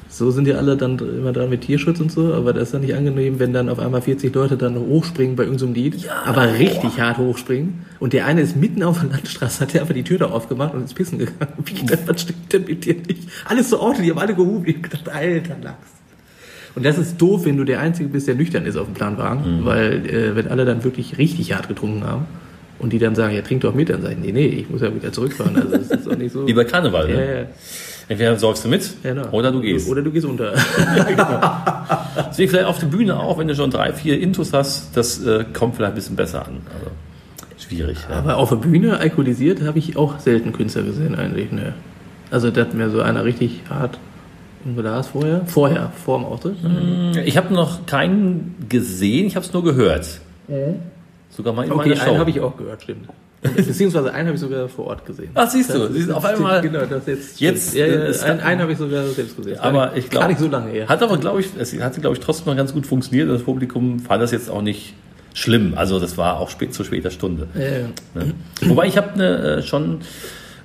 So 0.09 0.29
sind 0.29 0.45
ja 0.45 0.55
alle 0.57 0.75
dann 0.75 0.99
immer 0.99 1.31
dran 1.31 1.49
mit 1.49 1.61
Tierschutz 1.61 2.01
und 2.01 2.11
so, 2.11 2.33
aber 2.33 2.51
das 2.51 2.63
ist 2.63 2.73
dann 2.73 2.81
nicht 2.81 2.93
angenehm, 2.95 3.39
wenn 3.39 3.53
dann 3.53 3.69
auf 3.69 3.79
einmal 3.79 4.01
40 4.01 4.35
Leute 4.35 4.57
dann 4.57 4.75
hochspringen 4.75 5.37
bei 5.37 5.43
irgendeinem 5.43 5.73
Lied, 5.73 6.05
aber 6.25 6.53
richtig 6.59 6.99
hart 6.99 7.17
hochspringen. 7.17 7.85
Und 7.99 8.11
der 8.11 8.25
eine 8.25 8.41
ist 8.41 8.57
mitten 8.57 8.83
auf 8.83 8.99
der 8.99 9.09
Landstraße, 9.09 9.61
hat 9.61 9.73
der 9.73 9.81
einfach 9.81 9.93
die 9.93 10.03
Tür 10.03 10.17
da 10.17 10.25
aufgemacht 10.25 10.73
und 10.73 10.83
ist 10.83 10.95
pissen 10.95 11.17
gegangen. 11.17 11.53
Wie 11.65 11.73
ich 11.75 11.85
dachte, 11.85 12.03
was 12.07 12.21
stimmt 12.23 12.51
denn 12.51 12.65
mit 12.65 12.83
dir 12.83 12.95
nicht? 12.95 13.29
Alles 13.45 13.69
so 13.69 13.79
Auto, 13.79 14.01
die 14.01 14.09
haben 14.11 14.19
alle 14.19 14.35
gehupt. 14.35 14.67
Ich 14.67 14.75
hab 14.75 14.83
gedacht, 14.83 15.07
alter 15.09 15.55
Lachs. 15.63 15.77
Und 16.75 16.85
das 16.85 16.97
ist 16.97 17.17
doof, 17.21 17.45
wenn 17.45 17.55
du 17.55 17.63
der 17.63 17.79
Einzige 17.79 18.09
bist, 18.09 18.27
der 18.27 18.35
nüchtern 18.35 18.65
ist 18.65 18.75
auf 18.75 18.87
dem 18.87 18.93
Planwagen, 18.93 19.63
weil 19.63 20.05
äh, 20.07 20.35
wenn 20.35 20.47
alle 20.49 20.65
dann 20.65 20.83
wirklich 20.83 21.17
richtig 21.17 21.53
hart 21.53 21.69
getrunken 21.69 22.03
haben 22.05 22.25
und 22.81 22.91
die 22.91 22.99
dann 22.99 23.15
sagen, 23.15 23.35
ja, 23.35 23.41
trink 23.41 23.61
doch 23.61 23.73
mit, 23.73 23.89
dann 23.89 24.01
sag 24.01 24.11
ich, 24.11 24.17
nee, 24.17 24.31
nee, 24.31 24.47
ich 24.47 24.69
muss 24.69 24.81
ja 24.81 24.93
wieder 24.93 25.11
zurückfahren. 25.11 25.55
Also 25.55 25.77
das 25.77 25.91
ist 25.91 26.09
auch 26.09 26.15
nicht 26.15 26.33
so. 26.33 26.47
Wie 26.47 26.53
bei 26.53 26.63
Karneval, 26.63 27.09
ja, 27.09 27.15
ne? 27.15 27.35
ja, 27.41 27.45
Entweder 28.07 28.37
sorgst 28.37 28.65
du 28.65 28.69
mit 28.69 28.91
genau. 29.03 29.29
oder 29.31 29.51
du 29.51 29.61
gehst. 29.61 29.87
Oder 29.87 30.01
du 30.01 30.11
gehst 30.11 30.25
unter. 30.25 30.53
Deswegen 32.29 32.49
vielleicht 32.49 32.65
auf 32.65 32.79
der 32.79 32.87
Bühne 32.87 33.17
auch, 33.17 33.37
wenn 33.37 33.47
du 33.47 33.55
schon 33.55 33.71
drei, 33.71 33.93
vier 33.93 34.19
Intos 34.19 34.51
hast, 34.51 34.97
das 34.97 35.23
äh, 35.23 35.45
kommt 35.53 35.75
vielleicht 35.75 35.93
ein 35.93 35.95
bisschen 35.95 36.15
besser 36.15 36.45
an. 36.45 36.57
Also, 36.73 36.91
schwierig. 37.57 37.97
Ja. 38.09 38.17
Aber 38.17 38.37
auf 38.37 38.49
der 38.49 38.57
Bühne 38.57 38.97
alkoholisiert 38.97 39.61
habe 39.61 39.79
ich 39.79 39.95
auch 39.95 40.19
selten 40.19 40.51
Künstler 40.51 40.83
gesehen 40.83 41.15
eigentlich. 41.15 41.51
Ne. 41.51 41.73
Also 42.31 42.49
da 42.49 42.61
hat 42.61 42.73
mir 42.73 42.89
so 42.89 43.01
einer 43.01 43.23
richtig 43.23 43.61
hart. 43.69 43.97
Und 44.65 44.75
war 44.75 44.83
das 44.83 45.07
vorher? 45.07 45.43
Vorher, 45.45 45.91
vor 46.03 46.19
dem 46.19 46.25
Auftritt. 46.25 46.55
Ich 47.25 47.37
habe 47.37 47.53
noch 47.53 47.85
keinen 47.85 48.55
gesehen, 48.67 49.25
ich 49.27 49.35
habe 49.35 49.45
es 49.45 49.53
nur 49.53 49.63
gehört. 49.63 50.19
Sogar 51.31 51.53
mal 51.53 51.65
in 51.65 51.71
Okay, 51.71 51.89
meiner 51.89 51.95
Show. 51.95 52.09
einen 52.09 52.19
habe 52.19 52.29
ich 52.29 52.39
auch 52.39 52.55
gehört, 52.57 52.83
stimmt. 52.83 53.07
Beziehungsweise 53.41 54.13
einen 54.13 54.27
habe 54.27 54.35
ich 54.35 54.41
sogar 54.41 54.67
vor 54.69 54.85
Ort 54.87 55.03
gesehen. 55.05 55.31
Ach, 55.33 55.49
siehst 55.49 55.73
du, 55.73 55.79
Das 55.79 55.93
siehst 55.93 56.11
auf 56.11 56.23
einmal- 56.23 56.61
Genau, 56.61 56.85
das 56.85 57.07
jetzt. 57.07 57.39
Jetzt, 57.39 57.73
ja, 57.73 57.87
ja, 57.87 57.93
äh, 58.09 58.19
einen, 58.19 58.39
einen 58.39 58.61
habe 58.61 58.71
ich 58.71 58.77
sogar 58.77 59.03
selbst 59.07 59.35
gesehen. 59.35 59.57
Aber 59.59 59.95
ich 59.97 60.09
glaube, 60.09 60.25
Gar 60.25 60.29
nicht 60.29 60.39
so 60.41 60.47
lange 60.47 60.69
her. 60.69 60.87
Hat 60.87 61.01
aber, 61.01 61.17
glaube 61.17 61.39
ich, 61.39 61.47
es 61.57 61.73
hatte, 61.81 62.01
glaube 62.01 62.15
ich, 62.15 62.19
trotzdem 62.21 62.47
noch 62.51 62.57
ganz 62.57 62.71
gut 62.73 62.85
funktioniert. 62.85 63.29
Das 63.29 63.41
Publikum 63.41 63.99
fand 63.99 64.21
das 64.21 64.31
jetzt 64.31 64.49
auch 64.51 64.61
nicht 64.61 64.93
schlimm. 65.33 65.73
Also 65.75 65.99
das 65.99 66.17
war 66.17 66.39
auch 66.39 66.49
spät, 66.49 66.73
zu 66.75 66.83
später 66.83 67.09
Stunde. 67.09 67.47
Ja, 67.55 67.61
ja. 67.61 67.69
Ne? 68.13 68.33
Wobei 68.61 68.85
ich 68.85 68.97
habe 68.97 69.17
ne, 69.17 69.37
äh, 69.57 69.61
schon 69.63 70.01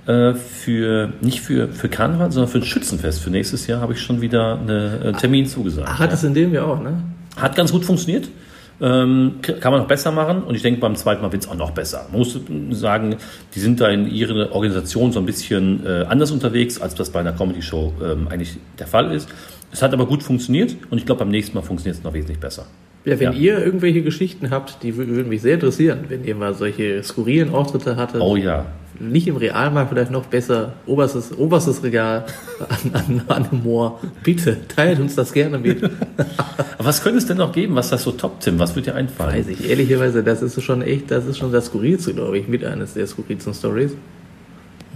äh, 0.06 0.34
für 0.34 1.12
nicht 1.22 1.40
für 1.40 1.68
für 1.68 1.88
Karneval, 1.88 2.30
sondern 2.30 2.50
für 2.50 2.58
ein 2.58 2.64
Schützenfest 2.64 3.20
für 3.22 3.30
nächstes 3.30 3.66
Jahr 3.68 3.80
habe 3.80 3.94
ich 3.94 4.00
schon 4.02 4.20
wieder 4.20 4.58
einen 4.58 5.16
Termin 5.16 5.46
zugesagt. 5.46 5.88
Ach, 5.90 5.98
hat 5.98 6.12
es 6.12 6.24
in 6.24 6.34
dem 6.34 6.52
Jahr 6.52 6.66
auch, 6.66 6.82
ne? 6.82 7.00
Hat 7.36 7.54
ganz 7.56 7.72
gut 7.72 7.84
funktioniert. 7.84 8.28
Ähm, 8.78 9.36
kann 9.40 9.72
man 9.72 9.80
noch 9.80 9.88
besser 9.88 10.12
machen 10.12 10.42
und 10.42 10.54
ich 10.54 10.60
denke, 10.60 10.80
beim 10.80 10.96
zweiten 10.96 11.22
Mal 11.22 11.32
wird 11.32 11.44
es 11.44 11.48
auch 11.48 11.54
noch 11.54 11.70
besser. 11.70 12.06
Man 12.12 12.18
muss 12.18 12.38
sagen, 12.72 13.16
die 13.54 13.58
sind 13.60 13.80
da 13.80 13.88
in 13.88 14.06
ihrer 14.06 14.52
Organisation 14.52 15.12
so 15.12 15.18
ein 15.18 15.24
bisschen 15.24 15.84
äh, 15.86 16.04
anders 16.08 16.30
unterwegs, 16.30 16.78
als 16.80 16.94
das 16.94 17.08
bei 17.08 17.20
einer 17.20 17.32
Comedy-Show 17.32 17.94
ähm, 18.04 18.28
eigentlich 18.28 18.58
der 18.78 18.86
Fall 18.86 19.12
ist. 19.12 19.30
Es 19.72 19.80
hat 19.80 19.94
aber 19.94 20.04
gut 20.06 20.22
funktioniert 20.22 20.76
und 20.90 20.98
ich 20.98 21.06
glaube, 21.06 21.20
beim 21.20 21.30
nächsten 21.30 21.54
Mal 21.56 21.62
funktioniert 21.62 21.96
es 21.96 22.04
noch 22.04 22.12
wesentlich 22.12 22.38
besser. 22.38 22.66
Ja, 23.06 23.18
wenn 23.18 23.32
Ja. 23.32 23.38
ihr 23.38 23.64
irgendwelche 23.64 24.02
Geschichten 24.02 24.50
habt, 24.50 24.82
die 24.82 24.92
wür- 24.92 25.06
würden 25.08 25.28
mich 25.30 25.40
sehr 25.40 25.54
interessieren, 25.54 26.00
wenn 26.08 26.24
ihr 26.24 26.34
mal 26.34 26.52
solche 26.52 27.02
skurrilen 27.02 27.54
Auftritte 27.54 27.96
hattet. 27.96 28.20
Oh 28.20 28.36
ja. 28.36 28.66
Nicht 29.00 29.28
im 29.28 29.36
Realmarkt, 29.36 29.90
vielleicht 29.90 30.10
noch 30.10 30.26
besser. 30.26 30.74
Oberstes, 30.86 31.36
oberstes 31.36 31.82
Regal 31.82 32.24
an, 32.68 32.94
an, 32.94 33.22
an 33.28 33.50
Humor. 33.50 34.00
Bitte, 34.22 34.56
teilt 34.68 35.00
uns 35.00 35.14
das 35.14 35.32
gerne 35.32 35.58
mit. 35.58 35.82
Was 36.78 37.02
könnte 37.02 37.18
es 37.18 37.26
denn 37.26 37.38
noch 37.38 37.52
geben, 37.52 37.74
was 37.74 37.90
das 37.90 38.04
so 38.04 38.12
top, 38.12 38.40
Tim? 38.40 38.58
Was 38.58 38.76
wird 38.76 38.86
dir 38.86 38.94
einfallen? 38.94 39.34
Weiß 39.36 39.48
ich, 39.48 39.68
ehrlicherweise, 39.68 40.22
das 40.22 40.42
ist 40.42 40.62
schon 40.62 40.82
echt, 40.82 41.10
das 41.10 41.26
ist 41.26 41.38
schon 41.38 41.50
das 41.50 41.66
Skurrilste, 41.66 42.14
glaube 42.14 42.38
ich, 42.38 42.46
mit 42.46 42.64
eines 42.64 42.94
der 42.94 43.06
skurrilsten 43.06 43.54
Stories. 43.54 43.96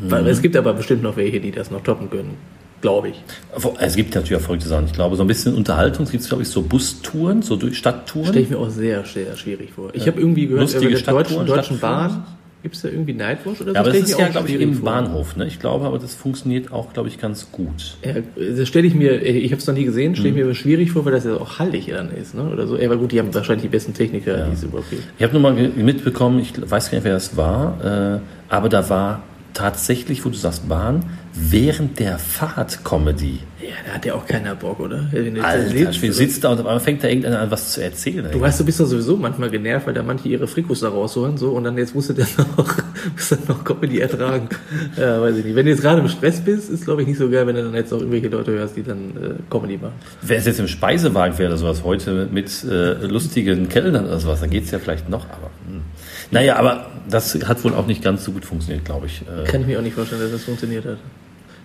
Weil 0.01 0.27
es 0.29 0.41
gibt 0.41 0.57
aber 0.57 0.73
bestimmt 0.73 1.03
noch 1.03 1.17
welche, 1.17 1.41
die 1.41 1.51
das 1.51 1.71
noch 1.71 1.83
toppen 1.83 2.09
können. 2.11 2.37
Glaube 2.81 3.09
ich. 3.09 3.23
Es 3.79 3.95
gibt 3.95 4.15
natürlich 4.15 4.37
auch 4.37 4.45
verrückte 4.45 4.69
Sachen. 4.69 4.87
Ich 4.87 4.95
glaube, 4.95 5.17
so 5.17 5.23
ein 5.23 5.27
bisschen 5.27 5.55
Unterhaltung 5.55 6.07
gibt 6.07 6.23
es, 6.23 6.29
glaube 6.29 6.45
ich, 6.45 6.49
so 6.49 6.63
Bustouren, 6.63 7.43
so 7.43 7.57
durch 7.57 7.77
Stadttouren. 7.77 8.29
Stelle 8.29 8.41
ich 8.41 8.51
mir 8.51 8.59
auch 8.59 8.71
sehr, 8.71 9.05
sehr 9.05 9.37
schwierig 9.37 9.73
vor. 9.73 9.91
Ich 9.93 10.07
habe 10.07 10.19
irgendwie 10.19 10.47
gehört, 10.47 10.73
Lustige 10.73 10.89
über 10.89 10.99
der 10.99 11.13
deutschen, 11.13 11.47
deutschen. 11.47 11.79
Bahn 11.81 12.25
gibt 12.63 12.75
es 12.77 12.83
da 12.83 12.89
irgendwie 12.89 13.13
Nightwatch 13.15 13.61
oder 13.61 13.71
so? 13.71 13.75
Ja, 13.75 13.81
aber 13.81 13.91
das 13.91 14.01
ist 14.01 14.19
ja, 14.19 14.29
glaube 14.29 14.49
ich, 14.49 14.61
im. 14.61 14.81
Bahnhof. 14.81 15.37
Ne? 15.37 15.47
Ich 15.47 15.59
glaube 15.59 15.87
aber, 15.87 15.99
das 15.99 16.15
funktioniert 16.15 16.73
auch, 16.73 16.93
glaube 16.93 17.09
ich, 17.09 17.19
ganz 17.19 17.51
gut. 17.53 17.97
Ja, 18.05 18.15
das 18.57 18.69
stelle 18.69 18.87
ich 18.87 18.95
mir, 18.95 19.23
ich 19.23 19.51
habe 19.53 19.61
es 19.61 19.67
noch 19.67 19.75
nie 19.75 19.85
gesehen, 19.85 20.13
Mhm. 20.13 20.17
stelle 20.17 20.29
ich 20.39 20.45
mir 20.47 20.55
schwierig 20.55 20.93
vor, 20.93 21.05
weil 21.05 21.13
das 21.13 21.25
ja 21.25 21.35
auch 21.37 21.59
hallig 21.59 21.87
dann 21.91 22.11
ist, 22.11 22.35
ne? 22.35 22.43
Oder 22.53 22.67
so. 22.67 22.77
Ja, 22.77 22.87
aber 22.87 22.97
gut, 22.97 23.13
die 23.13 23.19
haben 23.19 23.33
wahrscheinlich 23.35 23.63
die 23.63 23.69
besten 23.69 23.95
Techniker, 23.95 24.47
die 24.47 24.53
es 24.55 24.63
überhaupt 24.63 24.91
gibt. 24.91 25.03
Ich 25.19 25.23
habe 25.23 25.33
nur 25.33 25.43
mal 25.43 25.53
mitbekommen, 25.53 26.39
ich 26.41 26.53
weiß 26.71 26.91
gar 26.91 26.97
nicht, 26.99 27.05
wer 27.05 27.15
das 27.15 27.37
war, 27.37 28.19
äh, 28.19 28.53
aber 28.53 28.69
da 28.69 28.89
war 28.91 29.23
tatsächlich, 29.61 30.25
wo 30.25 30.31
du 30.31 30.37
sagst 30.37 30.69
Bahn, 30.69 31.05
während 31.35 31.99
der 31.99 32.19
Fahrt 32.19 32.83
Comedy. 32.83 33.41
Ja, 33.61 33.75
da 33.87 33.93
hat 33.93 34.07
ja 34.07 34.15
auch 34.15 34.27
keiner 34.27 34.55
Bock, 34.55 34.81
oder? 34.81 35.07
Wenn 35.11 35.35
du 35.35 35.45
Alter, 35.45 35.69
sitzt, 35.69 35.97
Schwede, 35.97 36.13
sitzt 36.15 36.43
da 36.43 36.49
und 36.49 36.61
auf 36.61 36.67
einmal 36.67 36.81
fängt 36.81 37.05
da 37.05 37.09
irgendeiner 37.09 37.41
an, 37.41 37.51
was 37.51 37.73
zu 37.73 37.85
erzählen. 37.85 38.27
Du 38.33 38.41
weißt, 38.41 38.59
du 38.59 38.65
bist 38.65 38.81
doch 38.81 38.87
sowieso 38.87 39.19
manchmal 39.19 39.51
genervt, 39.51 39.87
weil 39.87 39.93
da 39.93 40.03
manche 40.03 40.29
ihre 40.29 40.49
Frikos 40.49 40.81
da 40.81 40.89
rausholen, 40.89 41.37
so, 41.37 41.51
und 41.51 41.65
dann 41.65 41.77
jetzt 41.77 41.95
musst 41.95 42.09
du 42.09 42.15
dann 42.15 42.27
noch, 42.57 42.75
musst 43.13 43.33
dann 43.33 43.41
noch 43.49 43.63
Comedy 43.63 43.99
ertragen. 43.99 44.49
Ja, 44.97 45.21
weiß 45.21 45.37
ich 45.37 45.45
nicht. 45.45 45.55
Wenn 45.55 45.67
du 45.67 45.73
jetzt 45.73 45.83
gerade 45.83 46.01
im 46.01 46.09
Stress 46.09 46.41
bist, 46.41 46.71
ist, 46.71 46.87
glaube 46.87 47.03
ich, 47.03 47.09
nicht 47.09 47.19
so 47.19 47.29
geil, 47.29 47.47
wenn 47.47 47.55
du 47.55 47.65
dann 47.65 47.75
jetzt 47.75 47.93
auch 47.93 47.99
irgendwelche 47.99 48.29
Leute 48.29 48.53
hörst, 48.53 48.77
die 48.77 48.83
dann 48.83 49.11
äh, 49.11 49.35
Comedy 49.51 49.77
machen. 49.77 49.93
Wenn 50.23 50.39
es 50.39 50.47
jetzt 50.47 50.59
im 50.59 50.69
Speisewagen 50.69 51.37
wäre 51.37 51.51
oder 51.51 51.59
sowas 51.59 51.85
heute 51.85 52.29
mit 52.33 52.65
äh, 52.65 52.95
lustigen 53.07 53.69
Kellnern 53.69 54.07
oder 54.07 54.21
sowas, 54.21 54.41
dann 54.41 54.49
geht's 54.49 54.71
ja 54.71 54.79
vielleicht 54.79 55.11
noch, 55.11 55.27
aber. 55.27 55.51
Naja, 56.31 56.57
aber 56.57 56.87
das 57.09 57.35
hat 57.47 57.63
wohl 57.65 57.75
auch 57.75 57.87
nicht 57.87 58.03
ganz 58.03 58.25
so 58.25 58.33
gut 58.33 58.45
funktioniert, 58.45 58.85
glaube 58.85 59.07
ich. 59.07 59.23
Äh, 59.23 59.45
Kann 59.51 59.63
ich 59.63 59.67
mir 59.67 59.79
auch 59.79 59.83
nicht 59.83 59.95
vorstellen, 59.95 60.21
dass 60.23 60.33
das 60.33 60.45
funktioniert 60.45 60.85
hat. 60.85 60.99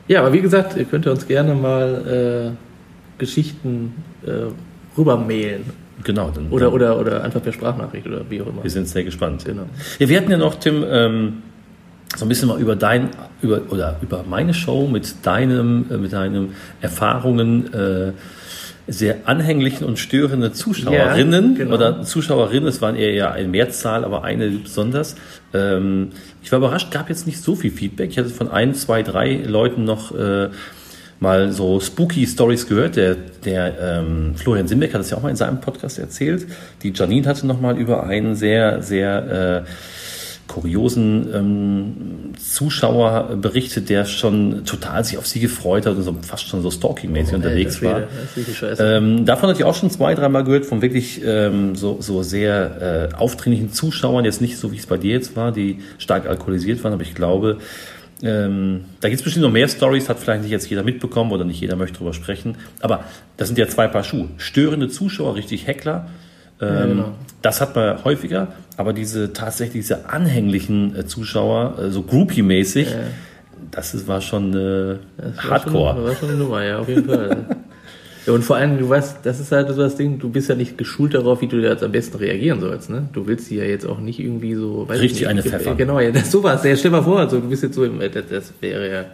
Ja, 0.08 0.20
aber 0.22 0.34
wie 0.34 0.42
gesagt, 0.42 0.76
ihr 0.78 0.86
könnt 0.86 1.06
uns 1.08 1.28
gerne 1.28 1.54
mal 1.56 2.54
äh, 2.56 3.20
Geschichten 3.20 3.94
äh, 4.26 4.52
rübermailen. 4.98 5.64
genau. 6.04 6.30
Dann, 6.32 6.50
Oder, 6.50 6.74
oder, 6.74 7.00
oder 7.00 7.24
einfach 7.24 7.42
per 7.42 7.54
Sprachnachricht 7.54 8.06
oder 8.08 8.22
wie 8.30 8.42
auch 8.42 8.48
immer. 8.48 8.64
Wir 8.64 8.72
sind 8.72 8.88
sehr 8.88 9.04
gespannt. 9.04 9.46
Genau. 9.46 9.66
Ja, 10.00 10.10
wir 10.10 10.18
hatten 10.18 10.32
ja 10.32 10.38
noch, 10.38 10.56
Tim, 10.56 10.84
ähm, 10.88 11.42
so 12.16 12.26
ein 12.26 12.30
bisschen 12.30 12.48
mal 12.48 12.60
über 12.60 12.76
dein, 12.76 13.10
über, 13.42 13.62
oder 13.70 13.98
über 14.02 14.24
meine 14.28 14.54
Show 14.54 14.88
mit 14.88 15.26
deinem, 15.26 15.86
äh, 15.90 15.98
mit 15.98 16.14
deinen 16.14 16.54
Erfahrungen, 16.82 17.74
äh, 17.74 18.12
sehr 18.88 19.18
anhänglichen 19.26 19.84
und 19.84 19.98
störende 19.98 20.52
Zuschauerinnen 20.52 21.54
Ja, 21.54 21.58
genau. 21.58 21.76
oder 21.76 22.04
Zuschauerinnen, 22.04 22.68
es 22.68 22.82
waren 22.82 22.96
eher 22.96 23.14
ja 23.14 23.32
eine 23.32 23.48
Mehrzahl, 23.48 24.06
aber 24.06 24.24
eine 24.24 24.50
besonders. 24.50 25.16
Ähm, 25.54 26.10
ich 26.44 26.52
war 26.52 26.60
überrascht, 26.60 26.92
gab 26.92 27.10
jetzt 27.10 27.26
nicht 27.26 27.42
so 27.42 27.56
viel 27.56 27.72
Feedback. 27.72 28.12
Ich 28.12 28.18
hatte 28.18 28.30
von 28.30 28.50
ein, 28.50 28.76
zwei, 28.76 29.02
drei 29.02 29.38
Leuten 29.38 29.84
noch 29.84 30.16
äh, 30.16 30.50
mal 31.20 31.52
so 31.52 31.80
spooky 31.80 32.28
Stories 32.28 32.68
gehört. 32.68 32.96
Der, 32.96 33.16
der 33.16 33.74
ähm, 33.80 34.36
Florian 34.36 34.68
Simbeck 34.68 34.94
hat 34.94 35.02
es 35.02 35.10
ja 35.10 35.18
auch 35.18 35.24
mal 35.24 35.30
in 35.30 35.36
seinem 35.36 35.62
Podcast 35.62 35.98
erzählt. 35.98 36.46
Die 36.84 36.92
Janine 36.94 37.28
hatte 37.28 37.48
noch 37.48 37.60
mal 37.60 37.78
über 37.78 38.04
einen 38.06 38.36
sehr, 38.36 38.84
sehr 38.84 39.64
äh, 39.66 39.70
kuriosen 40.48 41.28
ähm, 41.34 41.94
Zuschauer 42.40 43.36
berichtet, 43.36 43.90
der 43.90 44.06
schon 44.06 44.66
total 44.66 45.04
sich 45.04 45.18
auf 45.18 45.28
sie 45.28 45.40
gefreut 45.40 45.86
hat 45.86 45.96
und 45.96 46.04
so 46.04 46.16
fast 46.22 46.48
schon 46.48 46.62
so 46.62 46.70
stalking-mäßig 46.70 47.36
unterwegs 47.36 47.84
Alter 47.84 48.08
war. 48.36 48.54
Scheiße. 48.54 48.84
Ähm, 48.84 49.26
davon 49.26 49.50
hatte 49.50 49.60
ich 49.60 49.66
auch 49.66 49.76
schon 49.76 49.90
zwei, 49.90 50.14
dreimal 50.14 50.44
gehört, 50.44 50.66
von 50.66 50.82
wirklich 50.82 51.22
ähm, 51.26 51.76
so, 51.76 51.98
so 52.00 52.24
sehr 52.24 53.10
äh, 53.12 53.16
aufdringlichen 53.16 53.74
Zuschauern, 53.74 54.26
jetzt 54.26 54.42
nicht 54.42 54.58
so, 54.58 54.72
wie 54.72 54.78
es 54.78 54.86
bei 54.86 54.98
dir 54.98 55.14
jetzt 55.14 55.36
war, 55.36 55.52
die 55.52 55.80
stark 55.98 56.28
alkoholisiert 56.28 56.84
waren, 56.84 56.94
aber 56.94 57.04
ich 57.04 57.16
glaube, 57.16 57.58
ähm, 58.24 58.86
da 59.02 59.10
gibt 59.10 59.20
es 59.20 59.24
bestimmt 59.24 59.44
noch 59.44 59.52
mehr 59.52 59.68
Stories, 59.68 60.10
hat 60.10 60.20
vielleicht 60.20 60.44
nicht 60.44 60.52
jetzt 60.52 60.70
jeder 60.70 60.84
mitbekommen 60.84 61.32
oder 61.32 61.44
nicht 61.44 61.60
jeder 61.60 61.76
möchte 61.76 61.98
drüber 61.98 62.14
sprechen. 62.14 62.56
Aber 62.80 63.04
das 63.38 63.50
sind 63.50 63.58
ja 63.58 63.68
zwei 63.68 63.88
Paar 63.88 64.04
Schuhe. 64.04 64.30
Störende 64.38 64.88
Zuschauer, 64.88 65.36
richtig 65.36 65.68
Heckler. 65.68 66.08
Ähm, 66.62 66.90
genau. 66.90 67.12
Das 67.42 67.62
hat 67.62 67.76
man 67.76 68.04
häufiger, 68.04 68.48
aber 68.78 68.94
diese 68.94 69.34
tatsächlich 69.34 69.84
diese 69.84 70.10
anhänglichen 70.10 70.96
äh, 70.96 71.06
Zuschauer, 71.06 71.78
äh, 71.80 71.90
so 71.92 72.02
Groupie-mäßig, 72.02 72.88
Ja. 72.90 72.98
das 73.72 73.94
ist, 73.94 74.08
war 74.08 74.22
schon 74.22 74.54
äh, 74.54 74.98
Das 75.18 75.38
war 75.38 75.52
Hardcore. 75.52 75.94
Schon, 75.96 76.04
war 76.06 76.16
schon 76.16 76.30
eine 76.30 76.38
Nummer, 76.38 76.64
ja, 76.64 76.80
auf 76.80 76.88
jeden 76.90 77.06
Fall. 77.06 77.46
ja, 78.26 78.34
und 78.34 78.44
vor 78.44 78.56
allem, 78.56 78.80
du 78.80 78.88
weißt, 78.90 79.18
das 79.24 79.40
ist 79.40 79.52
halt 79.52 79.68
so 79.70 79.76
das 79.76 79.96
Ding, 79.96 80.18
du 80.18 80.30
bist 80.30 80.50
ja 80.50 80.56
nicht 80.56 80.78
geschult 80.78 81.14
darauf, 81.14 81.42
wie 81.42 81.48
du 81.48 81.58
jetzt 81.58 81.84
am 81.84 81.92
besten 81.92 82.18
reagieren 82.18 82.60
sollst, 82.62 82.90
ne? 82.90 83.08
Du 83.14 83.28
willst 83.28 83.46
sie 83.48 83.58
ja 83.58 83.64
jetzt 83.66 83.86
auch 83.86 84.00
nicht 84.00 84.20
irgendwie 84.20 84.56
so, 84.56 84.84
Richtig 84.84 85.22
ich 85.22 85.28
eine 85.28 85.42
nicht, 85.42 85.50
pfeffern. 85.52 85.78
Genau, 85.78 86.00
ja, 86.00 86.12
das, 86.12 86.32
sowas. 86.32 86.64
Ja, 86.64 86.76
stell 86.76 86.92
mal 86.92 87.04
vor, 87.04 87.20
also, 87.20 87.40
du 87.40 87.50
bist 87.50 87.62
jetzt 87.64 87.76
so 87.76 87.84
im, 87.84 88.00
das, 88.00 88.12
das 88.30 88.54
wäre 88.62 88.92
ja, 88.92 89.06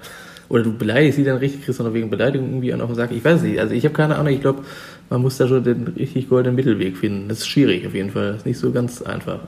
oder 0.48 0.64
du 0.64 0.74
beleidigst 0.78 1.18
sie 1.18 1.24
dann 1.24 1.38
richtig, 1.38 1.66
kriegst 1.66 1.80
du 1.80 1.84
noch 1.84 1.94
wegen 1.94 2.10
Beleidigung 2.10 2.50
irgendwie 2.50 2.72
an 2.74 2.82
auf 2.82 2.90
den 2.90 2.96
Sack. 2.96 3.12
Ich 3.12 3.24
weiß 3.26 3.42
nicht, 3.42 3.60
also 3.60 3.74
ich 3.74 3.84
habe 3.86 3.94
keine 3.96 4.18
Ahnung, 4.18 4.32
ich 4.34 4.42
glaube, 4.42 4.64
man 5.12 5.22
muss 5.22 5.38
da 5.38 5.48
schon 5.48 5.64
den 5.64 5.90
richtig 5.90 6.30
goldenen 6.30 6.56
Mittelweg 6.56 6.98
finden. 6.98 7.28
Das 7.28 7.40
ist 7.40 7.48
schwierig 7.48 7.86
auf 7.86 7.94
jeden 7.94 8.10
Fall, 8.10 8.28
das 8.28 8.38
ist 8.38 8.46
nicht 8.46 8.58
so 8.58 8.72
ganz 8.72 9.02
einfach. 9.02 9.40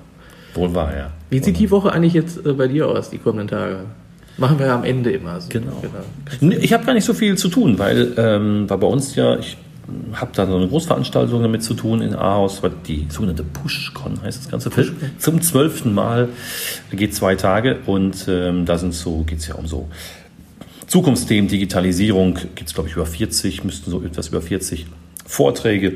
Wohl 0.53 0.75
wahr, 0.75 0.95
ja. 0.95 1.09
Wie 1.29 1.41
sieht 1.41 1.57
die 1.57 1.71
Woche 1.71 1.91
eigentlich 1.91 2.13
jetzt 2.13 2.45
äh, 2.45 2.53
bei 2.53 2.67
dir 2.67 2.87
aus, 2.87 3.09
die 3.09 3.17
kommenden 3.17 3.47
Tage? 3.47 3.79
Machen 4.37 4.59
wir 4.59 4.67
ja 4.67 4.75
am 4.75 4.83
Ende 4.83 5.11
immer 5.11 5.39
so. 5.39 5.49
Genau. 5.49 5.81
Nee, 6.41 6.55
Ich 6.55 6.73
habe 6.73 6.85
gar 6.85 6.93
nicht 6.93 7.05
so 7.05 7.13
viel 7.13 7.37
zu 7.37 7.47
tun, 7.47 7.79
weil, 7.79 8.13
ähm, 8.17 8.69
weil 8.69 8.77
bei 8.77 8.87
uns 8.87 9.15
ja, 9.15 9.37
ich 9.37 9.57
habe 10.13 10.31
da 10.35 10.45
so 10.45 10.57
eine 10.57 10.67
Großveranstaltung 10.67 11.41
damit 11.41 11.63
zu 11.63 11.75
tun 11.75 12.01
in 12.01 12.13
Ahaus, 12.13 12.61
die 12.87 13.05
sogenannte 13.09 13.43
PushCon 13.43 14.21
heißt 14.21 14.43
das 14.43 14.51
Ganze. 14.51 14.69
Zum 15.17 15.41
zwölften 15.41 15.93
Mal 15.93 16.29
geht 16.91 17.15
zwei 17.15 17.35
Tage 17.35 17.77
und 17.85 18.25
ähm, 18.27 18.65
da 18.65 18.77
sind 18.77 18.93
so, 18.93 19.23
geht's 19.23 19.47
ja 19.47 19.55
um 19.55 19.67
so 19.67 19.87
Zukunftsthemen, 20.87 21.49
Digitalisierung, 21.49 22.37
gibt's 22.55 22.73
glaube 22.73 22.89
ich 22.89 22.95
über 22.95 23.05
40, 23.05 23.63
müssten 23.63 23.89
so 23.89 24.01
etwas 24.03 24.27
über 24.27 24.41
40 24.41 24.87
Vorträge, 25.33 25.93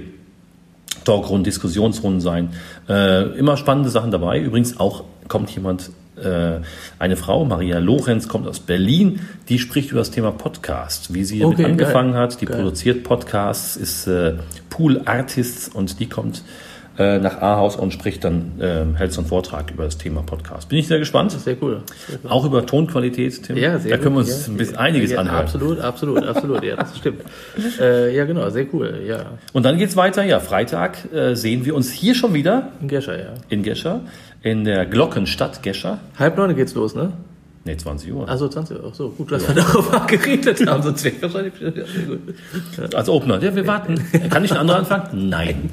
Talkrunden, 1.06 1.44
Diskussionsrunden 1.44 2.22
sein. 2.22 2.50
Äh, 2.90 3.38
immer 3.38 3.56
spannende 3.56 3.92
Sachen 3.92 4.10
dabei. 4.10 4.40
Übrigens 4.40 4.80
auch 4.80 5.04
kommt 5.28 5.52
jemand, 5.52 5.92
äh, 6.16 6.60
eine 6.98 7.16
Frau, 7.16 7.46
Maria 7.46 7.78
Lorenz, 7.78 8.28
kommt 8.28 8.48
aus 8.48 8.60
Berlin, 8.60 9.20
die 9.48 9.60
spricht 9.60 9.92
über 9.92 10.00
das 10.00 10.10
Thema 10.10 10.32
Podcast, 10.32 11.14
wie 11.14 11.24
sie 11.24 11.38
damit 11.38 11.60
Okay, 11.60 11.66
angefangen 11.66 12.14
geil. 12.14 12.22
hat. 12.24 12.42
Die 12.42 12.48
Geil. 12.48 12.58
produziert 12.58 13.04
Podcasts, 13.04 13.76
ist 13.78 14.08
äh, 14.08 14.34
Pool 14.72 15.02
Artists 15.06 15.70
und 15.70 16.00
die 16.00 16.10
kommt 16.10 16.42
äh, 16.98 17.20
nach 17.20 17.42
Ahaus 17.42 17.76
und 17.76 17.94
spricht 17.94 18.24
dann, 18.24 18.60
äh, 18.60 18.86
hält 18.98 19.14
so 19.14 19.22
einen 19.22 19.28
Vortrag 19.28 19.72
über 19.72 19.84
das 19.84 19.98
Thema 19.98 20.22
Podcast. 20.24 20.70
Bin 20.70 20.80
ich 20.80 20.88
sehr 20.88 21.00
gespannt. 21.00 21.32
Sehr 21.32 21.56
cool. 21.62 21.84
Sehr 22.08 22.20
cool. 22.24 22.32
Auch 22.32 22.46
über 22.46 22.66
Tonqualität, 22.66 23.44
Tim. 23.44 23.58
Ja, 23.58 23.78
sehr 23.78 23.92
da 23.92 23.98
können 23.98 24.16
wir 24.16 24.20
uns 24.20 24.48
ja. 24.48 24.54
ein 24.54 24.58
bisschen 24.58 24.78
einiges 24.78 25.12
ja, 25.12 25.20
anhören. 25.20 25.42
Absolut, 25.42 25.80
absolut, 25.80 26.26
absolut, 26.26 26.64
ja, 26.64 26.76
das 26.76 26.98
stimmt. 26.98 27.22
Äh, 27.80 28.16
ja, 28.16 28.26
genau, 28.26 28.50
sehr 28.50 28.66
cool, 28.74 29.02
ja. 29.06 29.26
Und 29.54 29.64
dann 29.64 29.78
geht's 29.78 29.96
weiter. 29.96 30.24
Ja, 30.24 30.40
Freitag 30.40 31.14
äh, 31.14 31.36
sehen 31.36 31.66
wir 31.66 31.76
uns 31.76 31.92
hier 31.92 32.16
schon 32.16 32.34
wieder 32.34 32.72
In 32.82 32.88
Gescher, 32.88 33.20
ja. 33.20 33.34
in 33.50 33.62
Gescher, 33.62 34.02
in 34.42 34.64
der 34.64 34.86
Glockenstadt 34.86 35.62
Gescher. 35.62 36.00
Halb 36.18 36.38
neun 36.38 36.56
geht's 36.56 36.74
los, 36.74 36.96
ne? 36.96 37.14
Ne, 37.66 37.78
20 37.78 38.14
Uhr. 38.14 38.28
Also 38.28 38.48
20 38.48 38.78
Uhr, 38.78 38.86
ach 38.90 38.96
so, 38.96 39.10
gut, 39.10 39.32
dass 39.32 39.48
wir 39.48 39.56
darauf 39.56 40.08
geredet 40.08 40.66
haben, 40.66 40.82
sonst 40.82 41.04
wäre 41.04 41.22
wahrscheinlich 41.22 41.54
ja, 41.60 41.72
sehr 41.72 42.06
gut. 42.06 42.96
Als 42.96 43.10
Opener. 43.10 43.44
Ja, 43.44 43.54
wir 43.56 43.68
warten. 43.68 43.96
Kann 44.30 44.46
ich 44.46 44.52
ein 44.52 44.58
anderer 44.58 44.78
anfangen? 44.80 45.30
Nein. 45.30 45.70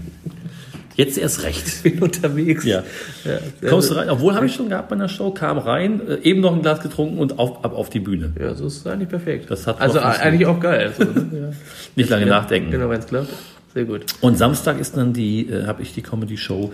Jetzt 0.97 1.19
erst 1.19 1.43
recht. 1.43 1.65
Ich 1.67 1.83
bin 1.83 2.03
unterwegs. 2.03 2.65
Ja. 2.65 2.83
ja 3.25 3.69
Kommst 3.69 3.91
du 3.91 3.95
rein? 3.95 4.09
Obwohl 4.11 4.35
habe 4.35 4.47
ich 4.47 4.55
schon 4.55 4.69
gehabt 4.69 4.89
bei 4.89 4.97
einer 4.97 5.09
Show, 5.09 5.31
kam 5.31 5.59
rein, 5.59 6.01
äh, 6.09 6.19
eben 6.23 6.41
noch 6.41 6.55
ein 6.55 6.63
Glas 6.63 6.81
getrunken 6.81 7.19
und 7.19 7.39
auf, 7.39 7.65
ab 7.65 7.75
auf 7.75 7.91
die 7.91 8.01
Bühne. 8.01 8.33
Ja, 8.39 8.55
so 8.55 8.67
ist 8.67 8.79
es 8.79 8.87
eigentlich 8.87 9.09
perfekt. 9.09 9.51
Das 9.51 9.67
hat 9.67 9.81
also 9.81 9.99
funktioniert. 9.99 10.27
eigentlich 10.27 10.47
auch 10.47 10.61
geil. 10.61 10.93
So, 10.97 11.05
ne? 11.05 11.29
ja. 11.33 11.57
Nicht 11.97 12.11
lange 12.11 12.27
nachdenken. 12.27 12.71
Genau, 12.71 12.89
wenn 12.89 13.01
es 13.01 13.07
klappt. 13.07 13.29
Sehr 13.75 13.85
gut. 13.85 14.07
Und 14.21 14.39
Samstag 14.39 14.79
ist 14.79 14.97
dann 14.97 15.13
die, 15.13 15.49
äh, 15.49 15.67
habe 15.67 15.83
ich 15.83 15.93
die 15.93 16.03
Comedy-Show 16.03 16.73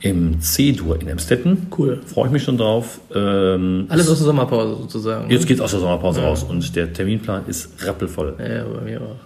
im 0.00 0.40
C-Dur 0.40 1.00
in 1.00 1.08
Emstetten. 1.08 1.68
Cool. 1.76 2.00
Freue 2.04 2.26
ich 2.26 2.32
mich 2.32 2.42
schon 2.42 2.58
drauf. 2.58 3.00
Ähm, 3.14 3.86
Alles 3.88 4.10
aus 4.10 4.18
der 4.18 4.26
Sommerpause 4.26 4.76
sozusagen. 4.82 5.28
ne? 5.28 5.32
jetzt 5.32 5.46
geht's 5.46 5.62
aus 5.62 5.70
der 5.70 5.80
Sommerpause 5.80 6.20
raus 6.20 6.44
und 6.44 6.76
der 6.76 6.92
Terminplan 6.92 7.44
ist 7.46 7.70
rappelvoll. 7.86 8.34
Ja, 8.38 8.48
ja, 8.48 8.64
bei 8.64 8.82
mir 8.82 9.00
auch. 9.00 9.16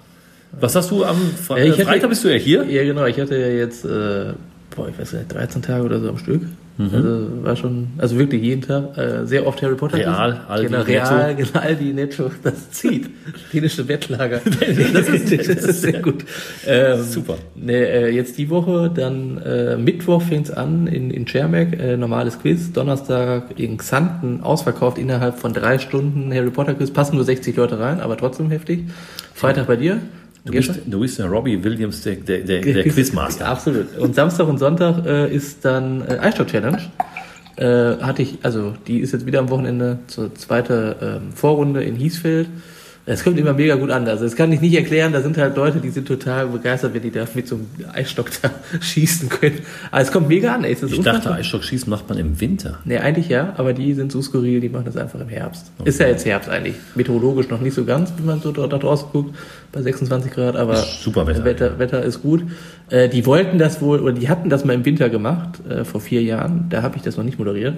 Was 0.58 0.74
hast 0.74 0.90
du 0.90 1.04
am 1.04 1.16
Fre 1.16 1.58
Ja, 1.58 1.64
ich 1.64 1.72
hatte- 1.72 1.84
Freitag 1.84 2.10
bist 2.10 2.24
du 2.24 2.28
ja 2.28 2.36
hier? 2.36 2.64
Ja, 2.64 2.82
genau. 2.84 3.06
Ich 3.06 3.20
hatte 3.20 3.36
ja 3.36 3.48
jetzt, 3.48 3.84
äh, 3.84 4.32
boah, 4.74 4.88
ich 4.88 4.98
weiß 4.98 5.12
nicht, 5.12 5.32
13 5.32 5.62
Tage 5.62 5.84
oder 5.84 6.00
so 6.00 6.08
am 6.08 6.18
Stück. 6.18 6.42
Also 6.80 7.44
war 7.44 7.56
schon, 7.56 7.88
also 7.98 8.18
wirklich 8.18 8.42
jeden 8.42 8.62
Tag, 8.62 8.96
äh, 8.96 9.26
sehr 9.26 9.46
oft 9.46 9.60
Harry 9.60 9.74
Potter. 9.74 9.98
Real. 9.98 10.40
Aldi, 10.48 10.66
genau, 10.68 10.80
Real, 10.80 11.34
genau, 11.34 11.50
Aldi, 11.60 11.92
Netto, 11.92 12.30
das 12.42 12.70
zieht. 12.70 13.10
Dänische 13.52 13.84
Bettlager. 13.84 14.40
das, 14.94 15.08
ist, 15.08 15.30
das 15.30 15.46
ist 15.66 15.80
sehr 15.82 16.00
gut. 16.00 16.24
Ähm, 16.66 17.02
Super. 17.02 17.36
Ne, 17.54 17.74
äh, 17.86 18.08
jetzt 18.08 18.38
die 18.38 18.48
Woche, 18.48 18.90
dann 18.94 19.36
äh, 19.44 19.76
Mittwoch 19.76 20.22
fängt's 20.22 20.50
an 20.50 20.86
in, 20.86 21.10
in 21.10 21.28
Schermerk, 21.28 21.78
äh, 21.78 21.98
normales 21.98 22.38
Quiz. 22.38 22.72
Donnerstag 22.72 23.58
in 23.60 23.76
Xanten 23.76 24.42
ausverkauft 24.42 24.96
innerhalb 24.96 25.38
von 25.38 25.52
drei 25.52 25.78
Stunden 25.78 26.32
Harry 26.32 26.48
Potter 26.50 26.72
Quiz. 26.72 26.90
Passen 26.90 27.16
nur 27.16 27.26
60 27.26 27.54
Leute 27.56 27.78
rein, 27.78 28.00
aber 28.00 28.16
trotzdem 28.16 28.50
heftig. 28.50 28.84
Freitag 29.34 29.66
bei 29.66 29.76
dir. 29.76 29.98
Du 30.44 30.52
bist, 30.52 30.80
du 30.86 31.00
bist 31.00 31.18
der 31.18 31.26
Robbie 31.26 31.62
Williams, 31.62 32.02
der, 32.02 32.16
der, 32.16 32.40
der, 32.40 32.60
der 32.60 32.84
Quizmaster. 32.88 33.46
Absolut. 33.46 33.96
Und 33.98 34.14
Samstag 34.14 34.48
und 34.48 34.58
Sonntag 34.58 35.04
äh, 35.04 35.34
ist 35.34 35.64
dann 35.64 36.02
äh, 36.08 36.18
Eisstock 36.18 36.48
Challenge. 36.48 36.80
Äh, 37.56 38.02
hatte 38.02 38.22
ich, 38.22 38.38
also 38.42 38.74
die 38.86 39.00
ist 39.00 39.12
jetzt 39.12 39.26
wieder 39.26 39.40
am 39.40 39.50
Wochenende 39.50 39.98
zur 40.06 40.34
zweiten 40.34 40.94
ähm, 41.02 41.32
Vorrunde 41.34 41.82
in 41.82 41.94
Hiesfeld. 41.94 42.48
Es 43.12 43.24
kommt 43.24 43.38
immer 43.38 43.52
mega 43.52 43.74
gut 43.74 43.90
an. 43.90 44.06
Also 44.06 44.22
das 44.22 44.36
kann 44.36 44.52
ich 44.52 44.60
nicht 44.60 44.74
erklären. 44.74 45.12
Da 45.12 45.20
sind 45.20 45.36
halt 45.36 45.56
Leute, 45.56 45.80
die 45.80 45.90
sind 45.90 46.06
total 46.06 46.46
begeistert, 46.46 46.94
wenn 46.94 47.02
die 47.02 47.10
da 47.10 47.26
mit 47.34 47.48
so 47.48 47.56
einem 47.56 47.66
Eisstock 47.92 48.30
da 48.40 48.50
schießen 48.80 49.28
können. 49.28 49.58
Aber 49.90 50.02
es 50.02 50.12
kommt 50.12 50.28
mega 50.28 50.54
an. 50.54 50.62
Ey. 50.62 50.72
Ich 50.72 50.82
unfassbar. 50.82 51.14
dachte, 51.14 51.32
Eisstockschießen 51.32 51.90
macht 51.90 52.08
man 52.08 52.18
im 52.18 52.40
Winter. 52.40 52.78
Nee, 52.84 52.98
eigentlich 52.98 53.28
ja, 53.28 53.52
aber 53.56 53.72
die 53.72 53.94
sind 53.94 54.12
so 54.12 54.22
skurril, 54.22 54.60
die 54.60 54.68
machen 54.68 54.84
das 54.84 54.96
einfach 54.96 55.18
im 55.18 55.28
Herbst. 55.28 55.72
Ist 55.84 55.98
ja 55.98 56.06
jetzt 56.06 56.24
Herbst 56.24 56.48
eigentlich. 56.48 56.76
Meteorologisch 56.94 57.48
noch 57.48 57.60
nicht 57.60 57.74
so 57.74 57.84
ganz, 57.84 58.12
wenn 58.16 58.26
man 58.26 58.40
so 58.40 58.52
da, 58.52 58.68
da 58.68 58.78
draußen 58.78 59.08
guckt, 59.10 59.34
bei 59.72 59.82
26 59.82 60.30
Grad, 60.30 60.54
aber 60.54 60.76
Super 60.76 61.26
Wetter. 61.26 61.44
Wetter, 61.44 61.78
Wetter 61.80 62.02
ist 62.04 62.22
gut. 62.22 62.44
Äh, 62.90 63.08
die 63.08 63.26
wollten 63.26 63.58
das 63.58 63.80
wohl, 63.80 63.98
oder 64.00 64.12
die 64.12 64.28
hatten 64.28 64.50
das 64.50 64.64
mal 64.64 64.74
im 64.74 64.84
Winter 64.84 65.08
gemacht, 65.08 65.60
äh, 65.68 65.84
vor 65.84 66.00
vier 66.00 66.22
Jahren. 66.22 66.66
Da 66.70 66.82
habe 66.82 66.96
ich 66.96 67.02
das 67.02 67.16
noch 67.16 67.24
nicht 67.24 67.38
moderiert. 67.38 67.74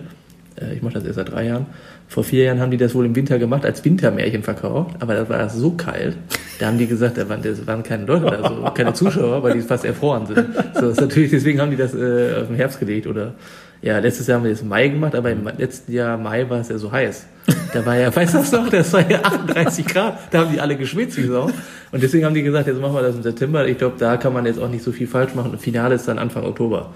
Äh, 0.61 0.75
ich 0.75 0.83
mache 0.83 0.95
das 0.95 1.05
erst 1.05 1.17
seit 1.17 1.31
drei 1.31 1.47
Jahren. 1.47 1.67
Vor 2.09 2.25
vier 2.25 2.45
Jahren 2.45 2.61
haben 2.61 2.71
die 2.71 2.77
das 2.77 2.95
wohl 2.95 3.07
im 3.07 3.17
Winter 3.17 3.39
gemacht, 3.39 3.65
als 3.65 3.85
Wintermärchen 3.85 4.43
verkauft, 4.43 4.97
aber 5.01 5.15
da 5.15 5.29
war 5.29 5.39
das 5.39 5.55
so 5.55 5.71
kalt. 5.73 6.17
Da 6.59 6.67
haben 6.67 6.79
die 6.79 6.87
gesagt, 6.87 7.17
da 7.17 7.29
waren, 7.29 7.43
das 7.43 7.67
waren 7.67 7.83
keine 7.83 8.05
Leute 8.05 8.27
da, 8.27 8.31
also 8.31 8.63
keine 8.75 8.93
Zuschauer, 8.93 9.43
weil 9.43 9.55
die 9.55 9.61
fast 9.61 9.85
erfroren 9.85 10.27
sind. 10.27 10.39
So, 10.75 10.83
das 10.83 10.91
ist 10.93 11.01
natürlich, 11.01 11.31
deswegen 11.31 11.61
haben 11.61 11.71
die 11.71 11.77
das 11.77 11.95
äh, 11.95 12.41
auf 12.41 12.49
den 12.49 12.57
Herbst 12.57 12.79
gelegt 12.79 13.07
oder 13.07 13.35
ja, 13.83 13.99
letztes 13.99 14.29
Jahr 14.29 14.39
haben 14.39 14.45
wir 14.45 14.53
das 14.53 14.63
im 14.63 14.69
Mai 14.69 14.89
gemacht, 14.89 15.15
aber 15.15 15.31
im 15.31 15.45
letzten 15.59 15.91
Jahr 15.93 16.17
Mai 16.17 16.49
war 16.49 16.61
es 16.61 16.69
ja 16.69 16.79
so 16.79 16.93
heiß. 16.93 17.27
Da 17.73 17.85
war 17.85 17.97
ja, 17.97 18.15
weißt 18.17 18.35
du 18.35 18.39
das 18.39 18.53
noch, 18.53 18.69
das 18.69 18.93
war 18.93 19.11
ja 19.11 19.21
38 19.23 19.87
Grad, 19.87 20.19
da 20.31 20.41
haben 20.41 20.53
die 20.53 20.61
alle 20.61 20.77
geschwitzt 20.77 21.17
wie 21.17 21.27
Sau. 21.27 21.51
Und 21.91 22.03
deswegen 22.03 22.25
haben 22.25 22.35
die 22.35 22.43
gesagt, 22.43 22.69
jetzt 22.69 22.81
machen 22.81 22.95
wir 22.95 23.03
das 23.03 23.17
im 23.17 23.23
September. 23.23 23.67
Ich 23.67 23.79
glaube, 23.79 23.97
da 23.99 24.17
kann 24.17 24.33
man 24.33 24.47
jetzt 24.47 24.61
auch 24.61 24.69
nicht 24.69 24.85
so 24.85 24.93
viel 24.93 25.09
falsch 25.09 25.35
machen. 25.35 25.51
Und 25.51 25.61
Finale 25.61 25.97
ist 25.97 26.07
dann 26.07 26.19
Anfang 26.19 26.45
Oktober. 26.45 26.91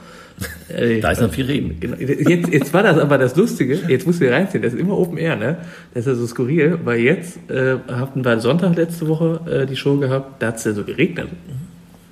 Äh, 0.69 1.01
Da 1.01 1.13
ist 1.13 1.21
noch 1.21 1.33
viel 1.33 1.47
Regen. 1.47 1.77
Genau. 1.81 1.97
Jetzt, 1.97 2.53
jetzt 2.53 2.75
war 2.75 2.83
das 2.83 2.99
aber 2.99 3.19
das 3.19 3.37
Lustige, 3.37 3.75
jetzt 3.89 4.07
musst 4.07 4.21
du 4.21 4.31
reinziehen, 4.31 4.63
das 4.63 4.75
ist 4.75 4.81
immer 4.81 4.99
Open 4.99 5.17
Air, 5.19 5.37
ne? 5.37 5.57
Das 5.95 6.03
ist 6.03 6.07
ja 6.09 6.15
so 6.15 6.27
skurril, 6.27 6.79
weil 6.85 7.01
jetzt 7.01 7.39
äh, 7.51 7.77
hatten 7.89 8.25
wir 8.25 8.41
Sonntag 8.41 8.77
letzte 8.77 9.09
Woche 9.09 9.41
äh, 9.51 9.67
die 9.67 9.77
Show 9.77 9.97
gehabt, 9.97 10.43
da 10.43 10.49
hat 10.49 10.57
es 10.57 10.65
ja 10.65 10.73
so 10.73 10.85
geregnet. 10.85 11.29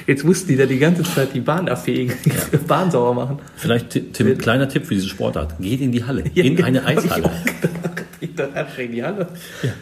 Jetzt 0.10 0.24
mussten 0.26 0.48
die 0.48 0.58
da 0.58 0.65
die 0.65 0.80
ganze 0.80 1.04
Zeit 1.04 1.36
die 1.36 1.39
Bahn 1.39 1.69
abfegen, 1.69 2.12
die 2.26 2.58
Bahn 2.67 2.89
sauer 2.89 3.13
machen. 3.13 3.38
Vielleicht, 3.56 3.91
Ti- 3.91 4.06
Tim, 4.12 4.38
kleiner 4.39 4.67
Tipp 4.67 4.86
für 4.88 4.95
diese 4.95 5.08
Sportart. 5.08 5.60
Geht 5.60 5.82
in 5.82 5.91
die 5.91 6.04
Halle. 6.04 6.24
Ja, 6.34 6.43
in 6.43 6.63
eine 6.63 6.80
ich 6.80 6.86
Eishalle. 6.88 7.30
anstrengend, 8.56 8.95
die 8.95 9.04
Halle. 9.04 9.28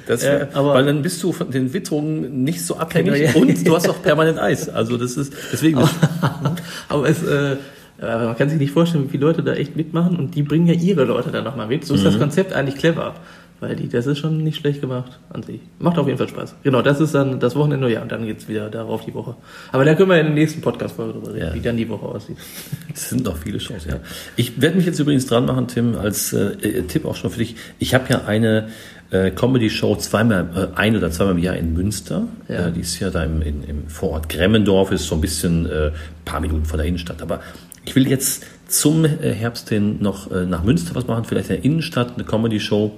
Das 0.06 0.24
Äh, 0.24 0.32
wär, 0.32 0.50
aber- 0.54 0.74
weil 0.74 0.86
dann 0.86 1.02
bist 1.02 1.24
du 1.24 1.32
von 1.32 1.50
den 1.50 1.74
Witterungen 1.74 2.44
nicht 2.44 2.66
so 2.66 2.76
abhängig 2.78 3.14
Genau, 3.14 3.26
ja. 3.26 3.36
und 3.42 3.66
du 3.68 3.76
hast 3.76 3.88
auch 3.90 4.02
permanent 4.02 4.38
Eis. 4.40 4.68
Also 4.70 4.98
das 4.98 5.16
ist 5.18 5.32
deswegen. 5.54 5.80
Aber 6.90 7.08
es, 7.10 7.24
äh, 7.24 7.56
man 8.00 8.36
kann 8.38 8.50
sich 8.50 8.60
nicht 8.60 8.72
vorstellen, 8.72 9.06
wie 9.06 9.10
viele 9.12 9.26
Leute 9.26 9.44
da 9.44 9.54
echt 9.54 9.76
mitmachen 9.76 10.18
und 10.18 10.36
die 10.36 10.44
bringen 10.44 10.68
ja 10.68 10.74
ihre 10.74 11.04
Leute 11.06 11.32
dann 11.32 11.44
nochmal 11.46 11.68
mit. 11.68 11.86
So 11.86 11.96
ist 11.96 12.06
das 12.06 12.20
Konzept 12.20 12.54
eigentlich 12.54 12.76
clever. 12.78 13.16
Weil 13.60 13.76
die, 13.76 13.90
das 13.90 14.06
ist 14.06 14.20
schon 14.20 14.38
nicht 14.44 14.58
schlecht 14.60 14.82
gemacht 14.82 15.20
an 15.34 15.42
sich. 15.42 15.60
Macht 15.80 15.98
auf 15.98 16.06
jeden 16.06 16.20
Fall 16.20 16.28
Spaß. 16.28 16.56
Genau, 16.62 16.84
das 16.84 17.00
ist 17.02 17.16
dann 17.16 17.40
das 17.40 17.56
Wochenende, 17.56 17.92
ja, 17.92 18.04
und 18.04 18.12
dann 18.12 18.24
geht's 18.26 18.48
wieder 18.48 18.70
darauf 18.70 19.04
die 19.04 19.14
Woche. 19.16 19.36
Aber 19.72 19.84
da 19.84 19.96
können 19.96 20.10
wir 20.10 20.20
in 20.20 20.28
der 20.28 20.36
nächsten 20.36 20.62
Podcast-Folge 20.62 21.14
drüber 21.14 21.34
reden, 21.34 21.48
Ja. 21.48 21.54
wie 21.56 21.62
dann 21.62 21.76
die 21.76 21.90
Woche 21.90 22.06
aussieht. 22.06 22.38
Es 22.94 23.10
sind 23.10 23.24
noch 23.26 23.36
viele 23.38 23.60
Shows, 23.60 23.86
ja. 23.86 23.96
Ich 24.36 24.62
werde 24.62 24.78
mich 24.78 24.86
jetzt 24.86 25.00
übrigens 25.00 25.26
dran 25.26 25.46
machen, 25.46 25.68
Tim, 25.68 25.96
als 25.98 26.34
äh, 26.34 26.50
äh, 26.62 26.82
Tipp 26.84 27.06
auch 27.06 27.16
schon 27.16 27.32
für 27.32 27.40
dich. 27.40 27.56
Ich 27.80 27.94
habe 27.96 28.06
ja 28.10 28.26
eine 28.26 28.68
äh, 29.10 29.32
Comedy-Show 29.32 29.96
zweimal, 29.96 30.72
äh, 30.76 30.78
ein 30.80 30.96
oder 30.96 31.10
zweimal 31.10 31.34
im 31.36 31.40
Jahr 31.44 31.56
in 31.56 31.74
Münster. 31.74 32.28
Ja. 32.48 32.68
Äh, 32.68 32.72
die 32.72 32.82
ist 32.82 33.00
ja 33.00 33.10
da 33.10 33.24
im, 33.24 33.42
in, 33.42 33.64
im 33.64 33.88
Vorort 33.88 34.30
Gremmendorf, 34.30 34.92
ist 34.92 35.08
so 35.08 35.16
ein 35.16 35.22
bisschen 35.22 35.66
äh, 35.66 35.92
paar 36.26 36.42
Minuten 36.42 36.66
von 36.66 36.78
der 36.78 36.86
Innenstadt. 36.86 37.22
Aber 37.24 37.40
ich 37.86 37.96
will 37.96 38.08
jetzt 38.08 38.46
zum 38.68 39.06
äh, 39.06 39.10
Herbst 39.34 39.70
hin 39.70 39.98
noch 40.00 40.30
äh, 40.32 40.46
nach 40.46 40.64
Münster 40.64 40.94
was 40.94 41.08
machen, 41.08 41.26
vielleicht 41.26 41.50
in 41.50 41.56
der 41.56 41.66
Innenstadt 41.66 42.14
eine 42.16 42.24
Comedy-Show. 42.24 42.92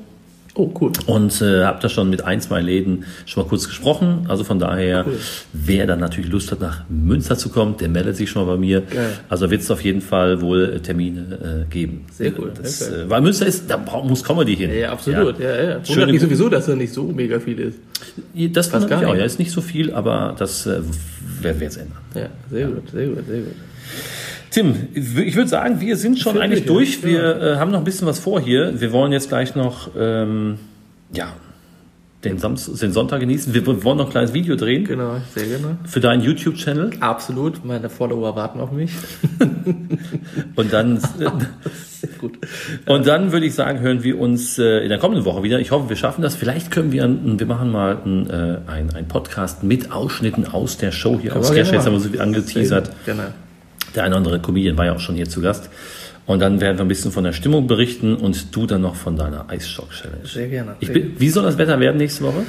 Oh, 0.55 0.73
cool. 0.81 0.91
Und 1.05 1.41
äh, 1.41 1.63
habe 1.63 1.79
da 1.81 1.88
schon 1.89 2.09
mit 2.09 2.23
ein, 2.25 2.41
zwei 2.41 2.59
Läden 2.59 3.05
schon 3.25 3.43
mal 3.43 3.49
kurz 3.49 3.67
gesprochen. 3.67 4.25
Also 4.27 4.43
von 4.43 4.59
daher, 4.59 5.05
Cool. 5.07 5.17
wer 5.53 5.85
dann 5.88 5.99
natürlich 5.99 6.29
Lust 6.31 6.51
hat, 6.51 6.59
nach 6.59 6.83
Münster 6.89 7.38
zu 7.38 7.49
kommen, 7.49 7.77
der 7.77 7.88
meldet 7.88 8.17
sich 8.17 8.29
schon 8.29 8.45
mal 8.45 8.53
bei 8.55 8.59
mir. 8.59 8.81
Geil. 8.81 9.12
Also 9.29 9.51
wird 9.51 9.62
es 9.62 9.71
auf 9.71 9.81
jeden 9.83 10.01
Fall 10.01 10.41
wohl 10.41 10.73
äh, 10.75 10.79
Termine 10.79 11.65
äh, 11.67 11.71
geben. 11.71 12.05
Sehr 12.12 12.33
cool, 12.38 12.51
Das, 12.62 12.79
geil. 12.79 13.05
äh, 13.05 13.09
weil 13.09 13.21
Münster 13.21 13.45
ist, 13.45 13.69
da 13.69 13.77
muss 13.77 14.23
Comedy 14.23 14.55
hin. 14.55 14.71
Ja, 14.73 14.91
absolut. 14.91 15.39
Ja, 15.39 15.49
ja. 15.55 15.62
Wundert 15.75 15.88
Schöne- 15.88 16.12
mich 16.13 16.21
sowieso, 16.21 16.49
dass 16.49 16.65
da 16.65 16.75
nicht 16.75 16.93
so 16.93 17.03
mega 17.03 17.39
viel 17.39 17.59
ist. 17.59 17.77
Das 18.55 18.67
fand 18.67 18.88
gar 18.89 19.01
ich 19.01 19.07
auch. 19.07 19.12
nicht. 19.13 19.19
Ja, 19.19 19.25
ist 19.25 19.39
nicht 19.39 19.51
so 19.51 19.62
viel, 19.62 19.93
aber 19.93 20.35
das 20.38 20.65
äh, 20.65 20.81
werden 21.41 21.59
wir 21.59 21.65
jetzt 21.67 21.77
ändern. 21.77 21.97
Ja, 22.15 22.27
sehr 22.51 22.67
gut, 22.67 22.89
sehr 22.91 23.07
gut, 23.07 23.27
sehr 23.27 23.39
gut. 23.41 23.53
Tim, 24.51 24.75
ich 24.93 25.35
würde 25.35 25.47
sagen, 25.49 25.79
wir 25.79 25.95
sind 25.97 26.17
schon 26.19 26.33
Finde 26.33 26.45
eigentlich 26.45 26.62
ich, 26.62 26.65
durch. 26.67 27.01
ja. 27.03 27.07
Wir 27.07 27.41
äh, 27.41 27.55
haben 27.57 27.71
noch 27.71 27.79
ein 27.79 27.83
bisschen 27.83 28.07
was 28.07 28.19
vor 28.19 28.39
hier. 28.41 28.79
Wir 28.81 28.91
wollen 28.91 29.12
jetzt 29.12 29.29
gleich 29.29 29.55
noch, 29.55 29.89
ähm, 29.97 30.57
ja, 31.13 31.33
den, 32.23 32.38
Samstag, 32.38 32.75
den 32.79 32.91
Sonntag 32.91 33.21
genießen. 33.21 33.53
Wir 33.53 33.65
wollen 33.65 33.97
noch 33.97 34.07
ein 34.07 34.12
kleines 34.12 34.33
Video 34.33 34.55
drehen 34.57 34.83
Genau, 34.83 35.21
sehr 35.33 35.45
gerne. 35.45 35.77
für 35.85 36.01
deinen 36.01 36.21
YouTube-Channel. 36.21 36.91
Absolut, 36.99 37.63
meine 37.63 37.89
Follower 37.89 38.35
warten 38.35 38.59
auf 38.59 38.71
mich. 38.73 38.91
Und 40.55 40.73
dann, 40.73 40.99
Sehr 41.99 42.09
gut. 42.19 42.38
und 42.88 43.07
dann 43.07 43.31
würde 43.33 43.45
ich 43.45 43.53
sagen, 43.55 43.79
hören 43.81 44.03
wir 44.03 44.19
uns 44.19 44.57
äh, 44.57 44.79
in 44.83 44.89
der 44.89 44.97
kommenden 44.99 45.25
Woche 45.25 45.43
wieder. 45.43 45.59
Ich 45.59 45.71
hoffe, 45.71 45.89
wir 45.89 45.95
schaffen 45.97 46.21
das. 46.21 46.35
Vielleicht 46.35 46.71
können 46.71 46.91
wir, 46.93 47.03
ein- 47.03 47.39
wir 47.39 47.45
machen 47.47 47.71
mal 47.71 47.97
ein, 48.05 48.29
äh, 48.29 48.57
ein, 48.67 48.93
ein 48.95 49.07
Podcast 49.07 49.63
mit 49.63 49.91
Ausschnitten 49.91 50.45
aus 50.47 50.77
der 50.77 50.91
Show 50.91 51.19
hier 51.21 51.31
Können 51.31 51.43
aus 51.43 51.49
Sketch. 51.49 51.71
Jetzt 51.71 51.85
haben 51.85 51.93
wir 51.93 51.99
so 51.99 52.19
angeteasert. 52.19 52.91
Genau. 53.05 53.23
Der 53.99 54.05
eine 54.05 54.15
oder 54.15 54.27
andere 54.27 54.39
Comedian 54.39 54.77
war 54.77 54.85
ja 54.85 54.93
auch 54.93 55.01
schon 55.01 55.15
hier 55.15 55.27
zu 55.27 55.41
Gast. 55.41 55.69
Und 56.25 56.39
dann 56.39 56.62
werden 56.62 56.77
wir 56.77 56.85
ein 56.85 56.88
bisschen 56.88 57.12
von 57.12 57.25
der 57.25 57.33
Stimmung 57.33 57.67
berichten 57.67 58.15
und 58.15 58.55
du 58.55 58.65
dann 58.65 58.79
noch 58.79 58.95
von 58.95 59.17
deiner 59.17 59.49
Eisschock-Challenge. 59.49 60.25
Sehr 60.25 60.47
gerne. 60.47 60.75
Bin, 60.79 61.19
wie 61.19 61.27
soll 61.27 61.43
das 61.43 61.57
Wetter 61.57 61.77
werden 61.81 61.97
nächste 61.97 62.23
Woche? 62.23 62.43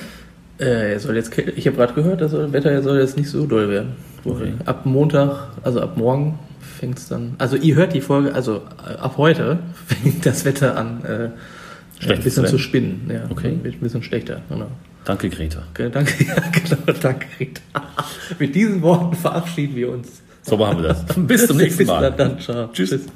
Äh, 0.59 0.97
soll 1.01 1.17
jetzt, 1.17 1.37
ich 1.37 1.67
habe 1.67 1.77
gerade 1.77 1.95
gehört, 1.95 2.21
das 2.21 2.33
Wetter 2.53 2.81
soll 2.85 3.01
jetzt 3.01 3.17
nicht 3.17 3.29
so 3.29 3.47
doll 3.47 3.69
werden. 3.69 3.95
Okay. 4.25 4.53
Ab 4.65 4.87
Montag, 4.87 5.49
also 5.65 5.81
ab 5.81 5.97
morgen 5.97 6.39
fängt 6.79 6.99
es 6.99 7.09
dann. 7.09 7.35
Also 7.39 7.57
ihr 7.57 7.75
hört 7.75 7.95
die 7.95 8.01
Folge, 8.01 8.33
also 8.33 8.63
äh, 8.89 8.93
ab 9.01 9.15
heute 9.17 9.59
fängt 9.87 10.25
das 10.25 10.45
Wetter 10.45 10.77
an, 10.77 11.03
äh, 11.05 12.11
ein 12.13 12.23
bisschen 12.23 12.47
zu 12.47 12.59
spinnen. 12.59 13.11
Ja, 13.13 13.23
Okay. 13.29 13.59
Wird 13.61 13.75
ein 13.75 13.81
bisschen 13.81 14.05
schlechter. 14.05 14.41
Genau. 14.49 14.69
Danke, 15.05 15.31
Greta. 15.31 15.65
Okay, 15.71 15.89
danke, 15.91 16.25
ja, 16.29 16.35
genau, 16.53 16.99
danke, 17.01 17.27
Rita. 17.41 17.61
Mit 18.39 18.55
diesen 18.55 18.83
Worten 18.83 19.17
verabschieden 19.17 19.75
wir 19.75 19.91
uns. 19.91 20.20
So 20.43 20.57
machen 20.57 20.79
wir 20.83 20.89
das. 20.89 21.05
Bis 21.17 21.47
zum 21.47 21.57
nächsten 21.57 21.79
Bis 21.79 21.87
Mal. 21.87 22.03
dann, 22.03 22.17
dann 22.17 22.41
ciao. 22.41 22.69
Tschüss. 22.73 22.91
Tschüss. 22.91 23.07